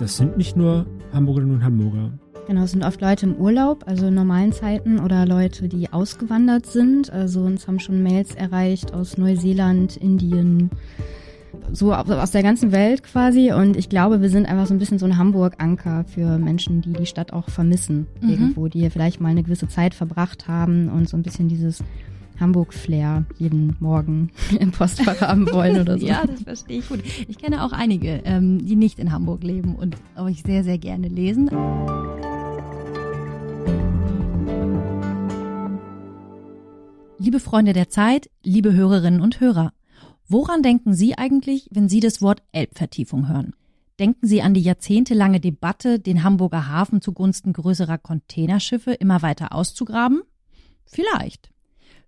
das 0.00 0.16
sind 0.16 0.38
nicht 0.38 0.56
nur 0.56 0.86
Hamburgerinnen 1.12 1.56
und 1.56 1.64
Hamburger. 1.64 2.10
Genau, 2.46 2.62
es 2.62 2.72
sind 2.72 2.84
oft 2.84 3.00
Leute 3.00 3.26
im 3.26 3.36
Urlaub, 3.36 3.84
also 3.86 4.06
in 4.06 4.14
normalen 4.14 4.52
Zeiten 4.52 4.98
oder 4.98 5.26
Leute, 5.26 5.68
die 5.68 5.92
ausgewandert 5.92 6.66
sind. 6.66 7.12
Also 7.12 7.42
uns 7.42 7.68
haben 7.68 7.78
schon 7.78 8.02
Mails 8.02 8.34
erreicht 8.34 8.94
aus 8.94 9.18
Neuseeland, 9.18 9.96
Indien, 9.98 10.70
so 11.70 11.92
aus 11.92 12.30
der 12.30 12.42
ganzen 12.42 12.72
Welt 12.72 13.02
quasi. 13.02 13.52
Und 13.52 13.76
ich 13.76 13.88
glaube, 13.88 14.22
wir 14.22 14.30
sind 14.30 14.48
einfach 14.48 14.66
so 14.66 14.74
ein 14.74 14.78
bisschen 14.78 14.98
so 14.98 15.06
ein 15.06 15.18
Hamburg-Anker 15.18 16.04
für 16.04 16.38
Menschen, 16.38 16.80
die 16.80 16.94
die 16.94 17.06
Stadt 17.06 17.32
auch 17.32 17.50
vermissen 17.50 18.06
mhm. 18.20 18.30
irgendwo, 18.30 18.68
die 18.68 18.80
hier 18.80 18.90
vielleicht 18.90 19.20
mal 19.20 19.28
eine 19.28 19.42
gewisse 19.42 19.68
Zeit 19.68 19.94
verbracht 19.94 20.48
haben 20.48 20.88
und 20.88 21.08
so 21.08 21.16
ein 21.16 21.22
bisschen 21.22 21.48
dieses 21.48 21.84
Hamburg-Flair 22.40 23.24
jeden 23.38 23.76
Morgen 23.80 24.30
im 24.58 24.72
Postfach 24.72 25.20
haben 25.20 25.50
wollen 25.52 25.80
oder 25.80 25.98
so. 25.98 26.06
ja, 26.08 26.24
das 26.26 26.42
verstehe 26.42 26.80
ich 26.80 26.88
gut. 26.88 27.02
Ich 27.28 27.38
kenne 27.38 27.64
auch 27.64 27.72
einige, 27.72 28.22
ähm, 28.24 28.64
die 28.64 28.76
nicht 28.76 28.98
in 28.98 29.12
Hamburg 29.12 29.44
leben 29.44 29.76
und 29.76 29.96
euch 30.16 30.42
sehr, 30.42 30.64
sehr 30.64 30.78
gerne 30.78 31.08
lesen. 31.08 31.50
Liebe 37.18 37.38
Freunde 37.38 37.74
der 37.74 37.90
Zeit, 37.90 38.30
liebe 38.42 38.72
Hörerinnen 38.72 39.20
und 39.20 39.40
Hörer, 39.40 39.74
woran 40.26 40.62
denken 40.62 40.94
Sie 40.94 41.18
eigentlich, 41.18 41.68
wenn 41.70 41.88
Sie 41.88 42.00
das 42.00 42.22
Wort 42.22 42.42
Elbvertiefung 42.52 43.28
hören? 43.28 43.54
Denken 43.98 44.26
Sie 44.26 44.40
an 44.40 44.54
die 44.54 44.62
jahrzehntelange 44.62 45.40
Debatte, 45.40 46.00
den 46.00 46.24
Hamburger 46.24 46.68
Hafen 46.68 47.02
zugunsten 47.02 47.52
größerer 47.52 47.98
Containerschiffe 47.98 48.92
immer 48.92 49.20
weiter 49.20 49.54
auszugraben? 49.54 50.22
Vielleicht. 50.86 51.50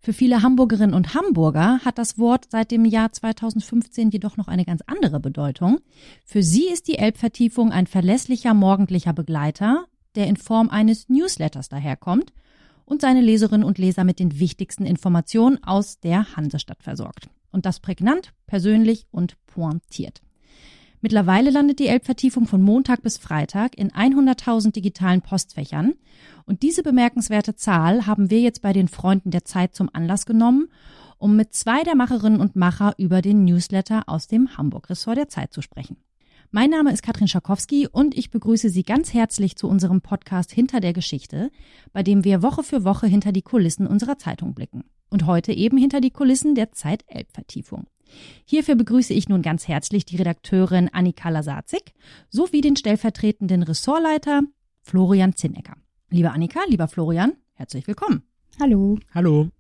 Für 0.04 0.12
viele 0.12 0.42
Hamburgerinnen 0.42 0.96
und 0.96 1.14
Hamburger 1.14 1.78
hat 1.84 1.96
das 1.96 2.18
Wort 2.18 2.46
seit 2.50 2.72
dem 2.72 2.84
Jahr 2.84 3.12
2015 3.12 4.10
jedoch 4.10 4.36
noch 4.36 4.48
eine 4.48 4.64
ganz 4.64 4.82
andere 4.88 5.20
Bedeutung. 5.20 5.78
Für 6.24 6.42
sie 6.42 6.66
ist 6.66 6.88
die 6.88 6.98
Elbvertiefung 6.98 7.70
ein 7.70 7.86
verlässlicher 7.86 8.52
morgendlicher 8.52 9.12
Begleiter, 9.12 9.84
der 10.16 10.26
in 10.26 10.36
Form 10.36 10.70
eines 10.70 11.08
Newsletters 11.08 11.68
daherkommt 11.68 12.32
und 12.84 13.00
seine 13.00 13.20
Leserinnen 13.20 13.62
und 13.62 13.78
Leser 13.78 14.02
mit 14.02 14.18
den 14.18 14.40
wichtigsten 14.40 14.86
Informationen 14.86 15.62
aus 15.62 16.00
der 16.00 16.34
Hansestadt 16.34 16.82
versorgt. 16.82 17.28
Und 17.52 17.64
das 17.64 17.78
prägnant, 17.78 18.32
persönlich 18.48 19.06
und 19.12 19.36
pointiert. 19.46 20.20
Mittlerweile 21.04 21.50
landet 21.50 21.80
die 21.80 21.88
Elbvertiefung 21.88 22.46
von 22.46 22.62
Montag 22.62 23.02
bis 23.02 23.18
Freitag 23.18 23.76
in 23.76 23.90
100.000 23.90 24.70
digitalen 24.70 25.20
Postfächern. 25.20 25.94
Und 26.46 26.62
diese 26.62 26.84
bemerkenswerte 26.84 27.56
Zahl 27.56 28.06
haben 28.06 28.30
wir 28.30 28.40
jetzt 28.40 28.62
bei 28.62 28.72
den 28.72 28.86
Freunden 28.86 29.32
der 29.32 29.44
Zeit 29.44 29.74
zum 29.74 29.90
Anlass 29.92 30.26
genommen, 30.26 30.68
um 31.18 31.34
mit 31.34 31.54
zwei 31.54 31.82
der 31.82 31.96
Macherinnen 31.96 32.40
und 32.40 32.54
Macher 32.54 32.94
über 32.98 33.20
den 33.20 33.44
Newsletter 33.44 34.04
aus 34.06 34.28
dem 34.28 34.56
Hamburg-Ressort 34.56 35.16
der 35.16 35.28
Zeit 35.28 35.52
zu 35.52 35.60
sprechen. 35.60 35.96
Mein 36.52 36.70
Name 36.70 36.92
ist 36.92 37.02
Katrin 37.02 37.26
Schakowski 37.26 37.88
und 37.88 38.16
ich 38.16 38.30
begrüße 38.30 38.68
Sie 38.68 38.84
ganz 38.84 39.12
herzlich 39.12 39.56
zu 39.56 39.68
unserem 39.68 40.02
Podcast 40.02 40.52
Hinter 40.52 40.78
der 40.78 40.92
Geschichte, 40.92 41.50
bei 41.92 42.04
dem 42.04 42.22
wir 42.22 42.42
Woche 42.42 42.62
für 42.62 42.84
Woche 42.84 43.08
hinter 43.08 43.32
die 43.32 43.42
Kulissen 43.42 43.88
unserer 43.88 44.18
Zeitung 44.18 44.54
blicken. 44.54 44.84
Und 45.10 45.26
heute 45.26 45.52
eben 45.52 45.78
hinter 45.78 46.00
die 46.00 46.10
Kulissen 46.10 46.54
der 46.54 46.70
Zeit 46.70 47.02
Elbvertiefung. 47.08 47.86
Hierfür 48.44 48.74
begrüße 48.74 49.14
ich 49.14 49.28
nun 49.28 49.42
ganz 49.42 49.68
herzlich 49.68 50.04
die 50.04 50.16
Redakteurin 50.16 50.88
Annika 50.92 51.28
Lasazig 51.28 51.94
sowie 52.28 52.60
den 52.60 52.76
stellvertretenden 52.76 53.62
Ressortleiter 53.62 54.42
Florian 54.82 55.34
Zinnecker. 55.34 55.74
Liebe 56.10 56.30
Annika, 56.30 56.60
lieber 56.68 56.88
Florian, 56.88 57.32
herzlich 57.54 57.86
willkommen. 57.86 58.22
Hallo. 58.60 58.98
Hallo. 59.14 59.50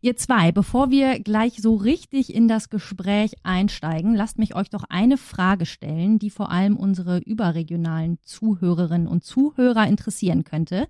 Ihr 0.00 0.16
zwei, 0.16 0.52
bevor 0.52 0.90
wir 0.90 1.20
gleich 1.20 1.60
so 1.60 1.74
richtig 1.74 2.34
in 2.34 2.48
das 2.48 2.70
Gespräch 2.70 3.32
einsteigen, 3.42 4.14
lasst 4.14 4.38
mich 4.38 4.54
euch 4.54 4.70
doch 4.70 4.84
eine 4.88 5.16
Frage 5.16 5.66
stellen, 5.66 6.18
die 6.18 6.30
vor 6.30 6.50
allem 6.50 6.76
unsere 6.76 7.18
überregionalen 7.18 8.18
Zuhörerinnen 8.22 9.08
und 9.08 9.24
Zuhörer 9.24 9.86
interessieren 9.86 10.44
könnte. 10.44 10.86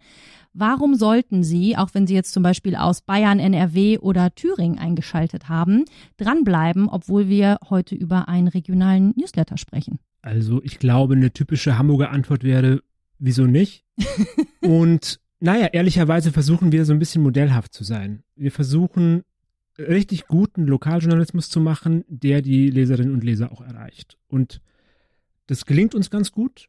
Warum 0.52 0.94
sollten 0.94 1.44
Sie, 1.44 1.76
auch 1.76 1.90
wenn 1.92 2.06
Sie 2.06 2.14
jetzt 2.14 2.32
zum 2.32 2.42
Beispiel 2.42 2.76
aus 2.76 3.02
Bayern, 3.02 3.38
NRW 3.38 3.98
oder 3.98 4.34
Thüringen 4.34 4.78
eingeschaltet 4.78 5.48
haben, 5.48 5.84
dranbleiben, 6.16 6.88
obwohl 6.88 7.28
wir 7.28 7.58
heute 7.68 7.94
über 7.94 8.28
einen 8.28 8.48
regionalen 8.48 9.12
Newsletter 9.16 9.58
sprechen? 9.58 9.98
Also 10.22 10.62
ich 10.62 10.78
glaube, 10.78 11.14
eine 11.14 11.32
typische 11.32 11.78
Hamburger 11.78 12.10
Antwort 12.10 12.42
wäre, 12.42 12.80
wieso 13.18 13.44
nicht? 13.44 13.84
und 14.62 15.20
naja, 15.40 15.66
ehrlicherweise 15.66 16.32
versuchen 16.32 16.72
wir 16.72 16.84
so 16.84 16.92
ein 16.92 16.98
bisschen 16.98 17.22
modellhaft 17.22 17.72
zu 17.72 17.84
sein. 17.84 18.22
Wir 18.34 18.52
versuchen 18.52 19.22
richtig 19.78 20.26
guten 20.26 20.66
Lokaljournalismus 20.66 21.50
zu 21.50 21.60
machen, 21.60 22.04
der 22.08 22.42
die 22.42 22.70
Leserinnen 22.70 23.12
und 23.12 23.24
Leser 23.24 23.52
auch 23.52 23.60
erreicht. 23.60 24.16
Und 24.28 24.60
das 25.46 25.66
gelingt 25.66 25.94
uns 25.94 26.10
ganz 26.10 26.32
gut. 26.32 26.68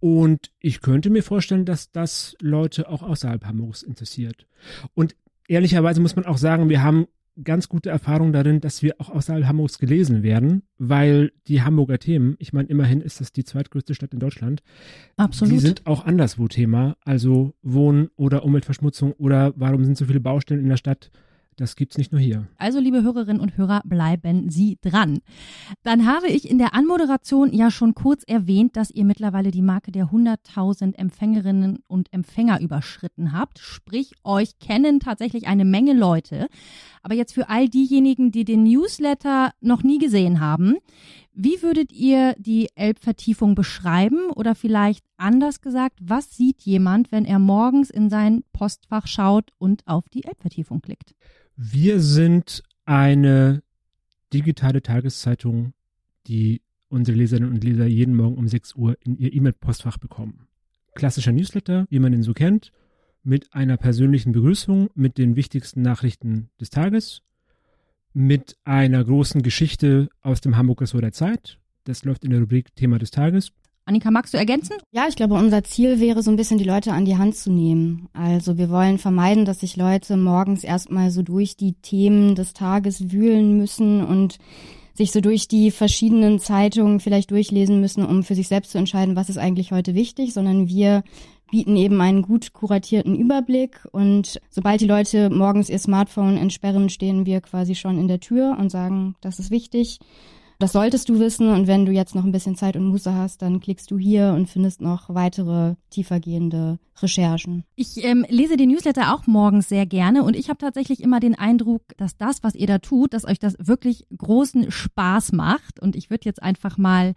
Und 0.00 0.50
ich 0.60 0.82
könnte 0.82 1.08
mir 1.08 1.22
vorstellen, 1.22 1.64
dass 1.64 1.90
das 1.90 2.36
Leute 2.40 2.88
auch 2.88 3.02
außerhalb 3.02 3.44
Hamburgs 3.46 3.82
interessiert. 3.82 4.46
Und 4.92 5.16
ehrlicherweise 5.48 6.00
muss 6.00 6.16
man 6.16 6.26
auch 6.26 6.36
sagen, 6.36 6.68
wir 6.68 6.82
haben 6.82 7.06
ganz 7.42 7.68
gute 7.68 7.90
Erfahrung 7.90 8.32
darin, 8.32 8.60
dass 8.60 8.82
wir 8.82 9.00
auch 9.00 9.10
außerhalb 9.10 9.46
Hamburgs 9.46 9.78
gelesen 9.78 10.22
werden, 10.22 10.62
weil 10.78 11.32
die 11.48 11.62
Hamburger 11.62 11.98
Themen, 11.98 12.36
ich 12.38 12.52
meine, 12.52 12.68
immerhin 12.68 13.00
ist 13.00 13.20
das 13.20 13.32
die 13.32 13.44
zweitgrößte 13.44 13.94
Stadt 13.94 14.12
in 14.12 14.20
Deutschland. 14.20 14.62
Absolut. 15.16 15.54
Die 15.54 15.58
sind 15.58 15.86
auch 15.86 16.04
anderswo 16.04 16.48
Thema, 16.48 16.96
also 17.04 17.54
Wohn- 17.62 18.10
oder 18.16 18.44
Umweltverschmutzung 18.44 19.12
oder 19.12 19.52
warum 19.56 19.84
sind 19.84 19.96
so 19.96 20.04
viele 20.04 20.20
Baustellen 20.20 20.60
in 20.60 20.68
der 20.68 20.76
Stadt? 20.76 21.10
Das 21.56 21.76
gibt's 21.76 21.98
nicht 21.98 22.12
nur 22.12 22.20
hier. 22.20 22.46
Also, 22.58 22.80
liebe 22.80 23.02
Hörerinnen 23.02 23.40
und 23.40 23.56
Hörer, 23.56 23.82
bleiben 23.84 24.50
Sie 24.50 24.78
dran. 24.80 25.20
Dann 25.82 26.06
habe 26.06 26.28
ich 26.28 26.50
in 26.50 26.58
der 26.58 26.74
Anmoderation 26.74 27.52
ja 27.52 27.70
schon 27.70 27.94
kurz 27.94 28.24
erwähnt, 28.24 28.76
dass 28.76 28.90
ihr 28.90 29.04
mittlerweile 29.04 29.50
die 29.50 29.62
Marke 29.62 29.92
der 29.92 30.06
100.000 30.06 30.96
Empfängerinnen 30.96 31.78
und 31.86 32.12
Empfänger 32.12 32.60
überschritten 32.60 33.32
habt. 33.32 33.58
Sprich, 33.58 34.12
euch 34.24 34.58
kennen 34.58 35.00
tatsächlich 35.00 35.46
eine 35.46 35.64
Menge 35.64 35.92
Leute. 35.92 36.48
Aber 37.02 37.14
jetzt 37.14 37.34
für 37.34 37.48
all 37.48 37.68
diejenigen, 37.68 38.32
die 38.32 38.44
den 38.44 38.64
Newsletter 38.64 39.52
noch 39.60 39.82
nie 39.82 39.98
gesehen 39.98 40.40
haben, 40.40 40.76
wie 41.34 41.62
würdet 41.62 41.92
ihr 41.92 42.34
die 42.38 42.68
Elbvertiefung 42.76 43.54
beschreiben 43.54 44.30
oder 44.30 44.54
vielleicht 44.54 45.04
anders 45.16 45.60
gesagt, 45.60 45.98
was 46.00 46.36
sieht 46.36 46.62
jemand, 46.62 47.10
wenn 47.12 47.24
er 47.24 47.38
morgens 47.38 47.90
in 47.90 48.08
sein 48.08 48.44
Postfach 48.52 49.06
schaut 49.06 49.50
und 49.58 49.86
auf 49.86 50.08
die 50.08 50.24
Elbvertiefung 50.24 50.80
klickt? 50.80 51.14
Wir 51.56 52.00
sind 52.00 52.62
eine 52.84 53.62
digitale 54.32 54.82
Tageszeitung, 54.82 55.72
die 56.26 56.62
unsere 56.88 57.18
Leserinnen 57.18 57.50
und 57.50 57.64
Leser 57.64 57.86
jeden 57.86 58.14
Morgen 58.14 58.36
um 58.36 58.46
6 58.46 58.74
Uhr 58.76 58.96
in 59.00 59.16
ihr 59.16 59.32
E-Mail-Postfach 59.32 59.98
bekommen. 59.98 60.46
Klassischer 60.94 61.32
Newsletter, 61.32 61.86
wie 61.90 61.98
man 61.98 62.12
ihn 62.12 62.22
so 62.22 62.32
kennt, 62.32 62.70
mit 63.24 63.52
einer 63.54 63.76
persönlichen 63.76 64.32
Begrüßung, 64.32 64.90
mit 64.94 65.18
den 65.18 65.34
wichtigsten 65.34 65.82
Nachrichten 65.82 66.50
des 66.60 66.70
Tages, 66.70 67.22
mit 68.14 68.56
einer 68.64 69.04
großen 69.04 69.42
Geschichte 69.42 70.08
aus 70.22 70.40
dem 70.40 70.56
Hamburger 70.56 70.86
So 70.86 71.00
der 71.00 71.12
Zeit. 71.12 71.58
Das 71.84 72.04
läuft 72.04 72.24
in 72.24 72.30
der 72.30 72.40
Rubrik 72.40 72.74
Thema 72.76 72.98
des 72.98 73.10
Tages. 73.10 73.52
Annika, 73.86 74.10
magst 74.10 74.32
du 74.32 74.38
ergänzen? 74.38 74.76
Ja, 74.92 75.06
ich 75.08 75.16
glaube, 75.16 75.34
unser 75.34 75.62
Ziel 75.62 76.00
wäre 76.00 76.22
so 76.22 76.30
ein 76.30 76.36
bisschen 76.36 76.56
die 76.56 76.64
Leute 76.64 76.92
an 76.92 77.04
die 77.04 77.18
Hand 77.18 77.36
zu 77.36 77.52
nehmen. 77.52 78.08
Also 78.14 78.56
wir 78.56 78.70
wollen 78.70 78.96
vermeiden, 78.96 79.44
dass 79.44 79.60
sich 79.60 79.76
Leute 79.76 80.16
morgens 80.16 80.64
erstmal 80.64 81.10
so 81.10 81.22
durch 81.22 81.56
die 81.56 81.74
Themen 81.74 82.34
des 82.34 82.54
Tages 82.54 83.12
wühlen 83.12 83.58
müssen 83.58 84.02
und 84.02 84.38
sich 84.94 85.12
so 85.12 85.20
durch 85.20 85.48
die 85.48 85.70
verschiedenen 85.70 86.38
Zeitungen 86.38 87.00
vielleicht 87.00 87.30
durchlesen 87.30 87.80
müssen, 87.80 88.06
um 88.06 88.22
für 88.22 88.34
sich 88.34 88.48
selbst 88.48 88.70
zu 88.70 88.78
entscheiden, 88.78 89.16
was 89.16 89.28
ist 89.28 89.38
eigentlich 89.38 89.72
heute 89.72 89.94
wichtig, 89.94 90.32
sondern 90.32 90.68
wir 90.68 91.02
bieten 91.54 91.76
eben 91.76 92.00
einen 92.00 92.22
gut 92.22 92.52
kuratierten 92.52 93.14
Überblick 93.14 93.86
und 93.92 94.40
sobald 94.50 94.80
die 94.80 94.88
Leute 94.88 95.30
morgens 95.30 95.70
ihr 95.70 95.78
Smartphone 95.78 96.36
entsperren, 96.36 96.88
stehen 96.90 97.26
wir 97.26 97.40
quasi 97.42 97.76
schon 97.76 97.96
in 97.96 98.08
der 98.08 98.18
Tür 98.18 98.56
und 98.58 98.72
sagen, 98.72 99.14
das 99.20 99.38
ist 99.38 99.52
wichtig. 99.52 100.00
Das 100.58 100.72
solltest 100.72 101.08
du 101.08 101.20
wissen 101.20 101.50
und 101.50 101.68
wenn 101.68 101.86
du 101.86 101.92
jetzt 101.92 102.16
noch 102.16 102.24
ein 102.24 102.32
bisschen 102.32 102.56
Zeit 102.56 102.74
und 102.74 102.88
Muße 102.88 103.14
hast, 103.14 103.40
dann 103.40 103.60
klickst 103.60 103.88
du 103.92 103.98
hier 103.98 104.32
und 104.34 104.48
findest 104.48 104.80
noch 104.80 105.14
weitere 105.14 105.76
tiefergehende 105.90 106.80
Recherchen. 107.00 107.62
Ich 107.76 108.02
ähm, 108.02 108.26
lese 108.28 108.56
den 108.56 108.70
Newsletter 108.70 109.14
auch 109.14 109.28
morgens 109.28 109.68
sehr 109.68 109.86
gerne 109.86 110.24
und 110.24 110.34
ich 110.34 110.48
habe 110.48 110.58
tatsächlich 110.58 111.04
immer 111.04 111.20
den 111.20 111.38
Eindruck, 111.38 111.82
dass 111.98 112.16
das, 112.16 112.42
was 112.42 112.56
ihr 112.56 112.66
da 112.66 112.78
tut, 112.78 113.14
dass 113.14 113.24
euch 113.24 113.38
das 113.38 113.54
wirklich 113.60 114.08
großen 114.16 114.72
Spaß 114.72 115.30
macht 115.30 115.78
und 115.78 115.94
ich 115.94 116.10
würde 116.10 116.24
jetzt 116.24 116.42
einfach 116.42 116.78
mal 116.78 117.14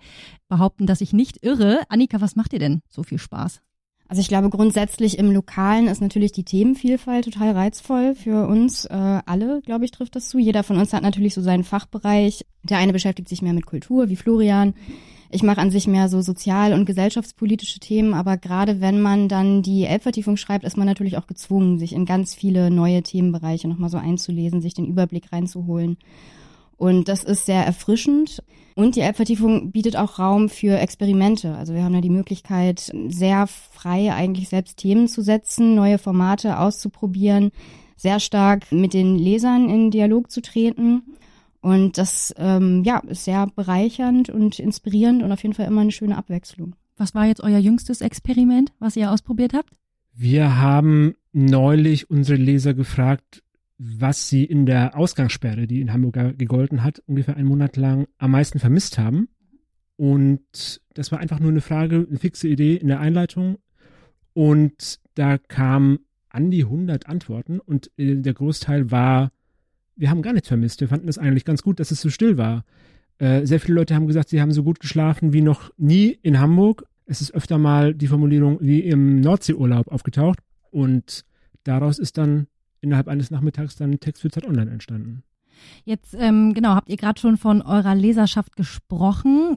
behaupten, 0.48 0.86
dass 0.86 1.02
ich 1.02 1.12
nicht 1.12 1.44
irre. 1.44 1.82
Annika, 1.90 2.22
was 2.22 2.36
macht 2.36 2.52
dir 2.52 2.60
denn 2.60 2.84
so 2.88 3.02
viel 3.02 3.18
Spaß? 3.18 3.62
Also 4.10 4.22
ich 4.22 4.30
glaube 4.30 4.50
grundsätzlich 4.50 5.18
im 5.18 5.32
Lokalen 5.32 5.88
ist 5.88 6.02
natürlich 6.02 6.32
die 6.32 6.46
Themenvielfalt 6.46 7.26
total 7.26 7.52
reizvoll 7.52 8.16
für 8.16 8.48
uns 8.48 8.86
äh, 8.86 9.20
alle, 9.26 9.62
glaube 9.62 9.84
ich, 9.84 9.92
trifft 9.92 10.16
das 10.16 10.30
zu. 10.30 10.38
Jeder 10.40 10.64
von 10.64 10.78
uns 10.78 10.94
hat 10.94 11.04
natürlich 11.04 11.34
so 11.34 11.42
seinen 11.42 11.66
Fachbereich. 11.66 12.46
Der 12.64 12.78
eine 12.78 12.94
beschäftigt 12.94 13.28
sich 13.28 13.42
mehr 13.42 13.54
mit 13.54 13.66
Kultur, 13.66 14.10
wie 14.10 14.16
Florian. 14.16 14.76
Ich 15.30 15.44
mache 15.44 15.60
an 15.60 15.72
sich 15.72 15.88
mehr 15.88 16.08
so 16.08 16.22
sozial- 16.22 16.72
und 16.72 16.86
gesellschaftspolitische 16.86 17.80
Themen, 17.80 18.14
aber 18.14 18.38
gerade 18.38 18.80
wenn 18.80 19.02
man 19.02 19.28
dann 19.28 19.62
die 19.62 19.84
Elbvertiefung 19.84 20.38
schreibt, 20.38 20.64
ist 20.64 20.78
man 20.78 20.88
natürlich 20.88 21.18
auch 21.18 21.28
gezwungen, 21.28 21.80
sich 21.80 21.92
in 21.92 22.06
ganz 22.06 22.34
viele 22.34 22.72
neue 22.72 23.04
Themenbereiche 23.04 23.68
nochmal 23.68 23.90
so 23.90 23.98
einzulesen, 23.98 24.62
sich 24.62 24.74
den 24.74 24.86
Überblick 24.86 25.34
reinzuholen. 25.34 25.98
Und 26.78 27.08
das 27.08 27.24
ist 27.24 27.46
sehr 27.46 27.66
erfrischend. 27.66 28.44
Und 28.76 28.96
die 28.96 29.02
App-Vertiefung 29.02 29.72
bietet 29.72 29.98
auch 29.98 30.20
Raum 30.20 30.50
für 30.50 30.78
Experimente. 30.78 31.56
Also 31.56 31.74
wir 31.74 31.84
haben 31.84 31.94
da 31.94 32.02
die 32.02 32.12
Möglichkeit, 32.12 32.92
sehr 33.08 33.48
frei 33.48 34.14
eigentlich 34.14 34.50
selbst 34.50 34.78
Themen 34.78 35.08
zu 35.08 35.22
setzen, 35.22 35.74
neue 35.74 35.98
Formate 35.98 36.60
auszuprobieren, 36.60 37.52
sehr 37.96 38.20
stark 38.20 38.72
mit 38.72 38.94
den 38.94 39.18
Lesern 39.18 39.70
in 39.70 39.90
Dialog 39.90 40.30
zu 40.30 40.42
treten. 40.42 41.02
Und 41.60 41.98
das 41.98 42.34
ähm, 42.38 42.84
ja, 42.86 43.00
ist 43.00 43.26
sehr 43.26 43.48
bereichernd 43.48 44.30
und 44.30 44.60
inspirierend 44.60 45.24
und 45.24 45.32
auf 45.32 45.42
jeden 45.42 45.56
Fall 45.56 45.66
immer 45.66 45.82
eine 45.82 45.92
schöne 45.92 46.16
Abwechslung. 46.16 46.76
Was 46.98 47.16
war 47.16 47.26
jetzt 47.26 47.42
euer 47.42 47.58
jüngstes 47.58 48.02
Experiment, 48.02 48.72
was 48.80 48.96
ihr 48.96 49.12
ausprobiert 49.12 49.54
habt? 49.54 49.72
Wir 50.14 50.58
haben 50.58 51.16
neulich 51.34 52.10
unsere 52.10 52.40
Leser 52.40 52.74
gefragt, 52.74 53.44
was 53.78 54.30
sie 54.30 54.44
in 54.44 54.66
der 54.66 54.98
Ausgangssperre, 54.98 55.68
die 55.68 55.82
in 55.82 55.94
Hamburg 55.94 56.38
gegolten 56.38 56.84
hat, 56.84 57.00
ungefähr 57.06 57.38
einen 57.38 57.48
Monat 57.48 57.78
lang 57.78 58.08
am 58.18 58.32
meisten 58.32 58.60
vermisst 58.60 58.98
haben. 58.98 59.30
Und 59.96 60.82
das 60.94 61.12
war 61.12 61.20
einfach 61.20 61.40
nur 61.40 61.52
eine 61.52 61.62
Frage, 61.62 62.06
eine 62.08 62.20
fixe 62.20 62.48
Idee 62.48 62.76
in 62.76 62.88
der 62.88 63.00
Einleitung. 63.00 63.58
Und 64.34 65.00
da 65.16 65.38
kamen 65.38 66.00
an 66.30 66.52
die 66.52 66.64
100 66.64 67.08
Antworten 67.08 67.60
und 67.60 67.92
äh, 67.98 68.16
der 68.16 68.34
Großteil 68.34 68.92
war, 68.92 69.32
wir 69.96 70.10
haben 70.10 70.22
gar 70.22 70.34
nichts 70.34 70.48
vermisst. 70.48 70.82
Wir 70.82 70.88
fanden 70.88 71.08
es 71.08 71.18
eigentlich 71.18 71.46
ganz 71.46 71.64
gut, 71.64 71.80
dass 71.80 71.90
es 71.90 72.02
so 72.02 72.10
still 72.10 72.38
war. 72.38 72.64
Äh, 73.18 73.46
sehr 73.46 73.60
viele 73.60 73.76
Leute 73.76 73.96
haben 73.96 74.06
gesagt, 74.06 74.30
sie 74.30 74.42
haben 74.42 74.52
so 74.52 74.64
gut 74.64 74.80
geschlafen 74.80 75.34
wie 75.34 75.42
noch 75.42 75.72
nie 75.78 76.20
in 76.22 76.40
Hamburg. 76.40 76.84
Es 77.06 77.22
ist 77.22 77.34
öfter 77.34 77.58
mal 77.58 77.96
die 77.96 78.08
Formulierung 78.08 78.60
wie 78.62 78.82
im 78.82 79.22
Nordseeurlaub 79.22 79.88
aufgetaucht. 79.88 80.40
Und 80.70 81.26
daraus 81.64 81.98
ist 81.98 82.18
dann 82.18 82.48
innerhalb 82.82 83.08
eines 83.08 83.32
Nachmittags 83.32 83.76
dann 83.76 84.00
Text 84.00 84.22
für 84.22 84.30
Zeit 84.30 84.46
Online 84.46 84.72
entstanden. 84.72 85.24
Jetzt, 85.86 86.16
ähm, 86.18 86.54
genau, 86.54 86.70
habt 86.76 86.90
ihr 86.90 86.98
gerade 86.98 87.20
schon 87.20 87.38
von 87.38 87.62
eurer 87.62 87.96
Leserschaft 87.96 88.56
gesprochen. 88.56 89.56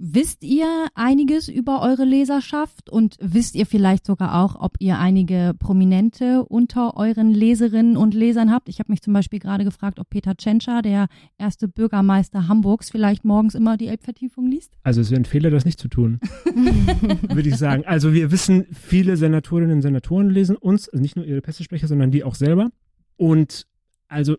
Wisst 0.00 0.44
ihr 0.44 0.86
einiges 0.94 1.48
über 1.48 1.82
eure 1.82 2.04
Leserschaft 2.04 2.88
und 2.88 3.16
wisst 3.20 3.56
ihr 3.56 3.66
vielleicht 3.66 4.06
sogar 4.06 4.40
auch, 4.44 4.54
ob 4.54 4.76
ihr 4.78 4.96
einige 4.96 5.54
Prominente 5.58 6.44
unter 6.44 6.96
euren 6.96 7.32
Leserinnen 7.32 7.96
und 7.96 8.14
Lesern 8.14 8.52
habt? 8.52 8.68
Ich 8.68 8.78
habe 8.78 8.92
mich 8.92 9.02
zum 9.02 9.12
Beispiel 9.12 9.40
gerade 9.40 9.64
gefragt, 9.64 9.98
ob 9.98 10.08
Peter 10.08 10.36
Tschentscher, 10.36 10.82
der 10.82 11.08
erste 11.36 11.66
Bürgermeister 11.66 12.46
Hamburgs, 12.46 12.90
vielleicht 12.90 13.24
morgens 13.24 13.56
immer 13.56 13.76
die 13.76 13.88
Elbvertiefung 13.88 14.46
liest. 14.46 14.72
Also 14.84 15.00
es 15.00 15.10
wäre 15.10 15.20
ein 15.20 15.24
Fehler, 15.24 15.50
das 15.50 15.64
nicht 15.64 15.80
zu 15.80 15.88
tun, 15.88 16.20
würde 17.28 17.48
ich 17.48 17.56
sagen. 17.56 17.82
Also 17.84 18.12
wir 18.12 18.30
wissen, 18.30 18.66
viele 18.70 19.16
Senatorinnen 19.16 19.78
und 19.78 19.82
Senatoren 19.82 20.30
lesen 20.30 20.54
uns, 20.54 20.88
also 20.88 21.02
nicht 21.02 21.16
nur 21.16 21.24
ihre 21.24 21.40
Pressesprecher, 21.40 21.88
sondern 21.88 22.12
die 22.12 22.22
auch 22.22 22.36
selber. 22.36 22.70
Und 23.16 23.66
also 24.06 24.36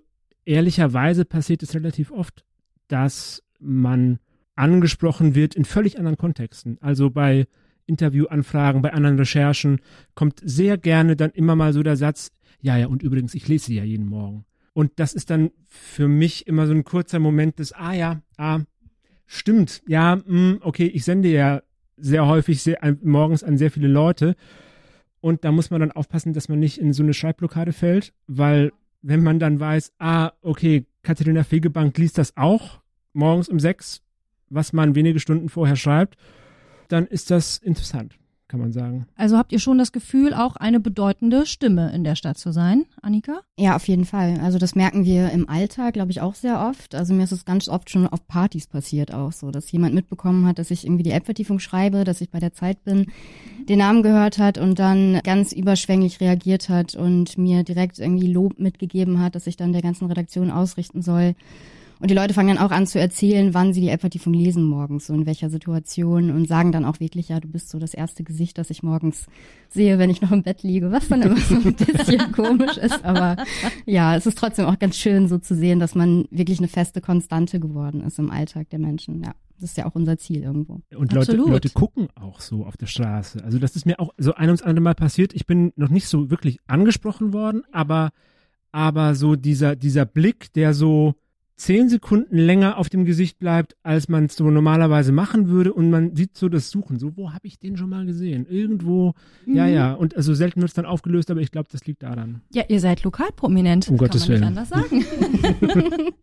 ehrlicherweise 0.49 1.25
passiert 1.25 1.61
es 1.61 1.75
relativ 1.75 2.11
oft, 2.11 2.43
dass 2.87 3.43
man 3.59 4.17
angesprochen 4.55 5.35
wird 5.35 5.53
in 5.53 5.63
völlig 5.63 5.99
anderen 5.99 6.17
Kontexten. 6.17 6.79
Also 6.81 7.11
bei 7.11 7.45
Interviewanfragen, 7.85 8.81
bei 8.81 8.91
anderen 8.91 9.19
Recherchen 9.19 9.79
kommt 10.15 10.41
sehr 10.43 10.77
gerne 10.77 11.15
dann 11.15 11.29
immer 11.31 11.55
mal 11.55 11.71
so 11.71 11.83
der 11.83 11.95
Satz, 11.95 12.31
ja, 12.61 12.77
ja, 12.77 12.87
und 12.87 13.03
übrigens, 13.03 13.35
ich 13.35 13.47
lese 13.47 13.67
sie 13.67 13.75
ja 13.75 13.83
jeden 13.83 14.07
Morgen. 14.07 14.43
Und 14.73 14.93
das 14.95 15.13
ist 15.13 15.29
dann 15.29 15.51
für 15.67 16.07
mich 16.07 16.47
immer 16.47 16.65
so 16.65 16.73
ein 16.73 16.83
kurzer 16.83 17.19
Moment 17.19 17.59
des, 17.59 17.71
ah 17.73 17.93
ja, 17.93 18.21
ah, 18.37 18.61
stimmt, 19.27 19.83
ja, 19.87 20.15
mh, 20.15 20.23
hm, 20.25 20.57
okay, 20.61 20.87
ich 20.87 21.05
sende 21.05 21.29
ja 21.29 21.61
sehr 21.95 22.25
häufig 22.25 22.61
sehr, 22.63 22.79
morgens 23.03 23.43
an 23.43 23.57
sehr 23.57 23.71
viele 23.71 23.87
Leute. 23.87 24.35
Und 25.21 25.43
da 25.43 25.51
muss 25.51 25.69
man 25.69 25.81
dann 25.81 25.91
aufpassen, 25.91 26.33
dass 26.33 26.49
man 26.49 26.59
nicht 26.59 26.79
in 26.79 26.91
so 26.91 27.03
eine 27.03 27.13
Schreibblockade 27.13 27.71
fällt, 27.71 28.13
weil 28.27 28.71
wenn 29.01 29.23
man 29.23 29.39
dann 29.39 29.59
weiß, 29.59 29.93
ah, 29.99 30.31
okay, 30.41 30.85
Katharina 31.03 31.43
Fegebank 31.43 31.97
liest 31.97 32.17
das 32.17 32.35
auch 32.37 32.81
morgens 33.13 33.49
um 33.49 33.59
sechs, 33.59 34.01
was 34.49 34.73
man 34.73 34.95
wenige 34.95 35.19
Stunden 35.19 35.49
vorher 35.49 35.75
schreibt, 35.75 36.17
dann 36.89 37.07
ist 37.07 37.31
das 37.31 37.57
interessant, 37.57 38.18
kann 38.49 38.59
man 38.59 38.71
sagen. 38.71 39.05
Also 39.15 39.37
habt 39.37 39.51
ihr 39.53 39.59
schon 39.59 39.77
das 39.77 39.91
Gefühl, 39.91 40.33
auch 40.33 40.55
eine 40.55 40.79
bedeutende 40.79 41.45
Stimme 41.45 41.91
in 41.93 42.03
der 42.03 42.15
Stadt 42.15 42.37
zu 42.37 42.51
sein, 42.51 42.85
Annika? 43.01 43.41
Ja, 43.57 43.75
auf 43.75 43.87
jeden 43.87 44.05
Fall. 44.05 44.39
Also 44.43 44.57
das 44.57 44.75
merken 44.75 45.05
wir 45.05 45.29
im 45.29 45.47
Alltag, 45.47 45.93
glaube 45.93 46.11
ich, 46.11 46.19
auch 46.19 46.35
sehr 46.35 46.59
oft. 46.59 46.95
Also 46.95 47.13
mir 47.13 47.23
ist 47.23 47.31
es 47.31 47.45
ganz 47.45 47.69
oft 47.69 47.89
schon 47.89 48.07
auf 48.07 48.27
Partys 48.27 48.67
passiert 48.67 49.13
auch 49.13 49.31
so, 49.31 49.51
dass 49.51 49.71
jemand 49.71 49.93
mitbekommen 49.93 50.47
hat, 50.47 50.59
dass 50.59 50.71
ich 50.71 50.83
irgendwie 50.83 51.03
die 51.03 51.11
App-Vertiefung 51.11 51.59
schreibe, 51.59 52.03
dass 52.03 52.21
ich 52.21 52.31
bei 52.31 52.39
der 52.39 52.53
Zeit 52.53 52.83
bin, 52.83 53.05
den 53.69 53.79
Namen 53.79 54.01
gehört 54.01 54.39
hat 54.39 54.57
und 54.57 54.79
dann 54.79 55.19
ganz 55.23 55.53
überschwänglich 55.53 56.19
reagiert 56.19 56.69
hat 56.69 56.95
und 56.95 57.37
mir 57.37 57.63
direkt 57.63 57.99
irgendwie 57.99 58.31
Lob 58.33 58.59
mitgegeben 58.59 59.19
hat, 59.21 59.35
dass 59.35 59.47
ich 59.47 59.57
dann 59.57 59.73
der 59.73 59.83
ganzen 59.83 60.07
Redaktion 60.07 60.49
ausrichten 60.49 61.03
soll. 61.03 61.35
Und 61.99 62.09
die 62.09 62.15
Leute 62.15 62.33
fangen 62.33 62.55
dann 62.55 62.65
auch 62.65 62.71
an 62.71 62.87
zu 62.87 62.97
erzählen, 62.97 63.53
wann 63.53 63.73
sie 63.73 63.81
die 63.81 63.89
App-Vertiefung 63.89 64.33
lesen 64.33 64.63
morgens, 64.63 65.07
so 65.07 65.13
in 65.13 65.25
welcher 65.25 65.49
Situation 65.49 66.31
und 66.31 66.47
sagen 66.47 66.71
dann 66.71 66.85
auch 66.85 67.01
wirklich, 67.01 67.27
ja, 67.27 67.41
du 67.41 67.49
bist 67.49 67.69
so 67.69 67.77
das 67.77 67.93
erste 67.93 68.23
Gesicht, 68.23 68.57
das 68.57 68.69
ich 68.69 68.83
morgens 68.83 69.25
sehe, 69.67 69.99
wenn 69.99 70.09
ich 70.09 70.21
noch 70.21 70.31
im 70.31 70.43
Bett 70.43 70.63
liege, 70.63 70.91
was 70.91 71.09
dann 71.09 71.21
immer 71.21 71.37
so 71.37 71.55
ein 71.55 71.73
bisschen 71.73 72.31
komisch 72.31 72.77
ist. 72.77 73.03
Aber 73.03 73.35
ja, 73.85 74.15
es 74.15 74.25
ist 74.25 74.37
trotzdem 74.37 74.65
auch 74.65 74.79
ganz 74.79 74.95
schön 74.95 75.27
so 75.27 75.37
zu 75.39 75.55
sehen, 75.55 75.79
dass 75.79 75.93
man 75.93 76.25
wirklich 76.31 76.59
eine 76.59 76.69
feste 76.69 77.01
Konstante 77.01 77.59
geworden 77.59 78.01
ist 78.01 78.17
im 78.17 78.31
Alltag 78.31 78.69
der 78.69 78.79
Menschen, 78.79 79.21
ja. 79.21 79.33
Das 79.59 79.71
ist 79.71 79.77
ja 79.77 79.85
auch 79.85 79.95
unser 79.95 80.17
Ziel 80.17 80.43
irgendwo. 80.43 80.79
Und 80.95 81.11
Leute, 81.11 81.35
Leute 81.35 81.69
gucken 81.69 82.07
auch 82.15 82.39
so 82.39 82.65
auf 82.65 82.77
der 82.77 82.85
Straße. 82.85 83.43
Also 83.43 83.59
das 83.59 83.75
ist 83.75 83.85
mir 83.85 83.99
auch 83.99 84.13
so 84.17 84.33
ein 84.33 84.47
ums 84.47 84.61
andere 84.61 84.81
Mal 84.81 84.95
passiert. 84.95 85.33
Ich 85.33 85.45
bin 85.45 85.73
noch 85.75 85.89
nicht 85.89 86.07
so 86.07 86.31
wirklich 86.31 86.59
angesprochen 86.67 87.33
worden, 87.33 87.63
aber, 87.73 88.11
aber 88.71 89.15
so 89.15 89.35
dieser, 89.35 89.75
dieser 89.75 90.05
Blick, 90.05 90.53
der 90.53 90.73
so, 90.73 91.15
zehn 91.59 91.89
Sekunden 91.89 92.37
länger 92.37 92.77
auf 92.77 92.89
dem 92.89 93.03
Gesicht 93.03 93.37
bleibt, 93.37 93.75
als 93.83 94.07
man 94.07 94.25
es 94.25 94.35
so 94.35 94.49
normalerweise 94.49 95.11
machen 95.11 95.49
würde 95.49 95.73
und 95.73 95.89
man 95.89 96.15
sieht 96.15 96.37
so 96.37 96.47
das 96.47 96.69
Suchen, 96.71 96.99
so 96.99 97.17
wo 97.17 97.33
habe 97.33 97.47
ich 97.47 97.59
den 97.59 97.75
schon 97.75 97.89
mal 97.89 98.05
gesehen? 98.05 98.47
Irgendwo, 98.49 99.13
mhm. 99.45 99.55
ja, 99.55 99.67
ja, 99.67 99.93
und 99.93 100.15
also 100.15 100.33
selten 100.33 100.61
wird 100.61 100.69
es 100.69 100.73
dann 100.73 100.85
aufgelöst, 100.85 101.29
aber 101.29 101.41
ich 101.41 101.51
glaube, 101.51 101.67
das 101.69 101.85
liegt 101.85 102.01
daran. 102.01 102.41
Ja, 102.53 102.63
ihr 102.69 102.79
seid 102.79 103.03
lokalprominent, 103.03 103.89
um 103.89 103.97
kann 103.97 104.07
Gottes 104.07 104.29
man 104.29 104.41
Willen. 104.41 104.53
nicht 104.53 104.57
anders 104.57 104.69
sagen. 104.69 105.05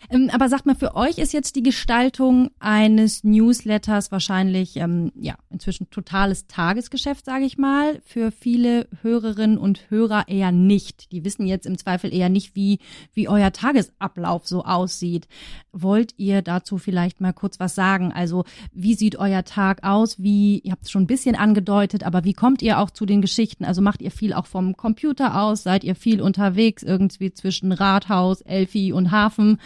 ähm, 0.10 0.30
aber 0.32 0.48
sagt 0.48 0.64
mal, 0.64 0.74
für 0.74 0.96
euch 0.96 1.18
ist 1.18 1.34
jetzt 1.34 1.54
die 1.54 1.62
Gestaltung 1.62 2.50
eines 2.58 3.22
Newsletters 3.22 4.10
wahrscheinlich, 4.10 4.76
ähm, 4.76 5.12
ja, 5.14 5.34
inzwischen 5.50 5.90
totales 5.90 6.46
Tagesgeschäft, 6.46 7.26
sage 7.26 7.44
ich 7.44 7.58
mal. 7.58 8.00
Für 8.06 8.30
viele 8.30 8.88
Hörerinnen 9.02 9.58
und 9.58 9.90
Hörer 9.90 10.28
eher 10.28 10.50
nicht. 10.50 11.12
Die 11.12 11.24
wissen 11.24 11.46
jetzt 11.46 11.66
im 11.66 11.76
Zweifel 11.76 12.12
eher 12.12 12.30
nicht, 12.30 12.56
wie, 12.56 12.78
wie 13.12 13.28
euer 13.28 13.52
Tagesablauf 13.52 14.46
so 14.46 14.64
aussieht. 14.64 15.25
Wollt 15.72 16.14
ihr 16.16 16.42
dazu 16.42 16.78
vielleicht 16.78 17.20
mal 17.20 17.32
kurz 17.32 17.60
was 17.60 17.74
sagen? 17.74 18.12
Also 18.12 18.44
wie 18.72 18.94
sieht 18.94 19.16
euer 19.16 19.44
Tag 19.44 19.84
aus? 19.84 20.22
Wie, 20.22 20.60
ihr 20.60 20.72
habt 20.72 20.84
es 20.84 20.90
schon 20.90 21.02
ein 21.02 21.08
bisschen 21.08 21.36
angedeutet, 21.36 22.04
aber 22.04 22.24
wie 22.24 22.32
kommt 22.32 22.62
ihr 22.62 22.78
auch 22.78 22.90
zu 22.90 23.06
den 23.06 23.20
Geschichten? 23.20 23.64
Also 23.64 23.82
macht 23.82 24.02
ihr 24.02 24.10
viel 24.10 24.32
auch 24.32 24.46
vom 24.46 24.76
Computer 24.76 25.40
aus? 25.40 25.62
Seid 25.62 25.84
ihr 25.84 25.94
viel 25.94 26.20
unterwegs 26.20 26.82
irgendwie 26.82 27.32
zwischen 27.32 27.72
Rathaus, 27.72 28.40
Elfi 28.40 28.92
und 28.92 29.10
Hafen? 29.10 29.58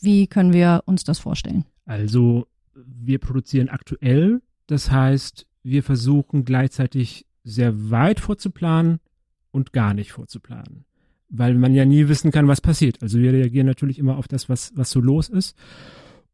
Wie 0.00 0.26
können 0.26 0.52
wir 0.52 0.82
uns 0.86 1.04
das 1.04 1.18
vorstellen? 1.18 1.64
Also 1.84 2.46
wir 2.74 3.18
produzieren 3.18 3.68
aktuell, 3.68 4.42
das 4.66 4.90
heißt, 4.90 5.46
wir 5.62 5.82
versuchen 5.82 6.44
gleichzeitig 6.44 7.26
sehr 7.44 7.90
weit 7.90 8.20
vorzuplanen 8.20 9.00
und 9.50 9.72
gar 9.72 9.94
nicht 9.94 10.12
vorzuplanen 10.12 10.84
weil 11.28 11.54
man 11.54 11.74
ja 11.74 11.84
nie 11.84 12.08
wissen 12.08 12.30
kann, 12.30 12.48
was 12.48 12.60
passiert. 12.60 13.02
Also 13.02 13.18
wir 13.18 13.32
reagieren 13.32 13.66
natürlich 13.66 13.98
immer 13.98 14.16
auf 14.16 14.28
das, 14.28 14.48
was, 14.48 14.72
was 14.76 14.90
so 14.90 15.00
los 15.00 15.28
ist. 15.28 15.56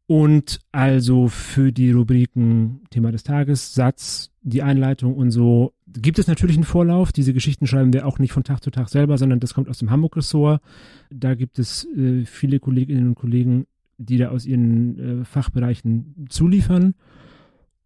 Und 0.05 0.59
also 0.71 1.29
für 1.29 1.71
die 1.71 1.91
Rubriken 1.91 2.81
Thema 2.89 3.11
des 3.11 3.23
Tages, 3.23 3.73
Satz, 3.73 4.31
die 4.41 4.61
Einleitung 4.61 5.15
und 5.15 5.31
so 5.31 5.73
gibt 5.87 6.19
es 6.19 6.27
natürlich 6.27 6.57
einen 6.57 6.65
Vorlauf. 6.65 7.11
Diese 7.11 7.33
Geschichten 7.33 7.67
schreiben 7.67 7.93
wir 7.93 8.05
auch 8.05 8.19
nicht 8.19 8.33
von 8.33 8.43
Tag 8.43 8.63
zu 8.63 8.71
Tag 8.71 8.89
selber, 8.89 9.17
sondern 9.17 9.39
das 9.39 9.53
kommt 9.53 9.69
aus 9.69 9.77
dem 9.77 9.89
Hamburg-Ressort. 9.89 10.61
Da 11.09 11.35
gibt 11.35 11.57
es 11.57 11.87
äh, 11.95 12.25
viele 12.25 12.59
Kolleginnen 12.59 13.07
und 13.07 13.15
Kollegen, 13.15 13.65
die 13.97 14.17
da 14.17 14.29
aus 14.29 14.45
ihren 14.45 15.21
äh, 15.21 15.25
Fachbereichen 15.25 16.27
zuliefern. 16.29 16.95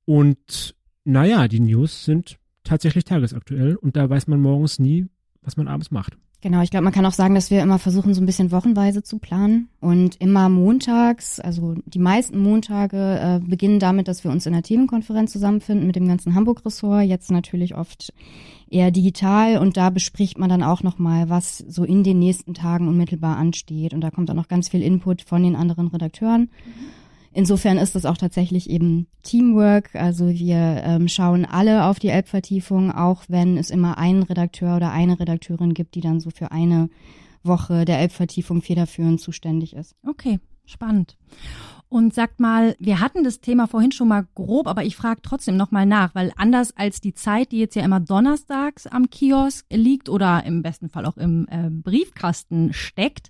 Und 0.05 0.75
naja, 1.03 1.47
die 1.47 1.59
News 1.59 2.05
sind 2.05 2.39
tatsächlich 2.63 3.03
tagesaktuell 3.03 3.75
und 3.75 3.95
da 3.95 4.09
weiß 4.09 4.27
man 4.27 4.41
morgens 4.41 4.79
nie, 4.79 5.05
was 5.41 5.55
man 5.55 5.67
abends 5.67 5.91
macht. 5.91 6.17
Genau, 6.41 6.62
ich 6.62 6.70
glaube, 6.70 6.84
man 6.84 6.94
kann 6.94 7.06
auch 7.06 7.13
sagen, 7.13 7.34
dass 7.34 7.50
wir 7.50 7.63
immer 7.63 7.79
versuchen, 7.79 8.13
so 8.13 8.22
ein 8.22 8.27
bisschen 8.27 8.51
wochenweise 8.51 9.01
zu 9.01 9.17
planen 9.17 9.70
und 9.79 10.17
immer 10.17 10.50
montags, 10.50 11.39
also 11.39 11.75
die 11.86 11.98
meisten 11.98 12.38
Montage 12.38 12.98
äh, 12.98 13.39
beginnen 13.39 13.79
damit, 13.79 14.08
dass 14.08 14.24
wir 14.24 14.29
uns 14.29 14.46
in 14.46 14.53
der 14.53 14.62
Themenkonferenz 14.62 15.32
zusammenfinden 15.32 15.88
mit 15.88 15.96
dem 15.96 16.08
ganzen 16.08 16.36
Hamburg-Ressort, 16.36 17.06
jetzt 17.06 17.32
natürlich 17.32 17.75
oft 17.75 18.13
eher 18.70 18.91
digital 18.91 19.58
und 19.58 19.77
da 19.77 19.89
bespricht 19.89 20.38
man 20.38 20.50
dann 20.50 20.62
auch 20.62 20.84
nochmal, 20.84 21.27
was 21.29 21.58
so 21.58 21.84
in 21.84 22.03
den 22.03 22.20
nächsten 22.20 22.53
Tagen 22.53 22.88
unmittelbar 22.88 23.38
ansteht 23.38 23.94
und 23.94 24.01
da 24.01 24.12
kommt 24.12 24.29
auch 24.29 24.36
noch 24.36 24.48
ganz 24.48 24.70
viel 24.70 24.84
Input 24.84 25.24
von 25.24 25.41
den 25.41 25.56
anderen 25.56 25.88
Redakteuren. 25.88 26.41
Mhm. 26.41 27.06
Insofern 27.38 27.77
ist 27.77 27.96
es 27.96 28.08
auch 28.08 28.17
tatsächlich 28.17 28.67
eben 28.67 29.06
Teamwork. 29.22 29.94
Also 29.94 30.27
wir 30.27 30.82
ähm, 30.84 31.08
schauen 31.08 31.46
alle 31.46 31.86
auf 31.86 32.00
die 32.00 32.08
Elbvertiefung, 32.08 32.91
auch 32.91 33.25
wenn 33.27 33.60
es 33.60 33.70
immer 33.70 34.00
einen 34.00 34.24
Redakteur 34.24 34.75
oder 34.75 34.91
eine 34.91 35.20
Redakteurin 35.20 35.75
gibt, 35.75 35.94
die 35.94 36.01
dann 36.01 36.20
so 36.20 36.32
für 36.32 36.51
eine 36.51 36.89
Woche 37.44 37.86
der 37.86 38.00
Elbvertiefung 38.00 38.63
federführend 38.63 39.22
zuständig 39.22 39.75
ist. 39.75 39.96
Okay. 40.03 40.39
Spannend. 40.65 41.15
Und 41.89 42.15
sagt 42.15 42.39
mal, 42.39 42.75
wir 42.79 43.00
hatten 43.01 43.24
das 43.24 43.39
Thema 43.39 43.67
vorhin 43.67 43.91
schon 43.91 44.08
mal 44.08 44.27
grob, 44.34 44.65
aber 44.65 44.84
ich 44.84 44.96
frage 44.96 45.22
trotzdem 45.22 45.58
nochmal 45.58 45.86
nach, 45.86 46.15
weil 46.15 46.34
anders 46.38 46.75
als 46.75 47.01
die 47.01 47.13
Zeit, 47.13 47.51
die 47.51 47.60
jetzt 47.60 47.75
ja 47.75 47.86
immer 47.86 48.00
donnerstags 48.00 48.88
am 48.88 49.12
Kiosk 49.12 49.63
liegt 49.72 50.10
oder 50.10 50.44
im 50.44 50.63
besten 50.63 50.89
Fall 50.89 51.06
auch 51.06 51.17
im 51.17 51.48
äh, 51.51 51.70
Briefkasten 51.70 52.74
steckt, 52.74 53.29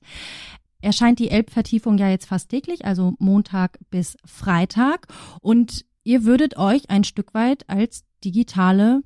erscheint 0.82 1.20
die 1.20 1.30
Elbvertiefung 1.30 1.98
ja 1.98 2.10
jetzt 2.10 2.26
fast 2.26 2.50
täglich, 2.50 2.86
also 2.86 3.14
Montag 3.20 3.80
bis 3.90 4.18
Freitag. 4.26 5.08
Und 5.42 5.86
ihr 6.04 6.24
würdet 6.24 6.58
euch 6.58 6.90
ein 6.90 7.04
Stück 7.04 7.34
weit 7.34 7.70
als 7.70 8.06
digitale 8.24 9.02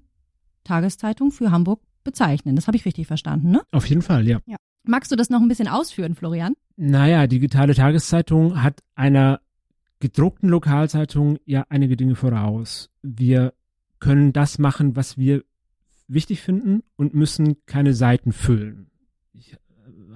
Tageszeitung 0.64 1.32
für 1.32 1.52
Hamburg 1.52 1.82
bezeichnen. 2.04 2.56
Das 2.56 2.68
habe 2.68 2.78
ich 2.78 2.86
richtig 2.86 3.08
verstanden, 3.08 3.52
ne? 3.52 3.62
Auf 3.72 3.86
jeden 3.88 4.02
Fall, 4.02 4.28
ja. 4.28 4.40
ja. 4.46 4.58
Magst 4.84 5.12
du 5.12 5.16
das 5.16 5.30
noch 5.30 5.42
ein 5.42 5.48
bisschen 5.48 5.68
ausführen, 5.68 6.16
Florian? 6.16 6.54
Naja, 6.76 7.28
digitale 7.28 7.76
Tageszeitung 7.76 8.64
hat 8.64 8.82
einer 8.96 9.42
gedruckten 10.00 10.50
Lokalzeitung 10.50 11.38
ja 11.46 11.66
einige 11.70 11.96
Dinge 11.96 12.16
voraus. 12.16 12.90
Wir 13.04 13.54
können 14.00 14.34
das 14.34 14.58
machen, 14.58 14.96
was 14.96 15.18
wir 15.18 15.44
wichtig 16.08 16.42
finden 16.42 16.84
und 16.98 17.14
müssen 17.14 17.58
keine 17.66 17.94
Seiten 17.94 18.34
füllen. 18.34 18.91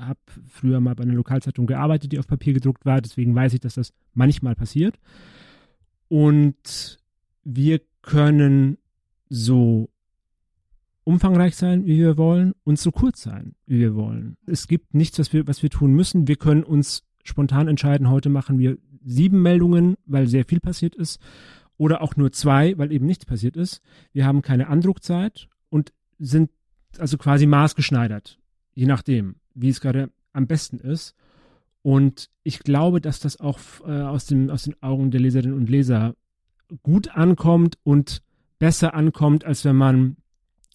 Habe 0.07 0.19
früher 0.47 0.79
mal 0.79 0.95
bei 0.95 1.03
einer 1.03 1.13
Lokalzeitung 1.13 1.67
gearbeitet, 1.67 2.11
die 2.11 2.19
auf 2.19 2.27
Papier 2.27 2.53
gedruckt 2.53 2.85
war, 2.85 3.01
deswegen 3.01 3.35
weiß 3.35 3.53
ich, 3.53 3.59
dass 3.59 3.75
das 3.75 3.93
manchmal 4.13 4.55
passiert. 4.55 4.99
Und 6.07 6.99
wir 7.43 7.81
können 8.01 8.77
so 9.29 9.89
umfangreich 11.03 11.55
sein, 11.55 11.85
wie 11.85 11.97
wir 11.97 12.17
wollen, 12.17 12.53
und 12.63 12.79
so 12.79 12.91
kurz 12.91 13.21
sein, 13.21 13.55
wie 13.65 13.79
wir 13.79 13.95
wollen. 13.95 14.37
Es 14.45 14.67
gibt 14.67 14.93
nichts, 14.93 15.19
was 15.19 15.33
wir, 15.33 15.47
was 15.47 15.63
wir 15.63 15.69
tun 15.69 15.93
müssen. 15.93 16.27
Wir 16.27 16.35
können 16.35 16.63
uns 16.63 17.03
spontan 17.23 17.67
entscheiden, 17.67 18.09
heute 18.09 18.29
machen 18.29 18.59
wir 18.59 18.77
sieben 19.03 19.41
Meldungen, 19.41 19.95
weil 20.05 20.27
sehr 20.27 20.45
viel 20.45 20.59
passiert 20.59 20.95
ist, 20.95 21.19
oder 21.77 22.01
auch 22.01 22.15
nur 22.15 22.31
zwei, 22.31 22.77
weil 22.77 22.91
eben 22.91 23.05
nichts 23.05 23.25
passiert 23.25 23.55
ist. 23.55 23.81
Wir 24.13 24.25
haben 24.25 24.41
keine 24.41 24.67
Andruckzeit 24.67 25.47
und 25.69 25.93
sind 26.17 26.49
also 26.97 27.17
quasi 27.17 27.45
maßgeschneidert, 27.45 28.39
je 28.73 28.85
nachdem, 28.85 29.35
wie 29.55 29.69
es 29.69 29.81
gerade 29.81 30.11
am 30.33 30.47
besten 30.47 30.79
ist. 30.79 31.15
Und 31.81 32.29
ich 32.43 32.59
glaube, 32.59 33.01
dass 33.01 33.19
das 33.19 33.39
auch 33.39 33.59
äh, 33.85 33.91
aus, 33.91 34.25
dem, 34.25 34.49
aus 34.49 34.63
den 34.63 34.81
Augen 34.81 35.11
der 35.11 35.21
Leserinnen 35.21 35.55
und 35.55 35.69
Leser 35.69 36.15
gut 36.83 37.15
ankommt 37.15 37.77
und 37.83 38.21
besser 38.59 38.93
ankommt, 38.93 39.45
als 39.45 39.65
wenn 39.65 39.75
man 39.75 40.17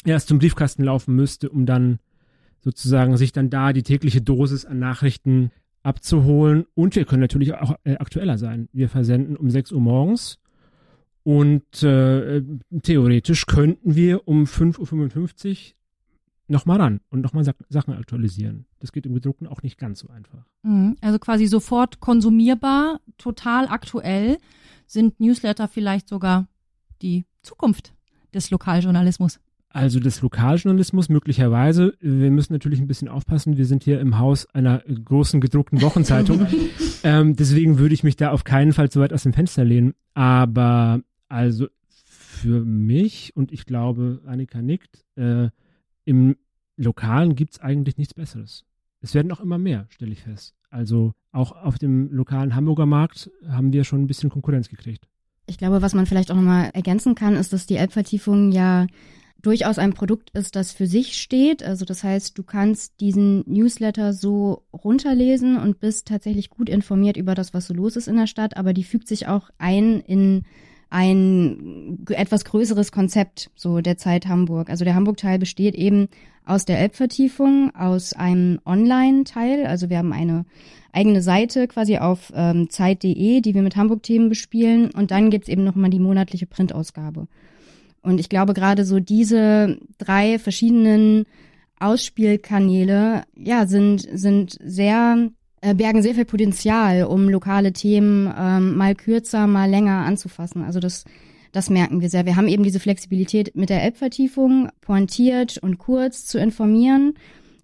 erst 0.05 0.29
zum 0.29 0.39
Briefkasten 0.39 0.85
laufen 0.85 1.15
müsste, 1.15 1.51
um 1.51 1.67
dann 1.67 1.99
sozusagen 2.61 3.17
sich 3.17 3.33
dann 3.33 3.51
da 3.51 3.73
die 3.73 3.83
tägliche 3.83 4.21
Dosis 4.21 4.65
an 4.65 4.79
Nachrichten 4.79 5.51
abzuholen. 5.83 6.67
Und 6.75 6.95
wir 6.95 7.05
können 7.05 7.23
natürlich 7.23 7.55
auch 7.55 7.75
äh, 7.85 7.97
aktueller 7.97 8.39
sein. 8.39 8.69
Wir 8.73 8.89
versenden 8.89 9.37
um 9.37 9.51
6 9.51 9.73
Uhr 9.73 9.81
morgens 9.81 10.39
und 11.23 11.83
äh, 11.83 12.43
theoretisch 12.83 13.47
könnten 13.47 13.95
wir 13.95 14.27
um 14.27 14.45
5.55 14.45 15.49
Uhr 15.51 15.80
nochmal 16.51 16.81
ran 16.81 17.01
und 17.11 17.21
nochmal 17.21 17.45
Sachen 17.69 17.95
aktualisieren. 17.95 18.67
Das 18.81 18.93
geht 18.93 19.07
im 19.07 19.15
Gedruckten 19.15 19.47
auch 19.47 19.63
nicht 19.63 19.79
ganz 19.79 20.01
so 20.01 20.09
einfach. 20.09 20.45
Mhm. 20.63 20.97
Also 21.01 21.19
quasi 21.19 21.47
sofort 21.47 22.01
konsumierbar, 22.01 23.01
total 23.19 23.69
aktuell. 23.69 24.39
Sind 24.87 25.21
Newsletter 25.21 25.69
vielleicht 25.69 26.09
sogar 26.09 26.49
die 27.03 27.25
Zukunft 27.43 27.95
des 28.35 28.51
Lokaljournalismus? 28.51 29.41
Also 29.73 30.01
des 30.01 30.21
Lokaljournalismus 30.21 31.09
möglicherweise. 31.09 31.95
Wir 32.01 32.33
müssen 32.33 32.53
natürlich 32.53 32.81
ein 32.81 32.89
bisschen 32.89 33.09
aufpassen. 33.09 33.57
Wir 33.57 33.67
sind 33.67 33.85
hier 33.85 34.01
im 34.01 34.19
Haus 34.19 34.47
einer 34.53 34.79
großen 34.81 35.41
gedruckten 35.41 35.81
Wochenzeitung. 35.81 36.49
ähm, 37.05 37.37
deswegen 37.37 37.79
würde 37.79 37.95
ich 37.95 38.03
mich 38.03 38.17
da 38.17 38.33
auf 38.33 38.43
keinen 38.43 38.73
Fall 38.73 38.91
zu 38.91 38.99
weit 38.99 39.13
aus 39.13 39.23
dem 39.23 39.33
Fenster 39.33 39.65
lehnen. 39.65 39.95
Aber 40.15 41.03
also 41.29 41.69
für 41.89 42.65
mich 42.65 43.37
und 43.37 43.53
ich 43.53 43.65
glaube, 43.65 44.21
Annika 44.27 44.61
nickt, 44.61 45.05
äh, 45.15 45.51
im 46.05 46.37
Lokalen 46.77 47.35
gibt 47.35 47.55
es 47.55 47.61
eigentlich 47.61 47.99
nichts 47.99 48.15
Besseres. 48.15 48.65
Es 49.01 49.15
werden 49.15 49.33
auch 49.33 49.41
immer 49.41 49.59
mehr, 49.59 49.87
stelle 49.91 50.13
ich 50.13 50.23
fest. 50.23 50.55
Also 50.71 51.13
auch 51.33 51.53
auf 51.53 51.79
dem 51.79 52.13
lokalen 52.13 52.55
Hamburger 52.55 52.87
Markt 52.87 53.31
haben 53.49 53.73
wir 53.73 53.85
schon 53.85 54.03
ein 54.03 54.07
bisschen 54.07 54.31
Konkurrenz 54.31 54.69
gekriegt. 54.69 55.09
Ich 55.47 55.59
glaube, 55.59 55.83
was 55.83 55.95
man 55.95 56.07
vielleicht 56.07 56.31
auch 56.31 56.37
nochmal 56.37 56.71
ergänzen 56.75 57.15
kann, 57.15 57.35
ist, 57.35 57.53
dass 57.53 57.67
die 57.67 57.77
Elbvertiefung 57.77 58.53
ja 58.53 58.87
durchaus 59.43 59.79
ein 59.79 59.95
Produkt 59.95 60.31
ist, 60.31 60.55
das 60.55 60.73
für 60.73 60.87
sich 60.87 61.21
steht. 61.21 61.63
Also 61.63 61.85
das 61.85 62.05
heißt, 62.05 62.37
du 62.37 62.43
kannst 62.43 63.01
diesen 63.01 63.43
Newsletter 63.47 64.13
so 64.13 64.65
runterlesen 64.73 65.57
und 65.57 65.81
bist 65.81 66.09
tatsächlich 66.09 66.51
gut 66.51 66.69
informiert 66.69 67.17
über 67.17 67.35
das, 67.35 67.55
was 67.55 67.67
so 67.67 67.75
los 67.75 67.97
ist 67.97 68.09
in 68.09 68.17
der 68.17 68.27
Stadt, 68.27 68.57
aber 68.57 68.73
die 68.73 68.85
fügt 68.85 69.09
sich 69.09 69.27
auch 69.27 69.51
ein 69.59 70.01
in 70.01 70.45
ein 70.91 72.05
etwas 72.09 72.45
größeres 72.45 72.91
Konzept 72.93 73.51
so 73.55 73.81
der 73.81 73.97
Zeit 73.97 74.27
Hamburg. 74.27 74.69
Also 74.69 74.85
der 74.85 74.97
Hamburg-Teil 74.97 75.39
besteht 75.39 75.77
eben 75.77 76.09
aus 76.45 76.65
der 76.65 76.81
Elbvertiefung, 76.81 77.73
aus 77.77 78.13
einem 78.13 78.59
Online-Teil. 78.67 79.67
Also 79.67 79.89
wir 79.89 79.99
haben 79.99 80.13
eine 80.13 80.45
eigene 80.93 81.23
Seite 81.23 81.69
quasi 81.69 81.99
auf 81.99 82.33
ähm, 82.35 82.69
Zeit.de, 82.71 83.41
die 83.41 83.55
wir 83.55 83.63
mit 83.63 83.77
Hamburg-Themen 83.77 84.29
bespielen. 84.29 84.91
Und 84.91 85.13
dann 85.13 85.31
gibt's 85.31 85.49
eben 85.49 85.63
nochmal 85.63 85.91
die 85.91 86.01
monatliche 86.01 86.47
Printausgabe. 86.47 87.29
Und 88.03 88.19
ich 88.19 88.29
glaube, 88.29 88.53
gerade 88.53 88.85
so 88.85 88.99
diese 88.99 89.79
drei 89.99 90.41
verschiedenen 90.41 91.27
Ausspielkanäle, 91.79 93.23
ja, 93.37 93.67
sind, 93.67 94.09
sind 94.13 94.59
sehr, 94.63 95.31
bergen 95.61 96.03
sehr 96.03 96.15
viel 96.15 96.25
Potenzial, 96.25 97.05
um 97.05 97.29
lokale 97.29 97.73
Themen 97.73 98.33
ähm, 98.37 98.77
mal 98.77 98.95
kürzer, 98.95 99.47
mal 99.47 99.69
länger 99.69 100.05
anzufassen. 100.07 100.63
Also 100.63 100.81
das, 100.81 101.05
das 101.53 101.69
merken 101.71 102.01
wir 102.01 102.09
sehr. 102.09 102.27
Wir 102.27 102.37
haben 102.37 102.49
eben 102.49 102.63
diese 102.63 102.81
Flexibilität 102.81 103.55
mit 103.55 103.69
der 103.69 103.85
App-Vertiefung, 103.85 104.71
pointiert 104.81 105.59
und 105.59 105.79
kurz 105.79 106.27
zu 106.27 106.39
informieren. 106.39 107.15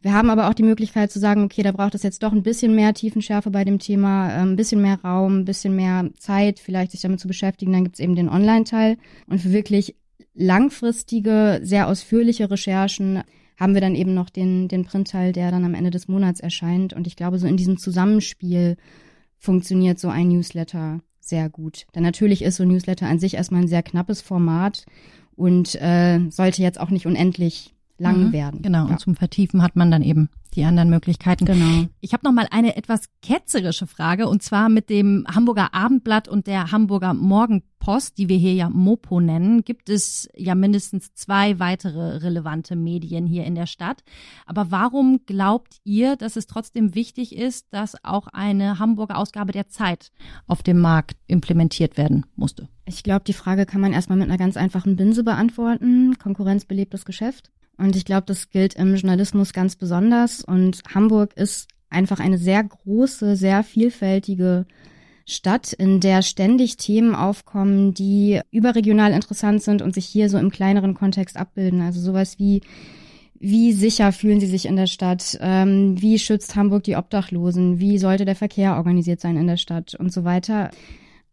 Wir 0.02 0.12
haben 0.12 0.30
aber 0.30 0.48
auch 0.48 0.54
die 0.54 0.62
Möglichkeit 0.62 1.10
zu 1.10 1.18
sagen, 1.18 1.42
okay, 1.42 1.62
da 1.62 1.72
braucht 1.72 1.94
es 1.94 2.02
jetzt 2.02 2.22
doch 2.22 2.32
ein 2.32 2.42
bisschen 2.42 2.74
mehr 2.74 2.94
Tiefenschärfe 2.94 3.50
bei 3.50 3.64
dem 3.64 3.78
Thema, 3.78 4.30
äh, 4.30 4.42
ein 4.42 4.56
bisschen 4.56 4.80
mehr 4.80 5.00
Raum, 5.02 5.40
ein 5.40 5.44
bisschen 5.44 5.74
mehr 5.74 6.10
Zeit, 6.18 6.60
vielleicht 6.60 6.92
sich 6.92 7.00
damit 7.00 7.18
zu 7.18 7.26
beschäftigen. 7.26 7.72
Dann 7.72 7.84
gibt 7.84 7.96
es 7.96 8.00
eben 8.00 8.14
den 8.14 8.28
Online-Teil. 8.28 8.98
Und 9.26 9.40
für 9.40 9.52
wirklich 9.52 9.96
langfristige, 10.34 11.60
sehr 11.62 11.88
ausführliche 11.88 12.50
Recherchen 12.50 13.22
haben 13.56 13.74
wir 13.74 13.80
dann 13.80 13.94
eben 13.94 14.14
noch 14.14 14.30
den, 14.30 14.68
den 14.68 14.84
Printteil, 14.84 15.32
der 15.32 15.50
dann 15.50 15.64
am 15.64 15.74
Ende 15.74 15.90
des 15.90 16.08
Monats 16.08 16.40
erscheint. 16.40 16.92
Und 16.92 17.06
ich 17.06 17.16
glaube, 17.16 17.38
so 17.38 17.46
in 17.46 17.56
diesem 17.56 17.78
Zusammenspiel 17.78 18.76
funktioniert 19.38 19.98
so 19.98 20.08
ein 20.08 20.28
Newsletter 20.28 21.00
sehr 21.20 21.48
gut. 21.48 21.86
Denn 21.94 22.02
natürlich 22.02 22.42
ist 22.42 22.56
so 22.56 22.62
ein 22.62 22.68
Newsletter 22.68 23.06
an 23.06 23.18
sich 23.18 23.34
erstmal 23.34 23.62
ein 23.62 23.68
sehr 23.68 23.82
knappes 23.82 24.20
Format 24.20 24.84
und 25.34 25.74
äh, 25.76 26.20
sollte 26.30 26.62
jetzt 26.62 26.80
auch 26.80 26.90
nicht 26.90 27.06
unendlich 27.06 27.74
lang 27.98 28.28
mhm, 28.28 28.32
werden. 28.32 28.62
Genau, 28.62 28.86
ja. 28.86 28.92
und 28.92 29.00
zum 29.00 29.16
Vertiefen 29.16 29.62
hat 29.62 29.76
man 29.76 29.90
dann 29.90 30.02
eben 30.02 30.28
die 30.54 30.64
anderen 30.64 30.90
Möglichkeiten. 30.90 31.44
Genau. 31.44 31.86
Ich 32.00 32.12
habe 32.12 32.24
noch 32.24 32.32
mal 32.32 32.46
eine 32.50 32.76
etwas 32.76 33.08
ketzerische 33.22 33.86
Frage 33.86 34.28
und 34.28 34.42
zwar 34.42 34.68
mit 34.68 34.90
dem 34.90 35.26
Hamburger 35.32 35.74
Abendblatt 35.74 36.28
und 36.28 36.46
der 36.46 36.72
Hamburger 36.72 37.14
Morgenpost, 37.86 38.18
die 38.18 38.28
wir 38.28 38.36
hier 38.36 38.54
ja 38.54 38.68
Mopo 38.68 39.20
nennen, 39.20 39.62
gibt 39.62 39.88
es 39.88 40.28
ja 40.34 40.54
mindestens 40.54 41.14
zwei 41.14 41.58
weitere 41.60 42.16
relevante 42.16 42.74
Medien 42.74 43.26
hier 43.26 43.44
in 43.44 43.54
der 43.54 43.66
Stadt. 43.66 44.02
Aber 44.44 44.70
warum 44.70 45.20
glaubt 45.24 45.76
ihr, 45.84 46.16
dass 46.16 46.36
es 46.36 46.46
trotzdem 46.46 46.94
wichtig 46.94 47.36
ist, 47.36 47.66
dass 47.70 47.96
auch 48.04 48.26
eine 48.28 48.78
Hamburger 48.80 49.18
Ausgabe 49.18 49.52
der 49.52 49.68
Zeit 49.68 50.10
auf 50.48 50.62
dem 50.62 50.80
Markt 50.80 51.16
implementiert 51.28 51.96
werden 51.96 52.26
musste? 52.34 52.68
Ich 52.86 53.02
glaube, 53.04 53.24
die 53.24 53.32
Frage 53.32 53.66
kann 53.66 53.80
man 53.80 53.92
erstmal 53.92 54.18
mit 54.18 54.28
einer 54.28 54.38
ganz 54.38 54.56
einfachen 54.56 54.96
Binse 54.96 55.22
beantworten. 55.22 56.18
Konkurrenz 56.18 56.64
belebt 56.64 56.92
das 56.92 57.04
Geschäft. 57.04 57.52
Und 57.78 57.94
ich 57.94 58.04
glaube, 58.04 58.26
das 58.26 58.50
gilt 58.50 58.74
im 58.74 58.94
Journalismus 58.94 59.52
ganz 59.52 59.76
besonders. 59.76 60.42
Und 60.42 60.82
Hamburg 60.92 61.36
ist 61.36 61.68
einfach 61.88 62.18
eine 62.18 62.38
sehr 62.38 62.64
große, 62.64 63.36
sehr 63.36 63.62
vielfältige 63.62 64.66
Stadt, 65.26 65.72
in 65.72 66.00
der 66.00 66.22
ständig 66.22 66.76
Themen 66.76 67.14
aufkommen, 67.14 67.92
die 67.92 68.40
überregional 68.52 69.12
interessant 69.12 69.62
sind 69.62 69.82
und 69.82 69.94
sich 69.94 70.06
hier 70.06 70.30
so 70.30 70.38
im 70.38 70.50
kleineren 70.50 70.94
Kontext 70.94 71.36
abbilden. 71.36 71.82
Also 71.82 72.00
sowas 72.00 72.38
wie 72.38 72.62
wie 73.38 73.72
sicher 73.72 74.12
fühlen 74.12 74.40
sie 74.40 74.46
sich 74.46 74.66
in 74.66 74.76
der 74.76 74.86
Stadt? 74.86 75.36
Ähm, 75.40 76.00
wie 76.00 76.18
schützt 76.18 76.56
Hamburg 76.56 76.84
die 76.84 76.96
Obdachlosen? 76.96 77.78
Wie 77.78 77.98
sollte 77.98 78.24
der 78.24 78.36
Verkehr 78.36 78.76
organisiert 78.76 79.20
sein 79.20 79.36
in 79.36 79.46
der 79.46 79.58
Stadt 79.58 79.94
und 79.94 80.12
so 80.12 80.24
weiter? 80.24 80.70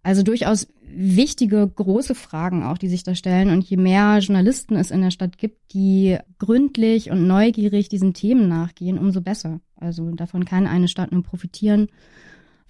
Also 0.02 0.22
durchaus 0.22 0.68
wichtige, 0.96 1.66
große 1.66 2.14
Fragen 2.14 2.64
auch, 2.64 2.78
die 2.78 2.90
sich 2.90 3.04
da 3.04 3.16
stellen. 3.16 3.50
Und 3.50 3.64
je 3.64 3.78
mehr 3.78 4.20
Journalisten 4.20 4.76
es 4.76 4.92
in 4.92 5.02
der 5.02 5.12
Stadt 5.12 5.38
gibt, 5.38 5.74
die 5.74 6.18
gründlich 6.40 7.10
und 7.10 7.26
neugierig 7.26 7.90
diesen 7.90 8.14
Themen 8.14 8.48
nachgehen, 8.50 9.00
umso 9.00 9.22
besser. 9.22 9.62
Also 9.78 10.12
davon 10.12 10.46
kann 10.46 10.68
eine 10.68 10.88
Stadt 10.88 11.12
nur 11.12 11.24
profitieren. 11.24 11.88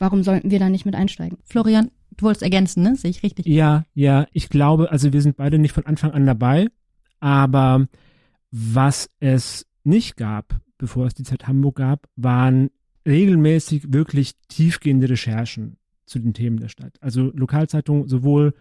Warum 0.03 0.21
sollten 0.21 0.51
wir 0.51 0.59
da 0.59 0.67
nicht 0.67 0.85
mit 0.85 0.95
einsteigen? 0.95 1.37
Florian, 1.45 1.89
du 2.17 2.25
wolltest 2.25 2.43
ergänzen, 2.43 2.83
ne? 2.83 2.97
Sehe 2.97 3.09
ich 3.09 3.23
richtig? 3.23 3.45
Ja, 3.45 3.85
ja. 3.93 4.27
Ich 4.33 4.49
glaube, 4.49 4.91
also 4.91 5.13
wir 5.13 5.21
sind 5.21 5.37
beide 5.37 5.57
nicht 5.57 5.71
von 5.71 5.85
Anfang 5.85 6.11
an 6.11 6.25
dabei. 6.25 6.67
Aber 7.21 7.87
was 8.51 9.09
es 9.21 9.65
nicht 9.85 10.17
gab, 10.17 10.59
bevor 10.77 11.05
es 11.05 11.13
die 11.13 11.23
Zeit 11.23 11.47
Hamburg 11.47 11.77
gab, 11.77 12.09
waren 12.17 12.69
regelmäßig 13.07 13.93
wirklich 13.93 14.33
tiefgehende 14.49 15.09
Recherchen 15.09 15.77
zu 16.05 16.19
den 16.19 16.33
Themen 16.33 16.59
der 16.59 16.67
Stadt. 16.67 16.97
Also 16.99 17.31
Lokalzeitungen, 17.33 18.09
sowohl 18.09 18.53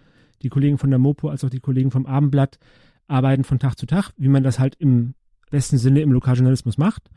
die 0.43 0.49
Kollegen 0.49 0.79
von 0.79 0.91
der 0.91 1.01
Mopo 1.01 1.29
als 1.29 1.43
auch 1.43 1.51
die 1.51 1.59
Kollegen 1.59 1.91
vom 1.91 2.07
Abendblatt 2.07 2.61
arbeiten 3.09 3.43
von 3.43 3.59
Tag 3.59 3.77
zu 3.77 3.87
Tag, 3.87 4.13
wie 4.17 4.29
man 4.29 4.45
das 4.45 4.61
halt 4.61 4.77
im 4.77 5.15
besten 5.51 5.79
Sinne 5.79 6.03
im 6.03 6.13
Lokaljournalismus 6.13 6.79
macht. 6.79 7.11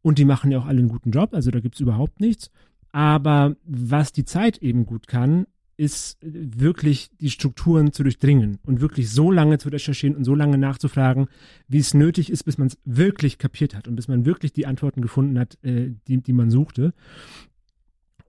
Und 0.00 0.16
die 0.16 0.24
machen 0.24 0.50
ja 0.50 0.60
auch 0.60 0.66
alle 0.66 0.78
einen 0.78 0.88
guten 0.88 1.10
Job, 1.10 1.34
also 1.34 1.50
da 1.50 1.60
gibt's 1.60 1.80
überhaupt 1.80 2.20
nichts. 2.20 2.50
Aber 2.96 3.56
was 3.66 4.12
die 4.12 4.24
Zeit 4.24 4.62
eben 4.62 4.86
gut 4.86 5.06
kann, 5.06 5.44
ist 5.76 6.16
wirklich 6.22 7.10
die 7.20 7.28
Strukturen 7.28 7.92
zu 7.92 8.04
durchdringen 8.04 8.58
und 8.64 8.80
wirklich 8.80 9.10
so 9.10 9.30
lange 9.30 9.58
zu 9.58 9.68
recherchieren 9.68 10.16
und 10.16 10.24
so 10.24 10.34
lange 10.34 10.56
nachzufragen, 10.56 11.26
wie 11.68 11.76
es 11.76 11.92
nötig 11.92 12.30
ist, 12.30 12.44
bis 12.44 12.56
man 12.56 12.68
es 12.68 12.78
wirklich 12.86 13.36
kapiert 13.36 13.74
hat 13.74 13.86
und 13.86 13.96
bis 13.96 14.08
man 14.08 14.24
wirklich 14.24 14.54
die 14.54 14.64
Antworten 14.64 15.02
gefunden 15.02 15.38
hat, 15.38 15.62
äh, 15.62 15.90
die, 16.08 16.22
die 16.22 16.32
man 16.32 16.50
suchte. 16.50 16.94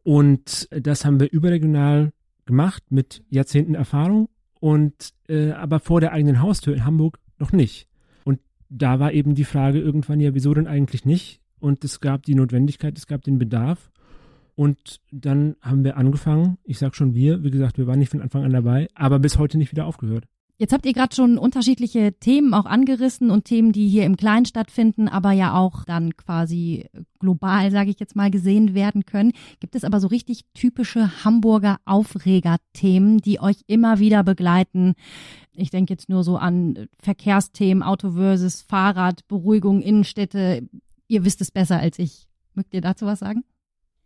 Und 0.03 0.67
das 0.69 1.05
haben 1.05 1.21
wir 1.21 1.31
überregional 1.31 2.11
gemacht 2.45 2.83
mit 2.89 3.23
Jahrzehnten 3.29 3.73
Erfahrung 3.73 4.27
und 4.59 5.13
äh, 5.29 5.51
aber 5.51 5.79
vor 5.79 6.01
der 6.01 6.11
eigenen 6.11 6.41
Haustür 6.41 6.73
in 6.73 6.83
Hamburg 6.83 7.19
noch 7.39 7.53
nicht. 7.53 7.87
Und 8.25 8.41
da 8.67 8.99
war 8.99 9.13
eben 9.13 9.33
die 9.33 9.45
Frage 9.45 9.79
irgendwann 9.79 10.19
ja, 10.19 10.33
wieso 10.33 10.53
denn 10.53 10.67
eigentlich 10.67 11.05
nicht? 11.05 11.39
Und 11.57 11.85
es 11.85 12.01
gab 12.01 12.23
die 12.23 12.35
Notwendigkeit, 12.35 12.97
es 12.97 13.07
gab 13.07 13.23
den 13.23 13.39
Bedarf. 13.39 13.91
Und 14.57 15.01
dann 15.11 15.55
haben 15.61 15.83
wir 15.83 15.97
angefangen, 15.97 16.57
ich 16.63 16.79
sag 16.79 16.95
schon 16.95 17.13
wir, 17.13 17.43
wie 17.43 17.51
gesagt, 17.51 17.77
wir 17.77 17.85
waren 17.85 17.99
nicht 17.99 18.09
von 18.09 18.23
Anfang 18.23 18.43
an 18.43 18.53
dabei, 18.53 18.87
aber 18.95 19.19
bis 19.19 19.37
heute 19.37 19.59
nicht 19.59 19.71
wieder 19.71 19.85
aufgehört. 19.85 20.25
Jetzt 20.57 20.73
habt 20.73 20.87
ihr 20.87 20.93
gerade 20.93 21.15
schon 21.15 21.37
unterschiedliche 21.37 22.13
Themen 22.13 22.55
auch 22.55 22.65
angerissen 22.65 23.29
und 23.29 23.45
Themen, 23.45 23.71
die 23.71 23.87
hier 23.87 24.05
im 24.05 24.17
Kleinen 24.17 24.47
stattfinden, 24.47 25.07
aber 25.07 25.31
ja 25.31 25.55
auch 25.55 25.83
dann 25.85 26.17
quasi 26.17 26.87
global, 27.19 27.69
sage 27.69 27.91
ich 27.91 27.99
jetzt 27.99 28.15
mal, 28.15 28.31
gesehen 28.31 28.73
werden 28.73 29.05
können. 29.05 29.33
Gibt 29.59 29.75
es 29.75 29.83
aber 29.83 29.99
so 29.99 30.07
richtig 30.07 30.45
typische 30.55 31.23
Hamburger 31.23 31.77
Aufreger-Themen, 31.85 33.19
die 33.19 33.39
euch 33.39 33.57
immer 33.67 33.99
wieder 33.99 34.23
begleiten? 34.23 34.95
Ich 35.53 35.69
denke 35.69 35.93
jetzt 35.93 36.09
nur 36.09 36.23
so 36.23 36.37
an 36.37 36.87
Verkehrsthemen, 36.97 37.83
Auto 37.83 38.13
versus 38.13 38.63
Fahrrad, 38.63 39.27
Beruhigung, 39.27 39.83
Innenstädte. 39.83 40.67
Ihr 41.07 41.23
wisst 41.25 41.41
es 41.41 41.51
besser 41.51 41.77
als 41.77 41.99
ich. 41.99 42.27
Mögt 42.55 42.73
ihr 42.73 42.81
dazu 42.81 43.05
was 43.05 43.19
sagen? 43.19 43.43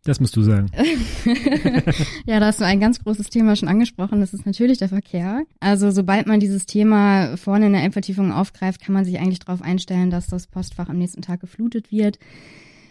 Das 0.04 0.18
musst 0.18 0.34
du 0.34 0.42
sagen. 0.42 0.66
ja, 2.26 2.40
da 2.40 2.46
hast 2.46 2.60
du 2.60 2.64
ein 2.64 2.80
ganz 2.80 2.98
großes 3.04 3.30
Thema 3.30 3.54
schon 3.54 3.68
angesprochen. 3.68 4.20
Das 4.20 4.34
ist 4.34 4.44
natürlich 4.44 4.78
der 4.78 4.88
Verkehr. 4.88 5.44
Also 5.60 5.92
sobald 5.92 6.26
man 6.26 6.40
dieses 6.40 6.66
Thema 6.66 7.36
vorne 7.36 7.66
in 7.66 7.72
der 7.72 7.84
Endvertiefung 7.84 8.32
aufgreift, 8.32 8.80
kann 8.80 8.94
man 8.94 9.04
sich 9.04 9.20
eigentlich 9.20 9.38
darauf 9.38 9.62
einstellen, 9.62 10.10
dass 10.10 10.26
das 10.26 10.48
Postfach 10.48 10.88
am 10.88 10.98
nächsten 10.98 11.22
Tag 11.22 11.40
geflutet 11.40 11.92
wird. 11.92 12.18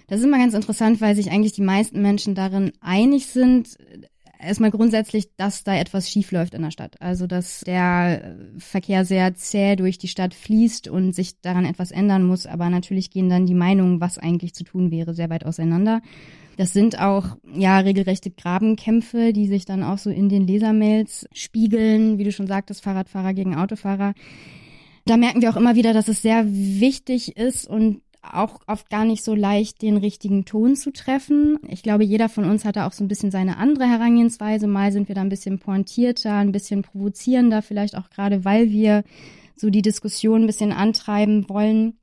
Das 0.07 0.19
ist 0.19 0.25
immer 0.25 0.37
ganz 0.39 0.53
interessant, 0.53 1.01
weil 1.01 1.15
sich 1.15 1.31
eigentlich 1.31 1.53
die 1.53 1.61
meisten 1.61 2.01
Menschen 2.01 2.33
darin 2.33 2.71
einig 2.79 3.27
sind, 3.27 3.77
erstmal 4.41 4.71
grundsätzlich, 4.71 5.35
dass 5.35 5.63
da 5.63 5.75
etwas 5.75 6.09
schief 6.09 6.31
läuft 6.31 6.53
in 6.53 6.61
der 6.61 6.71
Stadt. 6.71 7.01
Also, 7.01 7.27
dass 7.27 7.61
der 7.61 8.35
Verkehr 8.57 9.05
sehr 9.05 9.35
zäh 9.35 9.75
durch 9.75 9.97
die 9.97 10.07
Stadt 10.07 10.33
fließt 10.33 10.87
und 10.87 11.13
sich 11.13 11.41
daran 11.41 11.65
etwas 11.65 11.91
ändern 11.91 12.23
muss. 12.23 12.45
Aber 12.45 12.69
natürlich 12.69 13.11
gehen 13.11 13.29
dann 13.29 13.45
die 13.45 13.53
Meinungen, 13.53 14.01
was 14.01 14.17
eigentlich 14.17 14.53
zu 14.53 14.63
tun 14.63 14.91
wäre, 14.91 15.13
sehr 15.13 15.29
weit 15.29 15.45
auseinander. 15.45 16.01
Das 16.57 16.73
sind 16.73 16.99
auch 16.99 17.37
ja 17.55 17.79
regelrechte 17.79 18.29
Grabenkämpfe, 18.29 19.33
die 19.33 19.47
sich 19.47 19.65
dann 19.65 19.83
auch 19.83 19.97
so 19.97 20.09
in 20.09 20.29
den 20.29 20.45
Lesermails 20.45 21.27
spiegeln, 21.33 22.17
wie 22.17 22.23
du 22.23 22.31
schon 22.31 22.47
sagtest, 22.47 22.83
Fahrradfahrer 22.83 23.33
gegen 23.33 23.55
Autofahrer. 23.55 24.13
Da 25.05 25.17
merken 25.17 25.41
wir 25.41 25.49
auch 25.49 25.55
immer 25.55 25.75
wieder, 25.75 25.93
dass 25.93 26.07
es 26.07 26.21
sehr 26.21 26.45
wichtig 26.47 27.37
ist 27.37 27.67
und 27.67 28.01
auch 28.21 28.59
oft 28.67 28.89
gar 28.89 29.05
nicht 29.05 29.23
so 29.23 29.33
leicht, 29.33 29.81
den 29.81 29.97
richtigen 29.97 30.45
Ton 30.45 30.75
zu 30.75 30.91
treffen. 30.91 31.57
Ich 31.67 31.81
glaube, 31.81 32.03
jeder 32.03 32.29
von 32.29 32.45
uns 32.45 32.65
hat 32.65 32.75
da 32.75 32.87
auch 32.87 32.91
so 32.91 33.03
ein 33.03 33.07
bisschen 33.07 33.31
seine 33.31 33.57
andere 33.57 33.85
Herangehensweise. 33.85 34.67
Mal 34.67 34.91
sind 34.91 35.07
wir 35.07 35.15
da 35.15 35.21
ein 35.21 35.29
bisschen 35.29 35.59
pointierter, 35.59 36.35
ein 36.35 36.51
bisschen 36.51 36.83
provozierender, 36.83 37.61
vielleicht 37.61 37.97
auch 37.97 38.09
gerade, 38.09 38.45
weil 38.45 38.69
wir 38.69 39.03
so 39.55 39.69
die 39.69 39.81
Diskussion 39.81 40.43
ein 40.43 40.47
bisschen 40.47 40.71
antreiben 40.71 41.49
wollen. 41.49 41.97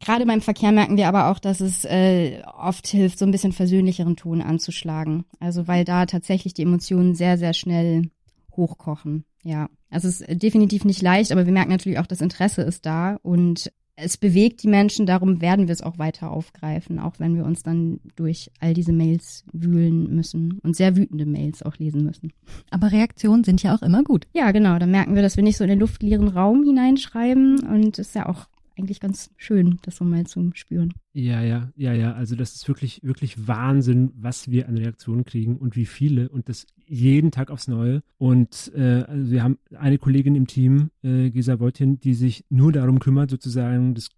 Gerade 0.00 0.26
beim 0.26 0.40
Verkehr 0.40 0.72
merken 0.72 0.96
wir 0.96 1.08
aber 1.08 1.30
auch, 1.30 1.38
dass 1.38 1.60
es 1.60 1.84
äh, 1.84 2.42
oft 2.56 2.86
hilft, 2.86 3.18
so 3.18 3.24
ein 3.24 3.30
bisschen 3.30 3.52
versöhnlicheren 3.52 4.16
Ton 4.16 4.42
anzuschlagen. 4.42 5.24
Also 5.40 5.68
weil 5.68 5.84
da 5.84 6.06
tatsächlich 6.06 6.54
die 6.54 6.62
Emotionen 6.62 7.14
sehr, 7.14 7.38
sehr 7.38 7.54
schnell 7.54 8.10
hochkochen. 8.56 9.24
Ja, 9.42 9.68
also 9.90 10.08
es 10.08 10.20
ist 10.20 10.42
definitiv 10.42 10.84
nicht 10.84 11.02
leicht, 11.02 11.32
aber 11.32 11.46
wir 11.46 11.52
merken 11.52 11.70
natürlich 11.70 11.98
auch, 11.98 12.06
das 12.06 12.20
Interesse 12.20 12.62
ist 12.62 12.86
da 12.86 13.18
und 13.22 13.70
es 13.96 14.16
bewegt 14.16 14.62
die 14.62 14.68
Menschen, 14.68 15.06
darum 15.06 15.40
werden 15.40 15.68
wir 15.68 15.72
es 15.72 15.82
auch 15.82 15.98
weiter 15.98 16.30
aufgreifen, 16.30 16.98
auch 16.98 17.14
wenn 17.18 17.36
wir 17.36 17.44
uns 17.44 17.62
dann 17.62 18.00
durch 18.16 18.50
all 18.58 18.74
diese 18.74 18.92
Mails 18.92 19.44
wühlen 19.52 20.12
müssen 20.14 20.58
und 20.62 20.74
sehr 20.74 20.96
wütende 20.96 21.26
Mails 21.26 21.62
auch 21.62 21.76
lesen 21.76 22.04
müssen. 22.04 22.32
Aber 22.70 22.90
Reaktionen 22.90 23.44
sind 23.44 23.62
ja 23.62 23.74
auch 23.74 23.82
immer 23.82 24.02
gut. 24.02 24.26
Ja, 24.32 24.50
genau. 24.50 24.78
Dann 24.78 24.90
merken 24.90 25.14
wir, 25.14 25.22
dass 25.22 25.36
wir 25.36 25.44
nicht 25.44 25.56
so 25.56 25.64
in 25.64 25.70
den 25.70 25.78
luftleeren 25.78 26.28
Raum 26.28 26.64
hineinschreiben 26.64 27.60
und 27.60 27.98
es 27.98 28.08
ist 28.08 28.14
ja 28.16 28.28
auch 28.28 28.46
eigentlich 28.76 29.00
ganz 29.00 29.30
schön, 29.36 29.78
das 29.82 29.96
so 29.96 30.04
mal 30.04 30.26
zu 30.26 30.50
spüren. 30.54 30.92
Ja, 31.12 31.42
ja, 31.42 31.70
ja, 31.76 31.92
ja. 31.92 32.12
Also 32.14 32.34
das 32.34 32.54
ist 32.54 32.66
wirklich, 32.68 33.02
wirklich 33.02 33.46
Wahnsinn, 33.46 34.12
was 34.16 34.50
wir 34.50 34.68
an 34.68 34.76
Reaktionen 34.76 35.24
kriegen 35.24 35.56
und 35.56 35.76
wie 35.76 35.86
viele 35.86 36.28
und 36.28 36.48
das 36.48 36.66
jeden 36.86 37.30
Tag 37.30 37.50
aufs 37.50 37.68
Neue. 37.68 38.02
Und 38.18 38.72
äh, 38.74 39.04
also 39.06 39.30
wir 39.30 39.42
haben 39.42 39.58
eine 39.76 39.98
Kollegin 39.98 40.34
im 40.34 40.46
Team, 40.46 40.90
äh, 41.02 41.30
Gesa 41.30 41.60
Wojtjen, 41.60 42.00
die 42.00 42.14
sich 42.14 42.44
nur 42.50 42.72
darum 42.72 42.98
kümmert, 42.98 43.30
sozusagen 43.30 43.94
das 43.94 44.10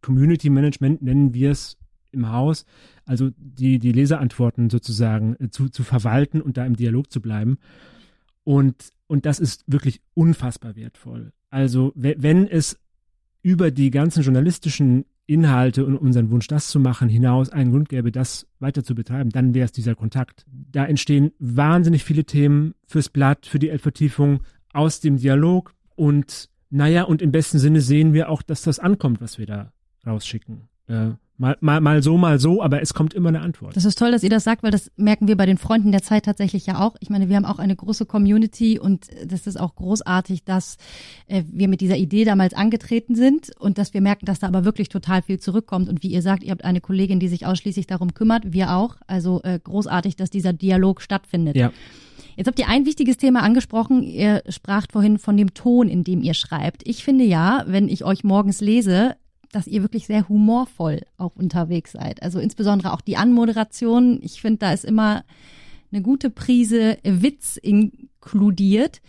Community 0.00 0.50
Management 0.50 1.02
nennen 1.02 1.34
wir 1.34 1.50
es 1.50 1.76
im 2.12 2.30
Haus, 2.30 2.64
also 3.04 3.30
die, 3.36 3.78
die 3.78 3.92
Leserantworten 3.92 4.70
sozusagen 4.70 5.36
äh, 5.38 5.50
zu, 5.50 5.68
zu 5.68 5.82
verwalten 5.82 6.40
und 6.40 6.56
da 6.56 6.64
im 6.64 6.76
Dialog 6.76 7.10
zu 7.10 7.20
bleiben. 7.20 7.58
Und, 8.44 8.90
und 9.06 9.26
das 9.26 9.38
ist 9.38 9.64
wirklich 9.66 10.00
unfassbar 10.14 10.76
wertvoll. 10.76 11.32
Also 11.50 11.92
wenn 11.94 12.46
es 12.46 12.78
über 13.42 13.70
die 13.70 13.90
ganzen 13.90 14.22
journalistischen 14.22 15.04
Inhalte 15.26 15.86
und 15.86 15.96
unseren 15.96 16.30
Wunsch, 16.30 16.48
das 16.48 16.68
zu 16.68 16.80
machen, 16.80 17.08
hinaus 17.08 17.50
einen 17.50 17.70
Grund 17.70 17.88
gäbe, 17.88 18.10
das 18.10 18.48
weiter 18.58 18.82
zu 18.82 18.96
betreiben, 18.96 19.30
dann 19.30 19.54
wäre 19.54 19.64
es 19.64 19.72
dieser 19.72 19.94
Kontakt. 19.94 20.44
Da 20.50 20.84
entstehen 20.84 21.30
wahnsinnig 21.38 22.02
viele 22.02 22.24
Themen 22.24 22.74
fürs 22.86 23.08
Blatt, 23.08 23.46
für 23.46 23.60
die 23.60 23.68
Elbvertiefung 23.68 24.40
aus 24.72 24.98
dem 25.00 25.18
Dialog 25.18 25.74
und 25.94 26.50
naja, 26.70 27.02
und 27.02 27.20
im 27.20 27.32
besten 27.32 27.58
Sinne 27.58 27.80
sehen 27.80 28.12
wir 28.12 28.28
auch, 28.28 28.42
dass 28.42 28.62
das 28.62 28.78
ankommt, 28.78 29.20
was 29.20 29.38
wir 29.38 29.46
da 29.46 29.72
rausschicken. 30.06 30.68
Äh, 30.86 31.10
Mal, 31.40 31.56
mal, 31.62 31.80
mal 31.80 32.02
so, 32.02 32.18
mal 32.18 32.38
so, 32.38 32.62
aber 32.62 32.82
es 32.82 32.92
kommt 32.92 33.14
immer 33.14 33.30
eine 33.30 33.40
Antwort. 33.40 33.74
Das 33.74 33.86
ist 33.86 33.98
toll, 33.98 34.10
dass 34.10 34.22
ihr 34.22 34.28
das 34.28 34.44
sagt, 34.44 34.62
weil 34.62 34.72
das 34.72 34.92
merken 34.96 35.26
wir 35.26 35.38
bei 35.38 35.46
den 35.46 35.56
Freunden 35.56 35.90
der 35.90 36.02
Zeit 36.02 36.26
tatsächlich 36.26 36.66
ja 36.66 36.78
auch. 36.78 36.96
Ich 37.00 37.08
meine, 37.08 37.30
wir 37.30 37.36
haben 37.36 37.46
auch 37.46 37.58
eine 37.58 37.74
große 37.74 38.04
Community 38.04 38.78
und 38.78 39.06
das 39.24 39.46
ist 39.46 39.58
auch 39.58 39.74
großartig, 39.74 40.44
dass 40.44 40.76
äh, 41.28 41.42
wir 41.50 41.68
mit 41.68 41.80
dieser 41.80 41.96
Idee 41.96 42.26
damals 42.26 42.52
angetreten 42.52 43.14
sind 43.14 43.52
und 43.58 43.78
dass 43.78 43.94
wir 43.94 44.02
merken, 44.02 44.26
dass 44.26 44.40
da 44.40 44.48
aber 44.48 44.66
wirklich 44.66 44.90
total 44.90 45.22
viel 45.22 45.40
zurückkommt. 45.40 45.88
Und 45.88 46.02
wie 46.02 46.08
ihr 46.08 46.20
sagt, 46.20 46.44
ihr 46.44 46.50
habt 46.50 46.66
eine 46.66 46.82
Kollegin, 46.82 47.20
die 47.20 47.28
sich 47.28 47.46
ausschließlich 47.46 47.86
darum 47.86 48.12
kümmert, 48.12 48.52
wir 48.52 48.74
auch. 48.74 48.96
Also 49.06 49.40
äh, 49.42 49.58
großartig, 49.64 50.16
dass 50.16 50.28
dieser 50.28 50.52
Dialog 50.52 51.00
stattfindet. 51.00 51.56
Ja. 51.56 51.72
Jetzt 52.36 52.48
habt 52.48 52.58
ihr 52.58 52.68
ein 52.68 52.84
wichtiges 52.84 53.16
Thema 53.16 53.42
angesprochen. 53.42 54.02
Ihr 54.02 54.42
spracht 54.48 54.92
vorhin 54.92 55.18
von 55.18 55.38
dem 55.38 55.54
Ton, 55.54 55.88
in 55.88 56.04
dem 56.04 56.22
ihr 56.22 56.34
schreibt. 56.34 56.86
Ich 56.86 57.02
finde 57.02 57.24
ja, 57.24 57.64
wenn 57.66 57.88
ich 57.88 58.04
euch 58.04 58.24
morgens 58.24 58.60
lese, 58.60 59.16
dass 59.52 59.66
ihr 59.66 59.82
wirklich 59.82 60.06
sehr 60.06 60.28
humorvoll 60.28 61.02
auch 61.16 61.36
unterwegs 61.36 61.92
seid. 61.92 62.22
Also 62.22 62.38
insbesondere 62.38 62.92
auch 62.92 63.00
die 63.00 63.16
Anmoderation. 63.16 64.20
Ich 64.22 64.40
finde, 64.40 64.58
da 64.58 64.72
ist 64.72 64.84
immer 64.84 65.24
eine 65.92 66.02
gute 66.02 66.30
Prise 66.30 66.98
Witz 67.02 67.56
inkludiert. 67.56 69.00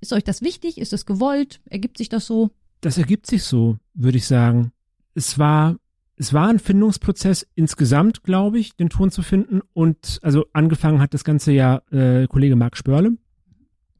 Ist 0.00 0.12
euch 0.12 0.24
das 0.24 0.42
wichtig? 0.42 0.78
Ist 0.78 0.92
es 0.92 1.06
gewollt? 1.06 1.60
Ergibt 1.70 1.98
sich 1.98 2.08
das 2.08 2.26
so? 2.26 2.50
Das 2.80 2.98
ergibt 2.98 3.26
sich 3.26 3.44
so, 3.44 3.78
würde 3.94 4.18
ich 4.18 4.26
sagen. 4.26 4.72
Es 5.14 5.38
war, 5.38 5.76
es 6.16 6.32
war 6.32 6.48
ein 6.48 6.58
Findungsprozess 6.58 7.46
insgesamt, 7.54 8.22
glaube 8.24 8.58
ich, 8.58 8.76
den 8.76 8.90
Ton 8.90 9.10
zu 9.10 9.22
finden. 9.22 9.60
Und 9.72 10.18
also 10.22 10.44
angefangen 10.52 11.00
hat 11.00 11.14
das 11.14 11.24
Ganze 11.24 11.52
ja 11.52 11.82
äh, 11.90 12.26
Kollege 12.26 12.56
Marc 12.56 12.76
Spörle, 12.76 13.16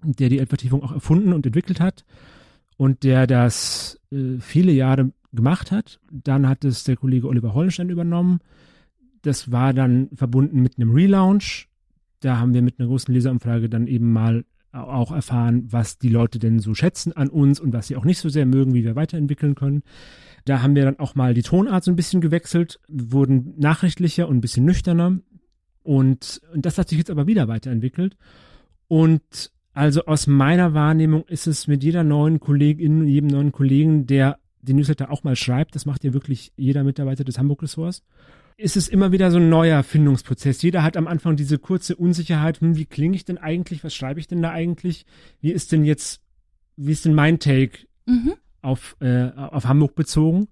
der 0.02 0.28
die 0.28 0.38
Elbvertiefung 0.38 0.83
auch 0.83 0.92
erfunden 0.92 1.33
und 1.33 1.46
entwickelt 1.46 1.80
hat 1.80 2.04
und 2.76 3.04
der 3.04 3.26
das 3.26 4.00
äh, 4.11 4.38
viele 4.40 4.72
Jahre 4.72 5.12
gemacht 5.34 5.70
hat. 5.70 6.00
Dann 6.10 6.48
hat 6.48 6.64
es 6.64 6.84
der 6.84 6.96
Kollege 6.96 7.28
Oliver 7.28 7.54
Hollenstein 7.54 7.90
übernommen. 7.90 8.40
Das 9.22 9.50
war 9.50 9.72
dann 9.72 10.08
verbunden 10.14 10.60
mit 10.60 10.78
einem 10.78 10.92
Relaunch. 10.92 11.68
Da 12.20 12.38
haben 12.38 12.54
wir 12.54 12.62
mit 12.62 12.78
einer 12.78 12.88
großen 12.88 13.12
Leserumfrage 13.12 13.68
dann 13.68 13.86
eben 13.86 14.12
mal 14.12 14.44
auch 14.72 15.12
erfahren, 15.12 15.68
was 15.70 15.98
die 15.98 16.08
Leute 16.08 16.38
denn 16.38 16.58
so 16.58 16.74
schätzen 16.74 17.12
an 17.12 17.28
uns 17.28 17.60
und 17.60 17.72
was 17.72 17.86
sie 17.86 17.96
auch 17.96 18.04
nicht 18.04 18.18
so 18.18 18.28
sehr 18.28 18.44
mögen, 18.44 18.74
wie 18.74 18.84
wir 18.84 18.96
weiterentwickeln 18.96 19.54
können. 19.54 19.82
Da 20.44 20.62
haben 20.62 20.74
wir 20.74 20.84
dann 20.84 20.98
auch 20.98 21.14
mal 21.14 21.32
die 21.32 21.42
Tonart 21.42 21.84
so 21.84 21.92
ein 21.92 21.96
bisschen 21.96 22.20
gewechselt, 22.20 22.80
wurden 22.88 23.54
nachrichtlicher 23.56 24.28
und 24.28 24.38
ein 24.38 24.40
bisschen 24.40 24.64
nüchterner. 24.64 25.18
Und, 25.82 26.40
und 26.52 26.66
das 26.66 26.76
hat 26.76 26.88
sich 26.88 26.98
jetzt 26.98 27.10
aber 27.10 27.26
wieder 27.26 27.46
weiterentwickelt. 27.46 28.16
Und 28.88 29.52
also 29.72 30.04
aus 30.06 30.26
meiner 30.26 30.74
Wahrnehmung 30.74 31.24
ist 31.26 31.46
es 31.46 31.66
mit 31.66 31.82
jeder 31.82 32.04
neuen 32.04 32.40
Kollegin, 32.40 33.06
jedem 33.06 33.28
neuen 33.28 33.52
Kollegen, 33.52 34.06
der 34.06 34.38
den 34.64 34.77
Newsletter 34.77 35.11
auch 35.11 35.24
mal 35.24 35.37
schreibt. 35.37 35.74
Das 35.74 35.87
macht 35.87 36.05
ja 36.05 36.12
wirklich 36.12 36.53
jeder 36.57 36.85
Mitarbeiter 36.85 37.24
des 37.24 37.38
Hamburg-Ressorts. 37.38 38.03
ist 38.57 38.77
es 38.77 38.88
immer 38.88 39.11
wieder 39.11 39.31
so 39.31 39.38
ein 39.38 39.48
neuer 39.48 39.83
Findungsprozess. 39.83 40.62
Jeder 40.62 40.83
hat 40.83 40.96
am 40.96 41.09
Anfang 41.09 41.37
diese 41.37 41.59
kurze 41.59 41.96
Unsicherheit, 41.96 42.61
hm, 42.61 42.77
wie 42.77 42.87
klinge 42.87 43.16
ich 43.16 43.24
denn 43.24 43.38
eigentlich, 43.38 43.83
was 43.83 43.94
schreibe 43.94 44.20
ich 44.20 44.29
denn 44.29 44.42
da 44.42 44.50
eigentlich, 44.50 45.07
wie 45.40 45.50
ist 45.50 45.72
denn 45.72 45.85
jetzt, 45.85 46.20
wie 46.77 46.92
ist 46.92 47.05
denn 47.05 47.14
mein 47.14 47.40
Take 47.40 47.87
mhm. 48.07 48.35
auf, 48.62 48.96
äh, 49.00 49.31
auf 49.31 49.64
Hamburg 49.66 49.94
bezogen? 49.94 50.48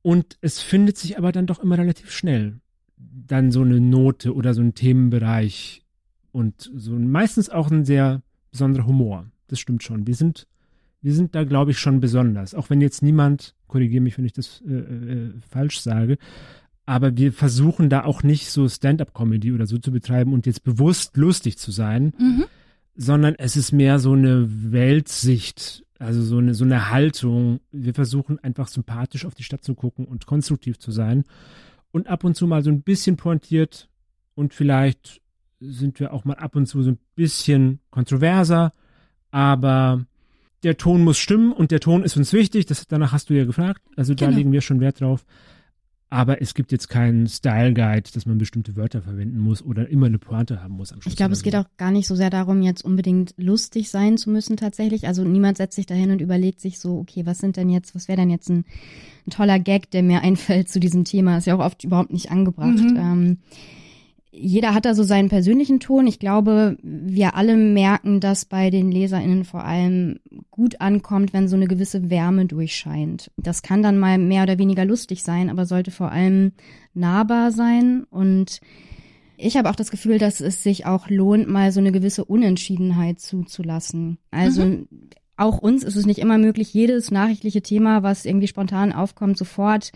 Und 0.00 0.38
es 0.40 0.60
findet 0.60 0.96
sich 0.98 1.18
aber 1.18 1.32
dann 1.32 1.46
doch 1.46 1.60
immer 1.60 1.78
relativ 1.78 2.10
schnell 2.10 2.60
dann 2.96 3.50
so 3.50 3.62
eine 3.62 3.80
Note 3.80 4.34
oder 4.34 4.54
so 4.54 4.62
ein 4.62 4.74
Themenbereich 4.74 5.84
und 6.32 6.70
so 6.74 6.92
meistens 6.92 7.50
auch 7.50 7.70
ein 7.70 7.84
sehr 7.84 8.22
besonderer 8.50 8.86
Humor. 8.86 9.26
Das 9.48 9.60
stimmt 9.60 9.82
schon. 9.82 10.06
Wir 10.06 10.14
sind, 10.14 10.46
wir 11.02 11.14
sind 11.14 11.34
da, 11.34 11.44
glaube 11.44 11.72
ich, 11.72 11.78
schon 11.78 12.00
besonders. 12.00 12.54
Auch 12.54 12.70
wenn 12.70 12.80
jetzt 12.80 13.02
niemand, 13.02 13.54
korrigiere 13.66 14.02
mich, 14.02 14.16
wenn 14.16 14.24
ich 14.24 14.32
das 14.32 14.62
äh, 14.66 14.72
äh, 14.72 15.32
falsch 15.50 15.80
sage, 15.80 16.16
aber 16.86 17.16
wir 17.16 17.32
versuchen 17.32 17.90
da 17.90 18.04
auch 18.04 18.22
nicht 18.22 18.50
so 18.50 18.68
Stand-up-Comedy 18.68 19.52
oder 19.52 19.66
so 19.66 19.78
zu 19.78 19.92
betreiben 19.92 20.32
und 20.32 20.46
jetzt 20.46 20.64
bewusst 20.64 21.16
lustig 21.16 21.58
zu 21.58 21.70
sein, 21.70 22.12
mhm. 22.18 22.44
sondern 22.96 23.34
es 23.36 23.56
ist 23.56 23.72
mehr 23.72 23.98
so 23.98 24.12
eine 24.12 24.72
Weltsicht, 24.72 25.84
also 25.98 26.22
so 26.22 26.38
eine, 26.38 26.54
so 26.54 26.64
eine 26.64 26.90
Haltung. 26.90 27.60
Wir 27.70 27.94
versuchen 27.94 28.38
einfach 28.40 28.68
sympathisch 28.68 29.24
auf 29.24 29.34
die 29.34 29.44
Stadt 29.44 29.64
zu 29.64 29.74
gucken 29.74 30.06
und 30.06 30.26
konstruktiv 30.26 30.78
zu 30.78 30.90
sein 30.90 31.24
und 31.92 32.08
ab 32.08 32.24
und 32.24 32.36
zu 32.36 32.46
mal 32.46 32.62
so 32.62 32.70
ein 32.70 32.82
bisschen 32.82 33.16
pointiert 33.16 33.88
und 34.34 34.54
vielleicht 34.54 35.20
sind 35.60 36.00
wir 36.00 36.12
auch 36.12 36.24
mal 36.24 36.34
ab 36.34 36.56
und 36.56 36.66
zu 36.66 36.82
so 36.82 36.90
ein 36.90 36.98
bisschen 37.14 37.78
kontroverser, 37.90 38.72
aber 39.30 40.04
der 40.62 40.76
Ton 40.76 41.02
muss 41.02 41.18
stimmen 41.18 41.52
und 41.52 41.70
der 41.70 41.80
Ton 41.80 42.02
ist 42.02 42.16
uns 42.16 42.32
wichtig, 42.32 42.66
das, 42.66 42.86
danach 42.86 43.12
hast 43.12 43.30
du 43.30 43.34
ja 43.34 43.44
gefragt, 43.44 43.82
also 43.96 44.14
da 44.14 44.26
genau. 44.26 44.38
legen 44.38 44.52
wir 44.52 44.60
schon 44.60 44.80
Wert 44.80 45.00
drauf. 45.00 45.24
Aber 46.12 46.42
es 46.42 46.52
gibt 46.52 46.72
jetzt 46.72 46.90
keinen 46.90 47.26
Style 47.26 47.72
Guide, 47.72 48.10
dass 48.12 48.26
man 48.26 48.36
bestimmte 48.36 48.76
Wörter 48.76 49.00
verwenden 49.00 49.38
muss 49.38 49.62
oder 49.62 49.88
immer 49.88 50.04
eine 50.04 50.18
Pointe 50.18 50.62
haben 50.62 50.74
muss 50.74 50.92
am 50.92 51.00
Schluss. 51.00 51.10
Ich 51.10 51.16
glaube, 51.16 51.32
es 51.32 51.42
geht 51.42 51.56
auch 51.56 51.64
gar 51.78 51.90
nicht 51.90 52.06
so 52.06 52.14
sehr 52.14 52.28
darum, 52.28 52.60
jetzt 52.60 52.84
unbedingt 52.84 53.32
lustig 53.38 53.88
sein 53.88 54.18
zu 54.18 54.28
müssen 54.28 54.58
tatsächlich. 54.58 55.06
Also 55.06 55.24
niemand 55.24 55.56
setzt 55.56 55.74
sich 55.74 55.86
dahin 55.86 56.10
und 56.10 56.20
überlegt 56.20 56.60
sich 56.60 56.78
so, 56.78 56.98
okay, 56.98 57.24
was 57.24 57.38
sind 57.38 57.56
denn 57.56 57.70
jetzt, 57.70 57.94
was 57.94 58.08
wäre 58.08 58.18
denn 58.18 58.28
jetzt 58.28 58.50
ein, 58.50 58.66
ein, 59.26 59.30
toller 59.30 59.58
Gag, 59.58 59.90
der 59.90 60.02
mir 60.02 60.20
einfällt 60.22 60.68
zu 60.68 60.80
diesem 60.80 61.04
Thema? 61.04 61.38
Ist 61.38 61.46
ja 61.46 61.54
auch 61.54 61.64
oft 61.64 61.82
überhaupt 61.82 62.12
nicht 62.12 62.30
angebracht. 62.30 62.78
Mhm. 62.78 62.96
Ähm, 62.98 63.38
jeder 64.34 64.72
hat 64.72 64.86
da 64.86 64.94
so 64.94 65.02
seinen 65.02 65.28
persönlichen 65.28 65.78
Ton. 65.78 66.06
Ich 66.06 66.18
glaube, 66.18 66.78
wir 66.82 67.36
alle 67.36 67.54
merken, 67.54 68.18
dass 68.18 68.46
bei 68.46 68.70
den 68.70 68.90
LeserInnen 68.90 69.44
vor 69.44 69.62
allem 69.62 70.20
gut 70.50 70.80
ankommt, 70.80 71.34
wenn 71.34 71.48
so 71.48 71.56
eine 71.56 71.66
gewisse 71.68 72.08
Wärme 72.08 72.46
durchscheint. 72.46 73.30
Das 73.36 73.60
kann 73.60 73.82
dann 73.82 73.98
mal 73.98 74.16
mehr 74.16 74.44
oder 74.44 74.58
weniger 74.58 74.86
lustig 74.86 75.22
sein, 75.22 75.50
aber 75.50 75.66
sollte 75.66 75.90
vor 75.90 76.10
allem 76.10 76.52
nahbar 76.94 77.52
sein. 77.52 78.04
Und 78.08 78.60
ich 79.36 79.58
habe 79.58 79.68
auch 79.68 79.76
das 79.76 79.90
Gefühl, 79.90 80.18
dass 80.18 80.40
es 80.40 80.62
sich 80.62 80.86
auch 80.86 81.10
lohnt, 81.10 81.46
mal 81.46 81.70
so 81.70 81.80
eine 81.80 81.92
gewisse 81.92 82.24
Unentschiedenheit 82.24 83.20
zuzulassen. 83.20 84.16
Also 84.30 84.64
mhm. 84.64 84.88
auch 85.36 85.58
uns 85.58 85.84
ist 85.84 85.96
es 85.96 86.06
nicht 86.06 86.18
immer 86.18 86.38
möglich, 86.38 86.72
jedes 86.72 87.10
nachrichtliche 87.10 87.60
Thema, 87.60 88.02
was 88.02 88.24
irgendwie 88.24 88.48
spontan 88.48 88.92
aufkommt, 88.92 89.36
sofort 89.36 89.92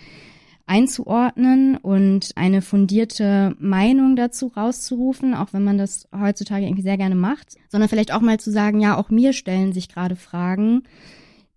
einzuordnen 0.66 1.76
und 1.76 2.32
eine 2.34 2.60
fundierte 2.60 3.54
Meinung 3.60 4.16
dazu 4.16 4.48
rauszurufen, 4.48 5.34
auch 5.34 5.52
wenn 5.52 5.62
man 5.62 5.78
das 5.78 6.08
heutzutage 6.16 6.66
irgendwie 6.66 6.82
sehr 6.82 6.96
gerne 6.96 7.14
macht, 7.14 7.54
sondern 7.68 7.88
vielleicht 7.88 8.12
auch 8.12 8.20
mal 8.20 8.38
zu 8.40 8.50
sagen, 8.50 8.80
ja, 8.80 8.96
auch 8.96 9.08
mir 9.08 9.32
stellen 9.32 9.72
sich 9.72 9.88
gerade 9.88 10.16
Fragen, 10.16 10.82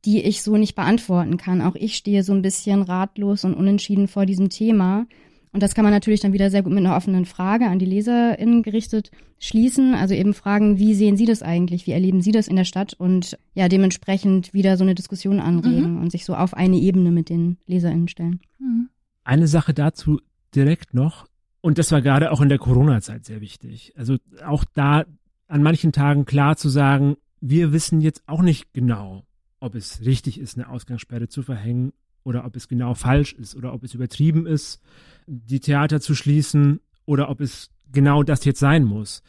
die 0.05 0.21
ich 0.21 0.43
so 0.43 0.57
nicht 0.57 0.75
beantworten 0.75 1.37
kann. 1.37 1.61
Auch 1.61 1.75
ich 1.75 1.95
stehe 1.95 2.23
so 2.23 2.33
ein 2.33 2.43
bisschen 2.43 2.83
ratlos 2.83 3.43
und 3.43 3.55
unentschieden 3.55 4.07
vor 4.07 4.25
diesem 4.25 4.49
Thema. 4.49 5.07
Und 5.51 5.63
das 5.63 5.73
kann 5.73 5.83
man 5.83 5.93
natürlich 5.93 6.19
dann 6.19 6.33
wieder 6.33 6.51
sehr 6.51 6.61
gut 6.61 6.73
mit 6.73 6.85
einer 6.85 6.95
offenen 6.95 7.25
Frage 7.25 7.65
an 7.65 7.79
die 7.79 7.85
LeserInnen 7.85 8.61
gerichtet 8.61 9.09
schließen. 9.39 9.95
Also 9.95 10.13
eben 10.13 10.35
fragen, 10.35 10.77
wie 10.77 10.93
sehen 10.93 11.17
Sie 11.17 11.25
das 11.25 11.41
eigentlich? 11.41 11.87
Wie 11.87 11.91
erleben 11.91 12.21
Sie 12.21 12.31
das 12.31 12.47
in 12.47 12.55
der 12.55 12.65
Stadt? 12.65 12.93
Und 12.93 13.39
ja, 13.55 13.67
dementsprechend 13.67 14.53
wieder 14.53 14.77
so 14.77 14.83
eine 14.83 14.93
Diskussion 14.93 15.39
anregen 15.39 15.95
mhm. 15.95 16.01
und 16.01 16.11
sich 16.11 16.25
so 16.25 16.35
auf 16.35 16.53
eine 16.53 16.77
Ebene 16.77 17.09
mit 17.09 17.29
den 17.29 17.57
LeserInnen 17.65 18.07
stellen. 18.07 18.41
Mhm. 18.59 18.89
Eine 19.29 19.47
Sache 19.47 19.75
dazu 19.75 20.21
direkt 20.55 20.95
noch, 20.95 21.27
und 21.61 21.77
das 21.77 21.91
war 21.91 22.01
gerade 22.01 22.31
auch 22.31 22.41
in 22.41 22.49
der 22.49 22.57
Corona-Zeit 22.57 23.25
sehr 23.25 23.41
wichtig. 23.41 23.93
Also 23.95 24.17
auch 24.43 24.65
da 24.73 25.05
an 25.47 25.61
manchen 25.61 25.91
Tagen 25.91 26.25
klar 26.25 26.57
zu 26.57 26.67
sagen, 26.67 27.15
wir 27.39 27.71
wissen 27.71 28.01
jetzt 28.01 28.23
auch 28.25 28.41
nicht 28.41 28.73
genau, 28.73 29.27
ob 29.59 29.75
es 29.75 30.01
richtig 30.03 30.39
ist, 30.39 30.57
eine 30.57 30.67
Ausgangssperre 30.67 31.27
zu 31.27 31.43
verhängen 31.43 31.93
oder 32.23 32.43
ob 32.43 32.55
es 32.55 32.67
genau 32.67 32.95
falsch 32.95 33.33
ist 33.33 33.55
oder 33.55 33.71
ob 33.71 33.83
es 33.83 33.93
übertrieben 33.93 34.47
ist, 34.47 34.81
die 35.27 35.59
Theater 35.59 36.01
zu 36.01 36.15
schließen 36.15 36.79
oder 37.05 37.29
ob 37.29 37.39
es 37.39 37.69
genau 37.91 38.23
das 38.23 38.45
jetzt 38.45 38.59
sein 38.59 38.83
muss. 38.83 39.21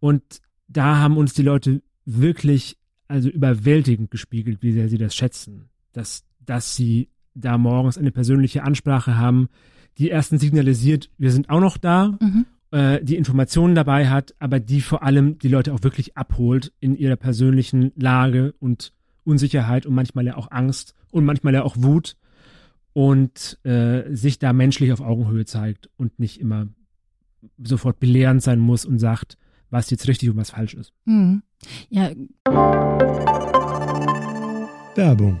Und 0.00 0.40
da 0.66 0.96
haben 0.96 1.16
uns 1.16 1.32
die 1.32 1.42
Leute 1.42 1.80
wirklich 2.04 2.76
also 3.06 3.28
überwältigend 3.28 4.10
gespiegelt, 4.10 4.62
wie 4.62 4.72
sehr 4.72 4.88
sie 4.88 4.98
das 4.98 5.14
schätzen, 5.14 5.68
dass, 5.92 6.24
dass 6.40 6.74
sie 6.74 7.08
da 7.40 7.58
morgens 7.58 7.98
eine 7.98 8.10
persönliche 8.10 8.62
Ansprache 8.62 9.16
haben, 9.16 9.48
die 9.98 10.08
erstens 10.08 10.40
signalisiert, 10.40 11.10
wir 11.18 11.32
sind 11.32 11.50
auch 11.50 11.60
noch 11.60 11.76
da, 11.76 12.16
mhm. 12.20 12.46
äh, 12.70 13.02
die 13.02 13.16
Informationen 13.16 13.74
dabei 13.74 14.08
hat, 14.08 14.34
aber 14.38 14.60
die 14.60 14.80
vor 14.80 15.02
allem 15.02 15.38
die 15.38 15.48
Leute 15.48 15.72
auch 15.74 15.82
wirklich 15.82 16.16
abholt 16.16 16.72
in 16.80 16.96
ihrer 16.96 17.16
persönlichen 17.16 17.92
Lage 17.96 18.54
und 18.60 18.92
Unsicherheit 19.24 19.86
und 19.86 19.94
manchmal 19.94 20.26
ja 20.26 20.36
auch 20.36 20.50
Angst 20.50 20.94
und 21.10 21.24
manchmal 21.24 21.54
ja 21.54 21.62
auch 21.62 21.76
Wut 21.78 22.16
und 22.92 23.58
äh, 23.64 24.14
sich 24.14 24.38
da 24.38 24.52
menschlich 24.52 24.92
auf 24.92 25.00
Augenhöhe 25.00 25.44
zeigt 25.44 25.90
und 25.96 26.18
nicht 26.18 26.40
immer 26.40 26.68
sofort 27.62 28.00
belehrend 28.00 28.42
sein 28.42 28.58
muss 28.58 28.84
und 28.84 28.98
sagt, 28.98 29.36
was 29.70 29.90
jetzt 29.90 30.08
richtig 30.08 30.30
und 30.30 30.36
was 30.36 30.50
falsch 30.50 30.74
ist. 30.74 30.92
Mhm. 31.04 31.42
Ja. 31.90 32.10
Werbung 34.94 35.40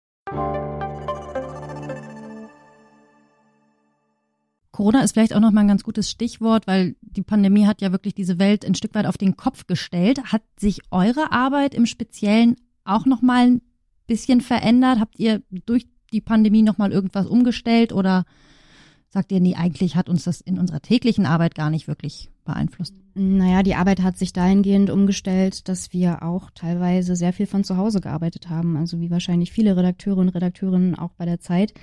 Corona 4.71 5.01
ist 5.01 5.13
vielleicht 5.13 5.35
auch 5.35 5.39
noch 5.41 5.51
mal 5.51 5.61
ein 5.61 5.67
ganz 5.67 5.83
gutes 5.83 6.09
Stichwort, 6.09 6.65
weil 6.65 6.95
die 7.01 7.23
Pandemie 7.23 7.67
hat 7.67 7.81
ja 7.81 7.91
wirklich 7.91 8.15
diese 8.15 8.39
Welt 8.39 8.65
ein 8.65 8.75
Stück 8.75 8.95
weit 8.95 9.05
auf 9.05 9.17
den 9.17 9.35
Kopf 9.35 9.67
gestellt. 9.67 10.31
Hat 10.31 10.43
sich 10.57 10.79
eure 10.91 11.31
Arbeit 11.31 11.75
im 11.75 11.85
Speziellen 11.85 12.55
auch 12.85 13.05
noch 13.05 13.21
mal 13.21 13.47
ein 13.47 13.61
bisschen 14.07 14.39
verändert? 14.41 14.99
Habt 14.99 15.19
ihr 15.19 15.41
durch 15.65 15.87
die 16.13 16.21
Pandemie 16.21 16.61
noch 16.61 16.77
mal 16.77 16.91
irgendwas 16.91 17.27
umgestellt 17.27 17.91
oder 17.91 18.25
sagt 19.09 19.33
ihr, 19.33 19.41
nee, 19.41 19.55
eigentlich 19.55 19.97
hat 19.97 20.07
uns 20.07 20.23
das 20.23 20.39
in 20.39 20.57
unserer 20.57 20.81
täglichen 20.81 21.25
Arbeit 21.25 21.53
gar 21.53 21.69
nicht 21.69 21.87
wirklich 21.89 22.29
beeinflusst? 22.45 22.95
Naja, 23.13 23.61
die 23.61 23.75
Arbeit 23.75 24.01
hat 24.01 24.17
sich 24.17 24.31
dahingehend 24.31 24.89
umgestellt, 24.89 25.67
dass 25.67 25.91
wir 25.91 26.23
auch 26.23 26.49
teilweise 26.51 27.17
sehr 27.17 27.33
viel 27.33 27.45
von 27.45 27.65
zu 27.65 27.75
Hause 27.75 27.99
gearbeitet 27.99 28.49
haben. 28.49 28.77
Also 28.77 29.01
wie 29.01 29.11
wahrscheinlich 29.11 29.51
viele 29.51 29.75
Redakteure 29.75 30.17
und 30.17 30.29
Redakteurinnen 30.29 30.95
auch 30.95 31.11
bei 31.11 31.25
der 31.25 31.41
Zeit. 31.41 31.73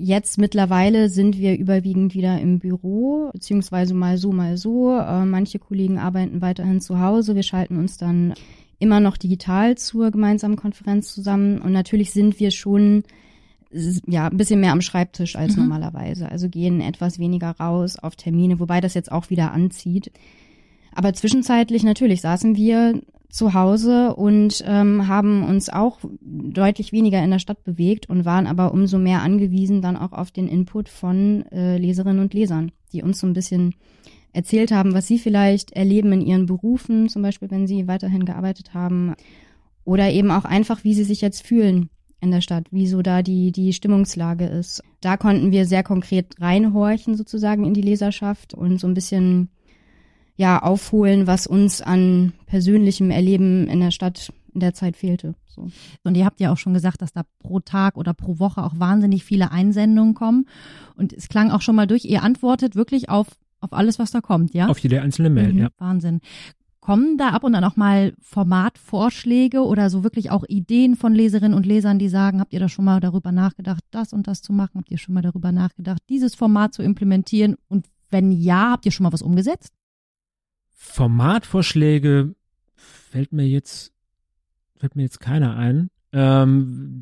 Jetzt 0.00 0.38
mittlerweile 0.38 1.08
sind 1.08 1.38
wir 1.38 1.58
überwiegend 1.58 2.14
wieder 2.14 2.40
im 2.40 2.60
Büro, 2.60 3.30
beziehungsweise 3.32 3.94
mal 3.94 4.16
so, 4.16 4.30
mal 4.30 4.56
so. 4.56 4.96
Äh, 4.96 5.24
manche 5.24 5.58
Kollegen 5.58 5.98
arbeiten 5.98 6.40
weiterhin 6.40 6.80
zu 6.80 7.00
Hause. 7.00 7.34
Wir 7.34 7.42
schalten 7.42 7.76
uns 7.76 7.96
dann 7.96 8.34
immer 8.78 9.00
noch 9.00 9.16
digital 9.16 9.76
zur 9.76 10.12
gemeinsamen 10.12 10.54
Konferenz 10.54 11.12
zusammen. 11.12 11.60
Und 11.60 11.72
natürlich 11.72 12.12
sind 12.12 12.38
wir 12.38 12.52
schon 12.52 13.02
ja, 14.06 14.28
ein 14.28 14.36
bisschen 14.36 14.60
mehr 14.60 14.70
am 14.70 14.82
Schreibtisch 14.82 15.34
als 15.34 15.56
mhm. 15.56 15.64
normalerweise. 15.64 16.30
Also 16.30 16.48
gehen 16.48 16.80
etwas 16.80 17.18
weniger 17.18 17.50
raus 17.50 17.98
auf 17.98 18.14
Termine, 18.14 18.60
wobei 18.60 18.80
das 18.80 18.94
jetzt 18.94 19.10
auch 19.10 19.30
wieder 19.30 19.52
anzieht. 19.52 20.12
Aber 20.92 21.12
zwischenzeitlich 21.12 21.82
natürlich 21.82 22.20
saßen 22.20 22.54
wir 22.54 23.02
zu 23.30 23.52
Hause 23.52 24.14
und 24.14 24.64
ähm, 24.66 25.06
haben 25.06 25.44
uns 25.44 25.68
auch 25.68 25.98
deutlich 26.20 26.92
weniger 26.92 27.22
in 27.22 27.30
der 27.30 27.38
Stadt 27.38 27.62
bewegt 27.62 28.08
und 28.08 28.24
waren 28.24 28.46
aber 28.46 28.72
umso 28.72 28.98
mehr 28.98 29.22
angewiesen 29.22 29.82
dann 29.82 29.96
auch 29.96 30.12
auf 30.12 30.30
den 30.30 30.48
Input 30.48 30.88
von 30.88 31.44
äh, 31.52 31.76
Leserinnen 31.76 32.20
und 32.20 32.32
Lesern, 32.32 32.72
die 32.92 33.02
uns 33.02 33.20
so 33.20 33.26
ein 33.26 33.34
bisschen 33.34 33.74
erzählt 34.32 34.72
haben, 34.72 34.94
was 34.94 35.06
sie 35.06 35.18
vielleicht 35.18 35.72
erleben 35.72 36.12
in 36.12 36.22
ihren 36.22 36.46
Berufen, 36.46 37.08
zum 37.08 37.22
Beispiel 37.22 37.50
wenn 37.50 37.66
sie 37.66 37.86
weiterhin 37.86 38.24
gearbeitet 38.24 38.72
haben, 38.72 39.14
oder 39.84 40.10
eben 40.10 40.30
auch 40.30 40.44
einfach, 40.44 40.84
wie 40.84 40.94
sie 40.94 41.04
sich 41.04 41.20
jetzt 41.20 41.46
fühlen 41.46 41.88
in 42.20 42.30
der 42.30 42.40
Stadt, 42.40 42.66
wie 42.70 42.86
so 42.86 43.00
da 43.00 43.22
die, 43.22 43.52
die 43.52 43.72
Stimmungslage 43.72 44.44
ist. 44.44 44.82
Da 45.00 45.16
konnten 45.16 45.50
wir 45.50 45.66
sehr 45.66 45.82
konkret 45.82 46.34
reinhorchen 46.40 47.14
sozusagen 47.16 47.64
in 47.64 47.74
die 47.74 47.82
Leserschaft 47.82 48.54
und 48.54 48.78
so 48.78 48.86
ein 48.86 48.94
bisschen 48.94 49.48
ja 50.38 50.62
aufholen, 50.62 51.26
was 51.26 51.46
uns 51.46 51.82
an 51.82 52.32
persönlichem 52.46 53.10
Erleben 53.10 53.66
in 53.66 53.80
der 53.80 53.90
Stadt 53.90 54.32
in 54.54 54.60
der 54.60 54.72
Zeit 54.72 54.96
fehlte. 54.96 55.34
So. 55.46 55.68
Und 56.04 56.16
ihr 56.16 56.24
habt 56.24 56.40
ja 56.40 56.52
auch 56.52 56.56
schon 56.56 56.74
gesagt, 56.74 57.02
dass 57.02 57.12
da 57.12 57.22
pro 57.40 57.60
Tag 57.60 57.96
oder 57.96 58.14
pro 58.14 58.38
Woche 58.38 58.62
auch 58.62 58.78
wahnsinnig 58.78 59.24
viele 59.24 59.50
Einsendungen 59.50 60.14
kommen. 60.14 60.46
Und 60.96 61.12
es 61.12 61.28
klang 61.28 61.50
auch 61.50 61.60
schon 61.60 61.74
mal 61.74 61.86
durch, 61.86 62.04
ihr 62.04 62.22
antwortet 62.22 62.76
wirklich 62.76 63.08
auf, 63.10 63.26
auf 63.60 63.72
alles, 63.72 63.98
was 63.98 64.12
da 64.12 64.20
kommt, 64.20 64.54
ja? 64.54 64.68
Auf 64.68 64.78
jede 64.78 65.02
einzelne 65.02 65.28
Mail, 65.28 65.52
Mhm, 65.52 65.58
ja. 65.58 65.68
Wahnsinn. 65.78 66.20
Kommen 66.80 67.18
da 67.18 67.30
ab 67.30 67.42
und 67.44 67.54
an 67.54 67.64
auch 67.64 67.76
mal 67.76 68.14
Formatvorschläge 68.20 69.60
oder 69.62 69.90
so 69.90 70.04
wirklich 70.04 70.30
auch 70.30 70.44
Ideen 70.48 70.94
von 70.96 71.14
Leserinnen 71.14 71.54
und 71.54 71.66
Lesern, 71.66 71.98
die 71.98 72.08
sagen, 72.08 72.40
habt 72.40 72.52
ihr 72.52 72.60
da 72.60 72.68
schon 72.68 72.84
mal 72.84 73.00
darüber 73.00 73.32
nachgedacht, 73.32 73.82
das 73.90 74.12
und 74.12 74.26
das 74.28 74.40
zu 74.40 74.52
machen? 74.52 74.78
Habt 74.78 74.90
ihr 74.90 74.98
schon 74.98 75.14
mal 75.14 75.22
darüber 75.22 75.50
nachgedacht, 75.52 76.00
dieses 76.08 76.34
Format 76.36 76.72
zu 76.74 76.82
implementieren? 76.82 77.56
Und 77.68 77.86
wenn 78.10 78.32
ja, 78.32 78.70
habt 78.70 78.86
ihr 78.86 78.92
schon 78.92 79.04
mal 79.04 79.12
was 79.12 79.20
umgesetzt? 79.20 79.72
Formatvorschläge 80.78 82.34
fällt 82.76 83.32
mir 83.32 83.46
jetzt 83.46 83.92
fällt 84.76 84.94
mir 84.94 85.02
jetzt 85.02 85.20
keiner 85.20 85.56
ein. 85.56 85.90
Ähm, 86.12 87.00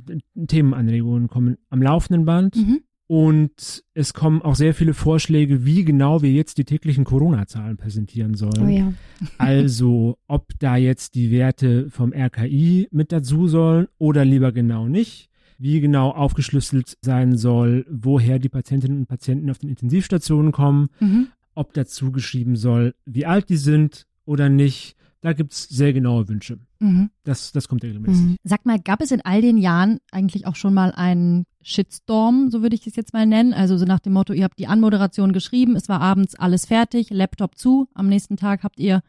Themenanregungen 0.48 1.28
kommen 1.28 1.58
am 1.68 1.82
laufenden 1.82 2.24
Band 2.24 2.56
Mhm. 2.56 2.80
und 3.06 3.84
es 3.92 4.14
kommen 4.14 4.40
auch 4.42 4.54
sehr 4.54 4.72
viele 4.74 4.94
Vorschläge, 4.94 5.64
wie 5.66 5.84
genau 5.84 6.22
wir 6.22 6.32
jetzt 6.32 6.56
die 6.58 6.64
täglichen 6.64 7.04
Corona-Zahlen 7.04 7.76
präsentieren 7.76 8.34
sollen. 8.34 8.62
Oh 8.62 8.68
ja. 8.68 8.92
Also, 9.36 10.16
ob 10.26 10.46
da 10.58 10.76
jetzt 10.76 11.14
die 11.14 11.30
Werte 11.30 11.90
vom 11.90 12.12
RKI 12.14 12.88
mit 12.90 13.12
dazu 13.12 13.46
sollen 13.46 13.88
oder 13.98 14.24
lieber 14.24 14.52
genau 14.52 14.88
nicht. 14.88 15.28
Wie 15.58 15.80
genau 15.80 16.10
aufgeschlüsselt 16.10 16.96
sein 17.02 17.36
soll, 17.36 17.86
woher 17.90 18.38
die 18.38 18.48
Patientinnen 18.48 18.98
und 19.00 19.06
Patienten 19.06 19.50
auf 19.50 19.58
den 19.58 19.68
Intensivstationen 19.70 20.50
kommen, 20.52 20.88
Mhm. 21.00 21.28
Ob 21.56 21.74
dazu 21.74 22.12
geschrieben 22.12 22.56
soll, 22.56 22.94
wie 23.04 23.26
alt 23.26 23.48
die 23.48 23.56
sind 23.56 24.06
oder 24.24 24.48
nicht. 24.48 24.96
Da 25.22 25.32
gibt's 25.32 25.68
sehr 25.68 25.92
genaue 25.92 26.28
Wünsche. 26.28 26.60
Mhm. 26.78 27.10
Das, 27.24 27.50
das 27.50 27.66
kommt 27.66 27.82
regelmäßig. 27.82 28.22
Mhm. 28.22 28.36
Sag 28.44 28.64
mal, 28.64 28.78
gab 28.78 29.00
es 29.00 29.10
in 29.10 29.22
all 29.22 29.40
den 29.40 29.56
Jahren 29.56 29.98
eigentlich 30.12 30.46
auch 30.46 30.54
schon 30.54 30.74
mal 30.74 30.92
einen 30.92 31.46
Shitstorm, 31.62 32.50
so 32.50 32.62
würde 32.62 32.76
ich 32.76 32.86
es 32.86 32.94
jetzt 32.94 33.12
mal 33.12 33.26
nennen? 33.26 33.52
Also 33.52 33.76
so 33.76 33.86
nach 33.86 33.98
dem 33.98 34.12
Motto, 34.12 34.32
ihr 34.32 34.44
habt 34.44 34.58
die 34.58 34.68
Anmoderation 34.68 35.32
geschrieben, 35.32 35.74
es 35.74 35.88
war 35.88 36.00
abends 36.00 36.36
alles 36.36 36.66
fertig, 36.66 37.10
Laptop 37.10 37.58
zu, 37.58 37.88
am 37.94 38.08
nächsten 38.08 38.36
Tag 38.36 38.62
habt 38.62 38.78
ihr 38.78 39.02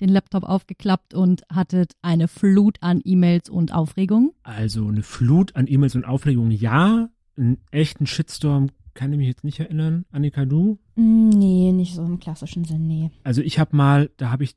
den 0.00 0.08
Laptop 0.08 0.44
aufgeklappt 0.44 1.14
und 1.14 1.42
hattet 1.52 1.92
eine 2.02 2.26
Flut 2.26 2.78
an 2.80 3.00
E-Mails 3.04 3.48
und 3.48 3.72
Aufregung. 3.72 4.32
Also 4.42 4.88
eine 4.88 5.02
Flut 5.02 5.54
an 5.56 5.66
E-Mails 5.68 5.94
und 5.94 6.04
Aufregungen, 6.04 6.50
ja. 6.50 7.10
Einen 7.36 7.58
echten 7.70 8.06
Shitstorm 8.06 8.70
kann 9.00 9.14
ich 9.14 9.18
mich 9.18 9.28
jetzt 9.28 9.44
nicht 9.44 9.58
erinnern. 9.58 10.04
Annika, 10.12 10.44
du? 10.44 10.78
Mm, 10.94 11.30
Nee, 11.30 11.72
nicht 11.72 11.94
so 11.94 12.04
im 12.04 12.20
klassischen 12.20 12.64
Sinn, 12.64 12.86
nee. 12.86 13.10
Also 13.24 13.40
ich 13.40 13.58
habe 13.58 13.74
mal, 13.74 14.10
da 14.18 14.30
habe 14.30 14.44
ich 14.44 14.56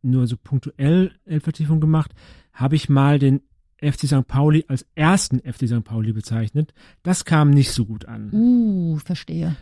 nur 0.00 0.26
so 0.26 0.38
punktuell 0.42 1.12
Vertiefung 1.40 1.78
gemacht, 1.78 2.14
habe 2.54 2.76
ich 2.76 2.88
mal 2.88 3.18
den 3.18 3.42
FC 3.78 4.06
St. 4.06 4.26
Pauli 4.26 4.64
als 4.68 4.86
ersten 4.94 5.40
FC 5.40 5.68
St. 5.68 5.84
Pauli 5.84 6.12
bezeichnet. 6.12 6.72
Das 7.02 7.26
kam 7.26 7.50
nicht 7.50 7.72
so 7.72 7.84
gut 7.84 8.06
an. 8.06 8.30
Uh, 8.32 8.96
verstehe. 9.00 9.54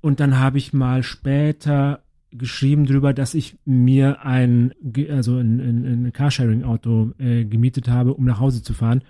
Und 0.00 0.20
dann 0.20 0.38
habe 0.38 0.58
ich 0.58 0.72
mal 0.72 1.02
später 1.02 2.04
geschrieben 2.30 2.86
drüber, 2.86 3.12
dass 3.12 3.34
ich 3.34 3.58
mir 3.64 4.24
ein, 4.24 4.72
also 5.10 5.38
ein, 5.38 5.58
ein, 5.58 6.04
ein 6.06 6.12
Carsharing-Auto 6.12 7.14
äh, 7.18 7.44
gemietet 7.46 7.88
habe, 7.88 8.14
um 8.14 8.24
nach 8.26 8.38
Hause 8.38 8.62
zu 8.62 8.74
fahren. 8.74 9.02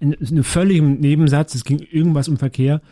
In, 0.00 0.10
in 0.14 0.26
einem 0.26 0.42
völligen 0.42 0.98
Nebensatz, 0.98 1.54
es 1.54 1.62
ging 1.62 1.78
irgendwas 1.78 2.26
um 2.28 2.38
Verkehr. 2.38 2.82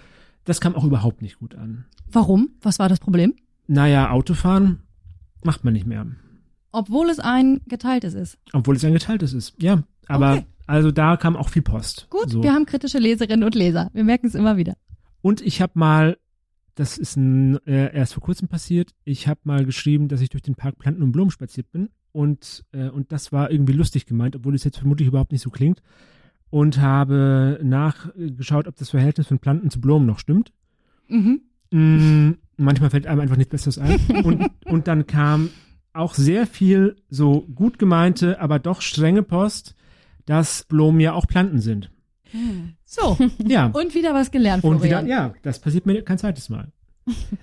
Das 0.45 0.61
kam 0.61 0.75
auch 0.75 0.85
überhaupt 0.85 1.23
nicht 1.23 1.39
gut 1.39 1.55
an. 1.55 1.87
Warum? 2.11 2.51
Was 2.61 2.79
war 2.79 2.89
das 2.89 3.01
Problem? 3.01 3.35
Naja, 3.67 4.11
Autofahren 4.11 4.81
macht 5.43 5.65
man 5.65 5.73
nicht 5.73 5.87
mehr. 5.87 6.07
Obwohl 6.73 7.09
es 7.09 7.19
ein 7.21 7.61
geteiltes 7.67 8.15
ist. 8.15 8.39
Obwohl 8.53 8.77
es 8.77 8.85
ein 8.85 8.93
geteiltes 8.93 9.33
ist. 9.33 9.55
Ja, 9.63 9.83
aber 10.07 10.33
Okay. 10.35 10.47
also 10.67 10.91
da 10.91 11.17
kam 11.17 11.37
auch 11.37 11.49
viel 11.49 11.63
Post. 11.63 12.09
Gut, 12.11 12.31
So. 12.31 12.43
wir 12.43 12.53
haben 12.53 12.67
kritische 12.67 12.99
Leserinnen 12.99 13.45
und 13.45 13.55
Leser. 13.55 13.91
Wir 13.95 14.05
merken 14.05 14.27
es 14.27 14.35
immer 14.35 14.57
wieder. 14.57 14.75
Und 15.23 15.41
ich 15.41 15.63
habe 15.63 15.73
mal, 15.79 16.19
das 16.75 16.99
ist 16.99 17.17
ein, 17.17 17.59
äh, 17.67 17.95
erst 17.95 18.15
vor 18.15 18.23
kurzem 18.23 18.49
passiert, 18.49 18.91
ich 19.05 19.29
habe 19.29 19.41
mal 19.45 19.65
geschrieben, 19.65 20.09
dass 20.09 20.21
ich 20.21 20.29
durch 20.29 20.43
den 20.43 20.57
Park 20.57 20.77
Planten 20.79 21.03
und 21.03 21.13
Blumen 21.13 21.31
spaziert 21.31 21.71
bin 21.71 21.89
und, 22.13 22.65
äh, 22.73 22.89
und 22.89 23.13
das 23.13 23.33
war 23.33 23.51
irgendwie 23.51 23.73
lustig 23.73 24.05
gemeint, 24.05 24.37
obwohl 24.37 24.55
es 24.55 24.65
jetzt 24.65 24.79
vermutlich 24.79 25.09
überhaupt 25.09 25.33
nicht 25.33 25.43
so 25.43 25.51
klingt. 25.51 25.81
Und 26.55 26.81
habe 26.81 27.59
nachgeschaut, 27.65 28.69
ob 28.69 28.77
das 28.77 28.91
Verhältnis 28.91 29.27
von 29.27 29.41
Planten 29.41 29.71
zu 29.71 29.81
Blumen 29.81 30.07
noch 30.07 30.21
stimmt. 30.21 30.53
Mhm. 31.09 31.41
Mm, 31.73 32.35
manchmal 32.59 32.91
fällt 32.91 33.09
einem 33.09 33.19
einfach 33.19 33.37
nichts 33.37 33.51
Besseres 33.51 33.77
ein. 33.79 33.99
Und, 34.25 34.51
und 34.65 34.87
dann 34.87 35.09
kam 35.09 35.51
auch 35.93 36.15
sehr 36.15 36.47
viel 36.47 36.95
so 37.11 37.41
gut 37.57 37.81
gemeinte, 37.81 38.41
aber 38.41 38.61
doch 38.61 38.83
strenge 38.83 39.25
Post, 39.25 39.75
dass 40.27 40.63
Blumen 40.63 41.01
ja 41.01 41.13
auch 41.15 41.27
Planten 41.27 41.59
sind. 41.59 41.91
So, 42.85 43.19
Ja. 43.45 43.67
und 43.73 43.93
wieder 43.97 44.15
was 44.15 44.31
gelernt, 44.31 44.63
Und 44.63 44.77
wieder, 44.83 45.01
Florian. 45.01 45.07
ja, 45.09 45.35
das 45.43 45.59
passiert 45.59 45.87
mir 45.87 46.03
kein 46.03 46.19
zweites 46.19 46.51
Mal. 46.51 46.69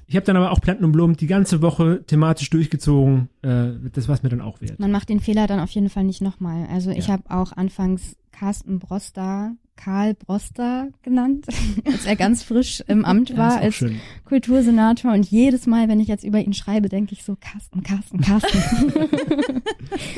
Ich 0.08 0.15
habe 0.15 0.26
dann 0.26 0.36
aber 0.38 0.52
auch 0.52 0.60
Planten 0.62 0.84
und 0.86 0.91
Blumen 0.91 1.15
die 1.15 1.28
ganze 1.28 1.62
Woche 1.62 2.04
thematisch 2.06 2.50
durchgezogen. 2.50 3.30
Äh, 3.41 3.74
das 3.93 4.08
war 4.08 4.15
es 4.15 4.24
mir 4.24 4.30
dann 4.30 4.41
auch 4.41 4.60
wert. 4.62 4.80
Man 4.80 4.91
macht 4.91 5.10
den 5.10 5.19
Fehler 5.19 5.47
dann 5.47 5.60
auf 5.60 5.69
jeden 5.71 5.89
Fall 5.89 6.04
nicht 6.04 6.21
nochmal. 6.21 6.67
Also 6.71 6.89
ich 6.91 7.08
Ja. 7.08 7.13
habe 7.13 7.24
auch 7.30 7.52
anfangs 7.54 8.15
Carsten 8.32 8.80
Broster, 8.80 9.54
Karl 9.76 10.15
Broster 10.15 10.89
genannt, 11.04 11.45
als 11.86 12.06
er 12.06 12.15
ganz 12.15 12.41
frisch 12.43 12.84
im 12.88 13.06
Amt 13.06 13.38
war, 13.38 13.58
als 13.60 13.76
schön. 13.76 13.97
Kultursenator. 14.26 15.13
Und 15.13 15.30
jedes 15.30 15.67
Mal, 15.67 15.88
wenn 15.89 16.00
ich 16.00 16.08
jetzt 16.08 16.24
über 16.24 16.39
ihn 16.39 16.54
schreibe, 16.54 16.89
denke 16.89 17.13
ich 17.13 17.24
so, 17.24 17.38
Carsten, 17.39 17.84
Carsten, 17.84 18.19
Carsten. 18.21 18.58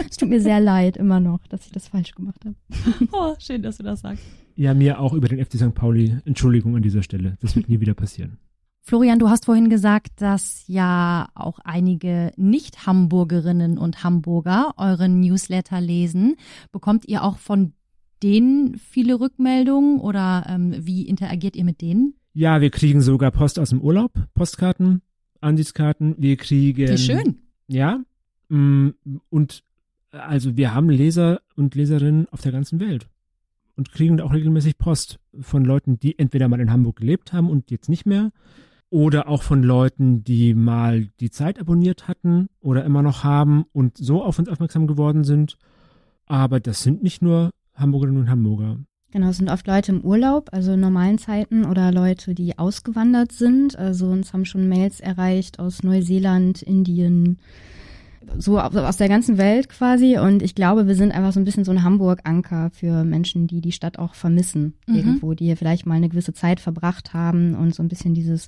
es 0.09 0.17
tut 0.17 0.29
mir 0.29 0.41
sehr 0.41 0.59
leid 0.59 0.95
immer 0.97 1.19
noch, 1.19 1.45
dass 1.47 1.65
ich 1.65 1.71
das 1.71 1.87
falsch 1.89 2.13
gemacht 2.15 2.43
habe. 2.45 2.55
Oh, 3.11 3.35
schön, 3.39 3.61
dass 3.61 3.77
du 3.77 3.83
das 3.83 4.01
sagst. 4.01 4.23
Ja, 4.55 4.73
mir 4.73 4.99
auch 4.99 5.13
über 5.13 5.27
den 5.27 5.43
FC 5.43 5.55
St. 5.57 5.73
Pauli. 5.73 6.17
Entschuldigung 6.25 6.75
an 6.75 6.81
dieser 6.81 7.03
Stelle. 7.03 7.37
Das 7.41 7.55
wird 7.55 7.69
nie 7.69 7.79
wieder 7.79 7.93
passieren. 7.93 8.37
Florian, 8.85 9.17
du 9.17 9.29
hast 9.29 9.45
vorhin 9.45 9.69
gesagt, 9.69 10.21
dass 10.21 10.65
ja 10.67 11.29
auch 11.35 11.59
einige 11.59 12.33
Nicht-Hamburgerinnen 12.35 13.77
und 13.77 14.03
Hamburger 14.03 14.73
euren 14.75 15.21
Newsletter 15.21 15.79
lesen. 15.79 16.35
Bekommt 16.73 17.07
ihr 17.07 17.23
auch 17.23 17.37
von 17.37 17.71
denen 18.21 18.77
viele 18.77 19.21
Rückmeldungen 19.21 20.01
oder 20.01 20.45
ähm, 20.49 20.75
wie 20.77 21.07
interagiert 21.07 21.55
ihr 21.55 21.63
mit 21.63 21.81
denen? 21.81 22.15
Ja, 22.33 22.59
wir 22.59 22.71
kriegen 22.71 23.01
sogar 23.01 23.31
Post 23.31 23.57
aus 23.57 23.69
dem 23.69 23.79
Urlaub, 23.79 24.11
Postkarten, 24.33 25.01
Ansichtskarten. 25.39 26.15
Wir 26.17 26.35
kriegen. 26.35 26.89
Wie 26.89 26.97
schön. 26.97 27.37
Ja. 27.67 28.01
mm, 28.49 28.89
Und 29.29 29.63
also 30.11 30.57
wir 30.57 30.73
haben 30.73 30.89
Leser 30.89 31.39
und 31.55 31.73
Leserinnen 31.73 32.27
auf 32.31 32.41
der 32.41 32.51
ganzen 32.51 32.81
Welt 32.81 33.07
und 33.77 33.93
kriegen 33.93 34.19
auch 34.19 34.33
regelmäßig 34.33 34.77
Post 34.77 35.19
von 35.39 35.63
Leuten, 35.63 35.99
die 35.99 36.19
entweder 36.19 36.49
mal 36.49 36.59
in 36.59 36.71
Hamburg 36.71 36.97
gelebt 36.97 37.31
haben 37.31 37.49
und 37.49 37.71
jetzt 37.71 37.87
nicht 37.87 38.05
mehr 38.05 38.31
oder 38.93 39.27
auch 39.27 39.41
von 39.41 39.63
Leuten, 39.63 40.23
die 40.23 40.53
mal 40.53 41.07
die 41.19 41.31
Zeit 41.31 41.59
abonniert 41.59 42.07
hatten 42.07 42.47
oder 42.61 42.85
immer 42.85 43.01
noch 43.01 43.23
haben 43.23 43.65
und 43.73 43.97
so 43.97 44.21
auf 44.21 44.37
uns 44.37 44.47
aufmerksam 44.47 44.85
geworden 44.85 45.23
sind. 45.23 45.57
Aber 46.27 46.59
das 46.59 46.83
sind 46.83 47.01
nicht 47.01 47.23
nur 47.23 47.49
Hamburgerinnen 47.73 48.21
und 48.21 48.29
Hamburger. 48.29 48.77
Genau, 49.09 49.29
es 49.29 49.37
sind 49.37 49.49
oft 49.49 49.65
Leute 49.65 49.93
im 49.93 50.01
Urlaub, 50.01 50.49
also 50.51 50.73
in 50.73 50.79
normalen 50.79 51.17
Zeiten 51.17 51.65
oder 51.65 51.91
Leute, 51.91 52.35
die 52.35 52.59
ausgewandert 52.59 53.31
sind. 53.31 53.75
Also 53.79 54.05
uns 54.09 54.31
haben 54.31 54.45
schon 54.45 54.69
Mails 54.69 54.99
erreicht 54.99 55.57
aus 55.57 55.81
Neuseeland, 55.81 56.61
Indien, 56.61 57.39
so 58.37 58.59
aus 58.59 58.97
der 58.97 59.09
ganzen 59.09 59.39
Welt 59.39 59.69
quasi. 59.69 60.19
Und 60.19 60.43
ich 60.43 60.53
glaube, 60.53 60.85
wir 60.85 60.95
sind 60.95 61.13
einfach 61.13 61.33
so 61.33 61.39
ein 61.39 61.45
bisschen 61.45 61.65
so 61.65 61.71
ein 61.71 61.81
Hamburg-Anker 61.81 62.69
für 62.69 63.03
Menschen, 63.03 63.47
die 63.47 63.59
die 63.59 63.71
Stadt 63.71 63.97
auch 63.97 64.13
vermissen 64.13 64.75
Mhm. 64.85 64.95
irgendwo, 64.95 65.33
die 65.33 65.45
hier 65.45 65.57
vielleicht 65.57 65.87
mal 65.87 65.95
eine 65.95 66.09
gewisse 66.09 66.33
Zeit 66.33 66.59
verbracht 66.59 67.15
haben 67.15 67.55
und 67.55 67.73
so 67.73 67.81
ein 67.81 67.89
bisschen 67.89 68.13
dieses 68.13 68.47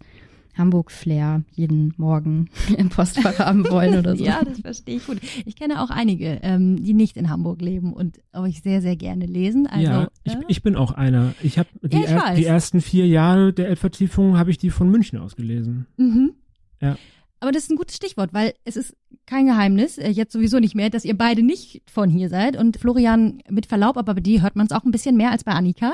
Hamburg-Flair 0.58 1.44
jeden 1.52 1.94
Morgen 1.98 2.50
im 2.78 2.90
Postfach 2.90 3.40
haben 3.40 3.70
wollen 3.70 3.98
oder 4.00 4.16
so. 4.16 4.26
Ja, 4.26 4.44
das 4.44 4.60
verstehe 4.60 4.98
ich 4.98 5.06
gut. 5.06 5.20
Ich 5.46 5.56
kenne 5.56 5.82
auch 5.84 5.90
einige, 5.90 6.40
ähm, 6.42 6.84
die 6.84 6.94
nicht 6.94 7.18
in 7.18 7.30
Hamburg 7.30 7.62
leben 7.62 7.94
und 7.94 8.20
euch 8.34 8.62
sehr, 8.62 8.82
sehr 8.82 8.96
gerne 8.96 9.26
lesen. 9.26 9.68
Also, 9.68 9.84
ja, 9.84 10.08
ich, 10.24 10.34
äh, 10.34 10.42
ich 10.48 10.64
bin 10.64 10.76
auch 10.76 10.92
einer. 10.92 11.34
Ich 11.44 11.60
habe 11.60 11.70
die, 11.84 11.98
Ja, 11.98 12.30
er, 12.30 12.36
die 12.36 12.46
ersten 12.46 12.82
vier 12.82 13.08
Jahre 13.08 13.54
der 13.54 13.70
Elbvertiefung 13.70 14.38
habe 14.38 14.50
ich 14.52 14.58
die 14.58 14.70
von 14.72 14.90
München 14.90 15.20
aus 15.20 15.36
gelesen. 15.36 15.86
Mhm. 15.98 16.34
Ja. 16.82 16.98
Aber 17.40 17.52
das 17.52 17.64
ist 17.64 17.72
ein 17.72 17.78
gutes 17.78 17.98
Stichwort, 17.98 18.34
weil 18.34 18.54
es 18.64 18.76
ist 18.76 18.96
kein 19.26 19.46
Geheimnis, 19.46 19.98
äh, 19.98 20.10
jetzt 20.10 20.34
sowieso 20.34 20.60
nicht 20.60 20.76
mehr, 20.76 20.90
dass 20.90 21.06
ihr 21.06 21.18
beide 21.18 21.44
nicht 21.44 21.82
von 21.86 22.10
hier 22.10 22.30
seid. 22.30 22.58
Und 22.58 22.78
Florian, 22.78 23.42
mit 23.50 23.66
Verlaub, 23.66 23.98
aber 23.98 24.16
bei 24.16 24.22
dir 24.22 24.42
hört 24.42 24.56
man 24.56 24.66
es 24.66 24.72
auch 24.72 24.84
ein 24.84 24.92
bisschen 24.92 25.18
mehr 25.18 25.32
als 25.32 25.44
bei 25.44 25.52
Annika 25.52 25.94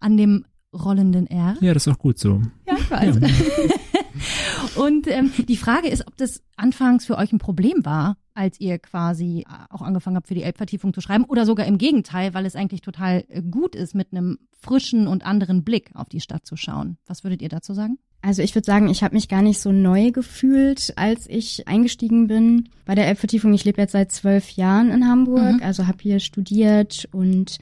an 0.00 0.16
dem 0.16 0.44
rollenden 0.74 1.26
R. 1.26 1.56
Ja, 1.60 1.72
das 1.72 1.86
ist 1.86 1.92
auch 1.92 1.98
gut 1.98 2.18
so. 2.18 2.42
Ja, 2.66 2.76
ich 2.76 2.90
weiß. 2.90 3.16
Und 4.76 5.06
ähm, 5.06 5.32
die 5.48 5.56
Frage 5.56 5.88
ist, 5.88 6.06
ob 6.06 6.16
das 6.16 6.42
anfangs 6.56 7.06
für 7.06 7.16
euch 7.16 7.32
ein 7.32 7.38
Problem 7.38 7.84
war, 7.84 8.16
als 8.34 8.60
ihr 8.60 8.78
quasi 8.78 9.46
auch 9.70 9.82
angefangen 9.82 10.16
habt, 10.16 10.28
für 10.28 10.34
die 10.34 10.42
Elbvertiefung 10.42 10.92
zu 10.92 11.00
schreiben? 11.00 11.24
Oder 11.24 11.46
sogar 11.46 11.66
im 11.66 11.78
Gegenteil, 11.78 12.34
weil 12.34 12.46
es 12.46 12.56
eigentlich 12.56 12.80
total 12.80 13.24
äh, 13.28 13.42
gut 13.42 13.74
ist, 13.74 13.94
mit 13.94 14.12
einem 14.12 14.38
frischen 14.60 15.06
und 15.06 15.24
anderen 15.24 15.62
Blick 15.62 15.90
auf 15.94 16.08
die 16.08 16.20
Stadt 16.20 16.46
zu 16.46 16.56
schauen? 16.56 16.98
Was 17.06 17.24
würdet 17.24 17.42
ihr 17.42 17.48
dazu 17.48 17.74
sagen? 17.74 17.98
Also 18.22 18.40
ich 18.42 18.54
würde 18.54 18.64
sagen, 18.64 18.88
ich 18.88 19.02
habe 19.02 19.14
mich 19.14 19.28
gar 19.28 19.42
nicht 19.42 19.60
so 19.60 19.70
neu 19.70 20.10
gefühlt, 20.10 20.94
als 20.96 21.28
ich 21.28 21.68
eingestiegen 21.68 22.26
bin 22.26 22.70
bei 22.86 22.94
der 22.94 23.06
Elbvertiefung. 23.06 23.52
Ich 23.52 23.66
lebe 23.66 23.80
jetzt 23.82 23.92
seit 23.92 24.12
zwölf 24.12 24.50
Jahren 24.52 24.90
in 24.90 25.06
Hamburg, 25.06 25.56
mhm. 25.56 25.62
also 25.62 25.86
habe 25.86 25.98
hier 26.00 26.20
studiert 26.20 27.06
und 27.12 27.58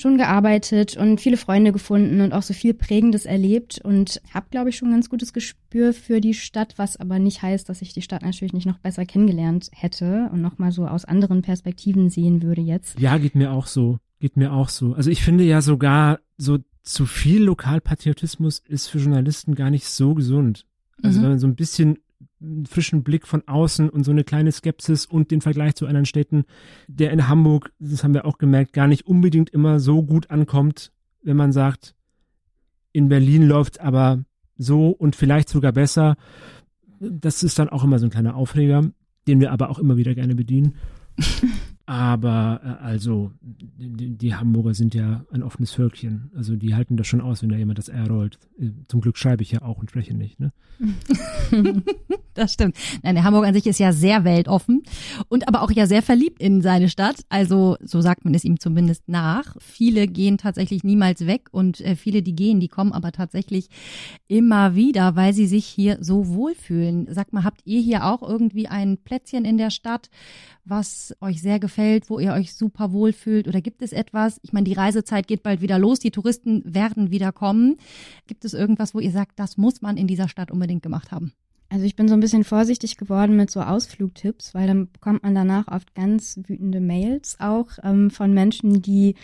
schon 0.00 0.16
gearbeitet 0.16 0.96
und 0.96 1.20
viele 1.20 1.36
Freunde 1.36 1.72
gefunden 1.72 2.20
und 2.20 2.32
auch 2.32 2.42
so 2.42 2.54
viel 2.54 2.74
Prägendes 2.74 3.26
erlebt 3.26 3.80
und 3.82 4.20
habe, 4.32 4.46
glaube 4.50 4.70
ich, 4.70 4.76
schon 4.76 4.88
ein 4.88 4.94
ganz 4.94 5.10
gutes 5.10 5.32
Gespür 5.32 5.92
für 5.92 6.20
die 6.20 6.34
Stadt, 6.34 6.74
was 6.76 6.98
aber 6.98 7.18
nicht 7.18 7.42
heißt, 7.42 7.68
dass 7.68 7.82
ich 7.82 7.92
die 7.92 8.02
Stadt 8.02 8.22
natürlich 8.22 8.52
nicht 8.52 8.66
noch 8.66 8.78
besser 8.78 9.04
kennengelernt 9.04 9.70
hätte 9.72 10.28
und 10.32 10.40
nochmal 10.40 10.72
so 10.72 10.86
aus 10.86 11.04
anderen 11.04 11.42
Perspektiven 11.42 12.10
sehen 12.10 12.42
würde 12.42 12.62
jetzt. 12.62 12.98
Ja, 12.98 13.18
geht 13.18 13.34
mir 13.34 13.52
auch 13.52 13.66
so. 13.66 13.98
Geht 14.18 14.36
mir 14.36 14.52
auch 14.52 14.68
so. 14.68 14.94
Also 14.94 15.10
ich 15.10 15.22
finde 15.22 15.44
ja 15.44 15.62
sogar 15.62 16.20
so 16.36 16.58
zu 16.82 17.06
viel 17.06 17.42
Lokalpatriotismus 17.42 18.60
ist 18.66 18.88
für 18.88 18.98
Journalisten 18.98 19.54
gar 19.54 19.70
nicht 19.70 19.86
so 19.86 20.14
gesund. 20.14 20.66
Also 21.02 21.18
mhm. 21.18 21.22
wenn 21.22 21.30
man 21.30 21.38
so 21.38 21.46
ein 21.46 21.54
bisschen 21.54 21.98
einen 22.40 22.66
frischen 22.66 23.02
Blick 23.02 23.26
von 23.26 23.46
außen 23.46 23.88
und 23.88 24.04
so 24.04 24.10
eine 24.10 24.24
kleine 24.24 24.52
Skepsis 24.52 25.06
und 25.06 25.30
den 25.30 25.40
Vergleich 25.40 25.74
zu 25.74 25.86
anderen 25.86 26.06
Städten, 26.06 26.44
der 26.88 27.10
in 27.10 27.28
Hamburg, 27.28 27.72
das 27.78 28.02
haben 28.02 28.14
wir 28.14 28.24
auch 28.24 28.38
gemerkt, 28.38 28.72
gar 28.72 28.86
nicht 28.86 29.06
unbedingt 29.06 29.50
immer 29.50 29.80
so 29.80 30.02
gut 30.02 30.30
ankommt, 30.30 30.92
wenn 31.22 31.36
man 31.36 31.52
sagt, 31.52 31.94
in 32.92 33.08
Berlin 33.08 33.46
läuft 33.46 33.80
aber 33.80 34.24
so 34.56 34.88
und 34.88 35.16
vielleicht 35.16 35.48
sogar 35.48 35.72
besser. 35.72 36.16
Das 36.98 37.42
ist 37.42 37.58
dann 37.58 37.68
auch 37.68 37.84
immer 37.84 37.98
so 37.98 38.06
ein 38.06 38.10
kleiner 38.10 38.34
Aufreger, 38.34 38.90
den 39.26 39.40
wir 39.40 39.52
aber 39.52 39.70
auch 39.70 39.78
immer 39.78 39.96
wieder 39.96 40.14
gerne 40.14 40.34
bedienen. 40.34 40.74
Aber 41.90 42.60
äh, 42.62 42.84
also, 42.84 43.32
die, 43.42 44.16
die, 44.16 44.34
Hamburger 44.36 44.74
sind 44.74 44.94
ja 44.94 45.24
ein 45.32 45.42
offenes 45.42 45.72
Völkchen. 45.72 46.30
Also 46.36 46.54
die 46.54 46.76
halten 46.76 46.96
das 46.96 47.08
schon 47.08 47.20
aus, 47.20 47.42
wenn 47.42 47.48
da 47.48 47.56
jemand 47.56 47.78
das 47.78 47.88
R 47.88 48.06
rollt. 48.06 48.38
Äh, 48.60 48.68
zum 48.86 49.00
Glück 49.00 49.18
schreibe 49.18 49.42
ich 49.42 49.50
ja 49.50 49.62
auch 49.62 49.78
und 49.78 49.90
spreche 49.90 50.14
nicht, 50.14 50.38
ne? 50.38 50.52
das 52.34 52.52
stimmt. 52.52 52.76
Nein, 53.02 53.16
der 53.16 53.24
Hamburg 53.24 53.44
an 53.44 53.54
sich 53.54 53.66
ist 53.66 53.80
ja 53.80 53.92
sehr 53.92 54.22
weltoffen 54.22 54.84
und 55.28 55.48
aber 55.48 55.62
auch 55.62 55.72
ja 55.72 55.88
sehr 55.88 56.02
verliebt 56.02 56.40
in 56.40 56.62
seine 56.62 56.88
Stadt. 56.88 57.24
Also 57.28 57.76
so 57.82 58.00
sagt 58.00 58.24
man 58.24 58.34
es 58.34 58.44
ihm 58.44 58.60
zumindest 58.60 59.08
nach. 59.08 59.56
Viele 59.58 60.06
gehen 60.06 60.38
tatsächlich 60.38 60.84
niemals 60.84 61.26
weg 61.26 61.48
und 61.50 61.80
äh, 61.80 61.96
viele, 61.96 62.22
die 62.22 62.36
gehen, 62.36 62.60
die 62.60 62.68
kommen 62.68 62.92
aber 62.92 63.10
tatsächlich 63.10 63.68
immer 64.28 64.76
wieder, 64.76 65.16
weil 65.16 65.32
sie 65.32 65.46
sich 65.46 65.66
hier 65.66 65.98
so 66.00 66.28
wohlfühlen. 66.28 67.08
Sag 67.10 67.32
mal, 67.32 67.42
habt 67.42 67.62
ihr 67.64 67.80
hier 67.80 68.06
auch 68.06 68.22
irgendwie 68.22 68.68
ein 68.68 68.98
Plätzchen 68.98 69.44
in 69.44 69.58
der 69.58 69.70
Stadt, 69.70 70.08
was 70.70 71.14
euch 71.20 71.42
sehr 71.42 71.58
gefällt, 71.58 72.08
wo 72.08 72.18
ihr 72.18 72.32
euch 72.32 72.54
super 72.54 72.92
wohlfühlt? 72.92 73.48
Oder 73.48 73.60
gibt 73.60 73.82
es 73.82 73.92
etwas? 73.92 74.40
Ich 74.42 74.52
meine, 74.52 74.64
die 74.64 74.72
Reisezeit 74.72 75.26
geht 75.26 75.42
bald 75.42 75.60
wieder 75.60 75.78
los, 75.78 75.98
die 75.98 76.10
Touristen 76.10 76.62
werden 76.64 77.10
wieder 77.10 77.32
kommen. 77.32 77.76
Gibt 78.26 78.44
es 78.44 78.54
irgendwas, 78.54 78.94
wo 78.94 79.00
ihr 79.00 79.10
sagt, 79.10 79.38
das 79.38 79.56
muss 79.56 79.82
man 79.82 79.96
in 79.96 80.06
dieser 80.06 80.28
Stadt 80.28 80.50
unbedingt 80.50 80.82
gemacht 80.82 81.12
haben? 81.12 81.32
Also 81.72 81.84
ich 81.84 81.94
bin 81.94 82.08
so 82.08 82.14
ein 82.14 82.20
bisschen 82.20 82.42
vorsichtig 82.42 82.96
geworden 82.96 83.36
mit 83.36 83.48
so 83.48 83.60
Ausflugtipps, 83.60 84.54
weil 84.54 84.66
dann 84.66 84.90
bekommt 84.90 85.22
man 85.22 85.36
danach 85.36 85.68
oft 85.68 85.94
ganz 85.94 86.40
wütende 86.48 86.80
Mails 86.80 87.36
auch 87.38 87.68
ähm, 87.84 88.10
von 88.10 88.34
Menschen, 88.34 88.82
die 88.82 89.14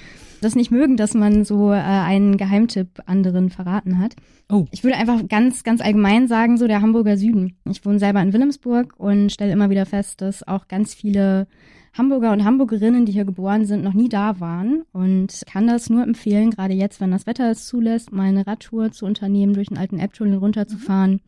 das 0.40 0.54
nicht 0.54 0.70
mögen, 0.70 0.96
dass 0.96 1.14
man 1.14 1.44
so 1.44 1.72
äh, 1.72 1.76
einen 1.76 2.36
Geheimtipp 2.36 3.02
anderen 3.06 3.50
verraten 3.50 3.98
hat. 3.98 4.14
Oh. 4.48 4.66
Ich 4.70 4.84
würde 4.84 4.96
einfach 4.96 5.26
ganz, 5.26 5.64
ganz 5.64 5.80
allgemein 5.80 6.28
sagen, 6.28 6.56
so 6.56 6.68
der 6.68 6.82
Hamburger 6.82 7.16
Süden. 7.16 7.56
Ich 7.68 7.84
wohne 7.84 7.98
selber 7.98 8.22
in 8.22 8.32
Wilhelmsburg 8.32 8.94
und 8.96 9.32
stelle 9.32 9.52
immer 9.52 9.68
wieder 9.70 9.84
fest, 9.84 10.20
dass 10.20 10.46
auch 10.46 10.68
ganz 10.68 10.94
viele 10.94 11.48
Hamburger 11.94 12.30
und 12.30 12.44
Hamburgerinnen, 12.44 13.06
die 13.06 13.12
hier 13.12 13.24
geboren 13.24 13.64
sind, 13.64 13.82
noch 13.82 13.94
nie 13.94 14.08
da 14.08 14.38
waren 14.38 14.84
und 14.92 15.42
kann 15.50 15.66
das 15.66 15.90
nur 15.90 16.04
empfehlen, 16.04 16.52
gerade 16.52 16.74
jetzt, 16.74 17.00
wenn 17.00 17.10
das 17.10 17.26
Wetter 17.26 17.50
es 17.50 17.66
zulässt, 17.66 18.12
mal 18.12 18.28
eine 18.28 18.46
Radtour 18.46 18.92
zu 18.92 19.04
unternehmen, 19.04 19.54
durch 19.54 19.68
den 19.68 19.78
alten 19.78 19.98
Elbtunnel 19.98 20.38
runterzufahren. 20.38 21.14
Mhm 21.14 21.20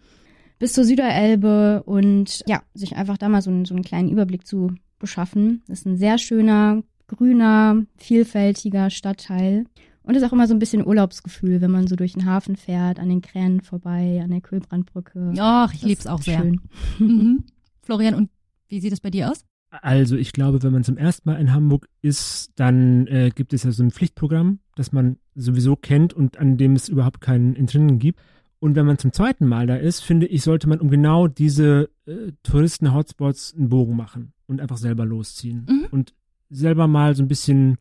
bis 0.58 0.72
zur 0.72 0.84
Süderelbe 0.84 1.82
und 1.84 2.42
ja, 2.46 2.62
sich 2.74 2.96
einfach 2.96 3.18
da 3.18 3.28
mal 3.28 3.42
so, 3.42 3.50
einen, 3.50 3.64
so 3.64 3.74
einen 3.74 3.84
kleinen 3.84 4.08
Überblick 4.08 4.46
zu 4.46 4.74
beschaffen. 4.98 5.62
Das 5.68 5.80
ist 5.80 5.86
ein 5.86 5.96
sehr 5.96 6.18
schöner, 6.18 6.82
grüner, 7.06 7.84
vielfältiger 7.96 8.90
Stadtteil. 8.90 9.64
Und 10.02 10.14
ist 10.14 10.22
auch 10.22 10.32
immer 10.32 10.46
so 10.46 10.54
ein 10.54 10.58
bisschen 10.58 10.86
Urlaubsgefühl, 10.86 11.60
wenn 11.60 11.70
man 11.70 11.86
so 11.86 11.94
durch 11.94 12.14
den 12.14 12.24
Hafen 12.24 12.56
fährt, 12.56 12.98
an 12.98 13.10
den 13.10 13.20
Kränen 13.20 13.60
vorbei, 13.60 14.20
an 14.24 14.30
der 14.30 14.40
Kühlbrandbrücke. 14.40 15.34
Ach, 15.38 15.74
ich 15.74 15.82
lieb's 15.82 16.06
auch 16.06 16.22
sehr. 16.22 16.40
Schön. 16.40 16.60
Mhm. 16.98 17.44
Florian, 17.82 18.14
und 18.14 18.30
wie 18.68 18.80
sieht 18.80 18.92
es 18.92 19.00
bei 19.00 19.10
dir 19.10 19.30
aus? 19.30 19.44
Also 19.70 20.16
ich 20.16 20.32
glaube, 20.32 20.62
wenn 20.62 20.72
man 20.72 20.82
zum 20.82 20.96
ersten 20.96 21.28
Mal 21.28 21.38
in 21.38 21.52
Hamburg 21.52 21.88
ist, 22.00 22.52
dann 22.56 23.06
äh, 23.08 23.30
gibt 23.34 23.52
es 23.52 23.64
ja 23.64 23.70
so 23.70 23.82
ein 23.82 23.90
Pflichtprogramm, 23.90 24.60
das 24.76 24.92
man 24.92 25.18
sowieso 25.34 25.76
kennt 25.76 26.14
und 26.14 26.38
an 26.38 26.56
dem 26.56 26.74
es 26.74 26.88
überhaupt 26.88 27.20
keinen 27.20 27.54
Entrinnen 27.54 27.98
gibt. 27.98 28.20
Und 28.60 28.74
wenn 28.74 28.86
man 28.86 28.98
zum 28.98 29.12
zweiten 29.12 29.46
Mal 29.46 29.66
da 29.66 29.76
ist, 29.76 30.00
finde 30.00 30.26
ich, 30.26 30.42
sollte 30.42 30.68
man 30.68 30.80
um 30.80 30.90
genau 30.90 31.28
diese 31.28 31.90
äh, 32.06 32.32
Touristen-Hotspots 32.42 33.54
einen 33.56 33.68
Bogen 33.68 33.96
machen 33.96 34.32
und 34.46 34.60
einfach 34.60 34.78
selber 34.78 35.04
losziehen. 35.04 35.66
Mhm. 35.68 35.86
Und 35.90 36.14
selber 36.50 36.88
mal 36.88 37.14
so 37.14 37.22
ein 37.22 37.28
bisschen 37.28 37.78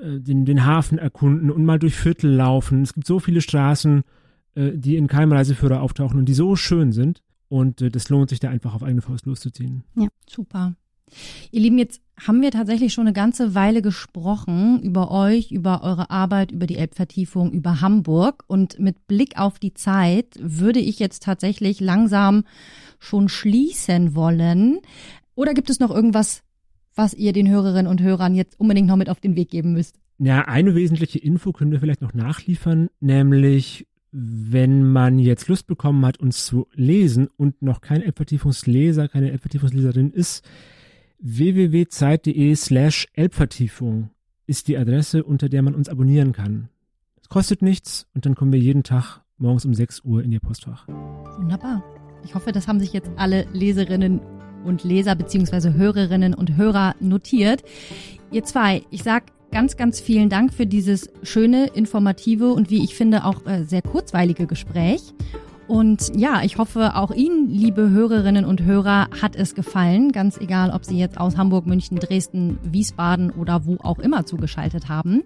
äh, 0.00 0.18
den, 0.20 0.44
den 0.44 0.64
Hafen 0.64 0.98
erkunden 0.98 1.50
und 1.50 1.64
mal 1.64 1.78
durch 1.78 1.94
Viertel 1.94 2.30
laufen. 2.30 2.82
Es 2.82 2.94
gibt 2.94 3.06
so 3.06 3.18
viele 3.18 3.40
Straßen, 3.40 4.02
äh, 4.54 4.72
die 4.74 4.96
in 4.96 5.08
keinem 5.08 5.32
Reiseführer 5.32 5.82
auftauchen 5.82 6.18
und 6.18 6.26
die 6.26 6.34
so 6.34 6.56
schön 6.56 6.92
sind. 6.92 7.22
Und 7.48 7.82
äh, 7.82 7.90
das 7.90 8.08
lohnt 8.08 8.30
sich 8.30 8.40
da 8.40 8.48
einfach 8.48 8.74
auf 8.74 8.82
eigene 8.82 9.02
Faust 9.02 9.26
loszuziehen. 9.26 9.84
Ja, 9.94 10.08
super. 10.28 10.74
Ihr 11.50 11.60
Lieben, 11.60 11.78
jetzt 11.78 12.00
haben 12.26 12.42
wir 12.42 12.50
tatsächlich 12.50 12.92
schon 12.92 13.06
eine 13.06 13.12
ganze 13.12 13.54
Weile 13.54 13.82
gesprochen 13.82 14.80
über 14.82 15.10
euch, 15.10 15.50
über 15.50 15.82
eure 15.82 16.10
Arbeit, 16.10 16.52
über 16.52 16.66
die 16.66 16.76
Elbvertiefung, 16.76 17.52
über 17.52 17.80
Hamburg. 17.80 18.44
Und 18.46 18.78
mit 18.78 19.06
Blick 19.06 19.38
auf 19.38 19.58
die 19.58 19.74
Zeit 19.74 20.38
würde 20.40 20.80
ich 20.80 20.98
jetzt 20.98 21.22
tatsächlich 21.22 21.80
langsam 21.80 22.44
schon 22.98 23.28
schließen 23.28 24.14
wollen. 24.14 24.78
Oder 25.34 25.54
gibt 25.54 25.70
es 25.70 25.80
noch 25.80 25.90
irgendwas, 25.90 26.42
was 26.94 27.14
ihr 27.14 27.32
den 27.32 27.48
Hörerinnen 27.48 27.90
und 27.90 28.02
Hörern 28.02 28.34
jetzt 28.34 28.60
unbedingt 28.60 28.88
noch 28.88 28.96
mit 28.96 29.08
auf 29.08 29.20
den 29.20 29.36
Weg 29.36 29.50
geben 29.50 29.72
müsst? 29.72 29.96
Ja, 30.18 30.42
eine 30.42 30.74
wesentliche 30.74 31.18
Info 31.18 31.52
können 31.52 31.72
wir 31.72 31.80
vielleicht 31.80 32.02
noch 32.02 32.14
nachliefern, 32.14 32.88
nämlich 33.00 33.86
wenn 34.12 34.92
man 34.92 35.18
jetzt 35.18 35.48
Lust 35.48 35.66
bekommen 35.66 36.04
hat, 36.04 36.20
uns 36.20 36.44
zu 36.44 36.68
lesen 36.74 37.28
und 37.36 37.62
noch 37.62 37.80
kein 37.80 38.02
Elbvertiefungsleser, 38.02 39.08
keine 39.08 39.32
Elbvertiefungsleserin 39.32 40.12
ist, 40.12 40.44
www.zeit.de 41.22 42.54
slash 42.56 43.06
Elbvertiefung 43.14 44.10
ist 44.46 44.66
die 44.66 44.76
Adresse, 44.76 45.22
unter 45.22 45.48
der 45.48 45.62
man 45.62 45.74
uns 45.74 45.88
abonnieren 45.88 46.32
kann. 46.32 46.68
Es 47.20 47.28
kostet 47.28 47.62
nichts 47.62 48.08
und 48.12 48.26
dann 48.26 48.34
kommen 48.34 48.52
wir 48.52 48.58
jeden 48.58 48.82
Tag 48.82 49.20
morgens 49.38 49.64
um 49.64 49.72
6 49.72 50.00
Uhr 50.04 50.24
in 50.24 50.32
Ihr 50.32 50.40
Postfach. 50.40 50.88
Wunderbar. 50.88 51.84
Ich 52.24 52.34
hoffe, 52.34 52.50
das 52.50 52.66
haben 52.66 52.80
sich 52.80 52.92
jetzt 52.92 53.10
alle 53.16 53.46
Leserinnen 53.52 54.20
und 54.64 54.82
Leser 54.82 55.14
beziehungsweise 55.14 55.74
Hörerinnen 55.74 56.34
und 56.34 56.56
Hörer 56.56 56.96
notiert. 56.98 57.62
Ihr 58.32 58.42
zwei, 58.42 58.82
ich 58.90 59.04
sag 59.04 59.24
ganz, 59.52 59.76
ganz 59.76 60.00
vielen 60.00 60.28
Dank 60.28 60.52
für 60.52 60.66
dieses 60.66 61.08
schöne, 61.22 61.68
informative 61.68 62.52
und 62.52 62.68
wie 62.70 62.82
ich 62.82 62.96
finde 62.96 63.24
auch 63.24 63.46
äh, 63.46 63.62
sehr 63.62 63.82
kurzweilige 63.82 64.48
Gespräch. 64.48 65.14
Und 65.68 66.12
ja, 66.16 66.42
ich 66.42 66.58
hoffe, 66.58 66.96
auch 66.96 67.12
Ihnen, 67.12 67.48
liebe 67.48 67.90
Hörerinnen 67.90 68.44
und 68.44 68.62
Hörer, 68.62 69.08
hat 69.20 69.36
es 69.36 69.54
gefallen. 69.54 70.12
Ganz 70.12 70.36
egal, 70.38 70.70
ob 70.70 70.84
Sie 70.84 70.98
jetzt 70.98 71.18
aus 71.18 71.36
Hamburg, 71.36 71.66
München, 71.66 71.98
Dresden, 71.98 72.58
Wiesbaden 72.62 73.30
oder 73.30 73.64
wo 73.64 73.76
auch 73.82 73.98
immer 73.98 74.26
zugeschaltet 74.26 74.88
haben. 74.88 75.22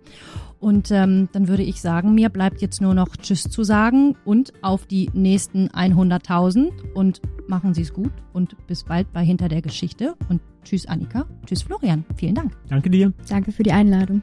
Und 0.58 0.90
ähm, 0.90 1.28
dann 1.32 1.48
würde 1.48 1.62
ich 1.62 1.80
sagen, 1.80 2.14
mir 2.14 2.28
bleibt 2.28 2.62
jetzt 2.62 2.80
nur 2.80 2.94
noch 2.94 3.16
Tschüss 3.16 3.44
zu 3.44 3.62
sagen 3.62 4.16
und 4.24 4.52
auf 4.62 4.86
die 4.86 5.10
nächsten 5.12 5.68
100.000 5.68 6.70
und 6.94 7.20
machen 7.46 7.74
Sie 7.74 7.82
es 7.82 7.92
gut 7.92 8.12
und 8.32 8.56
bis 8.66 8.84
bald 8.84 9.12
bei 9.12 9.24
Hinter 9.24 9.48
der 9.48 9.62
Geschichte 9.62 10.14
und 10.28 10.40
Tschüss 10.64 10.86
Annika, 10.86 11.26
Tschüss 11.46 11.62
Florian, 11.62 12.04
vielen 12.16 12.34
Dank. 12.34 12.56
Danke 12.68 12.90
dir. 12.90 13.12
Danke 13.28 13.52
für 13.52 13.62
die 13.62 13.72
Einladung. 13.72 14.22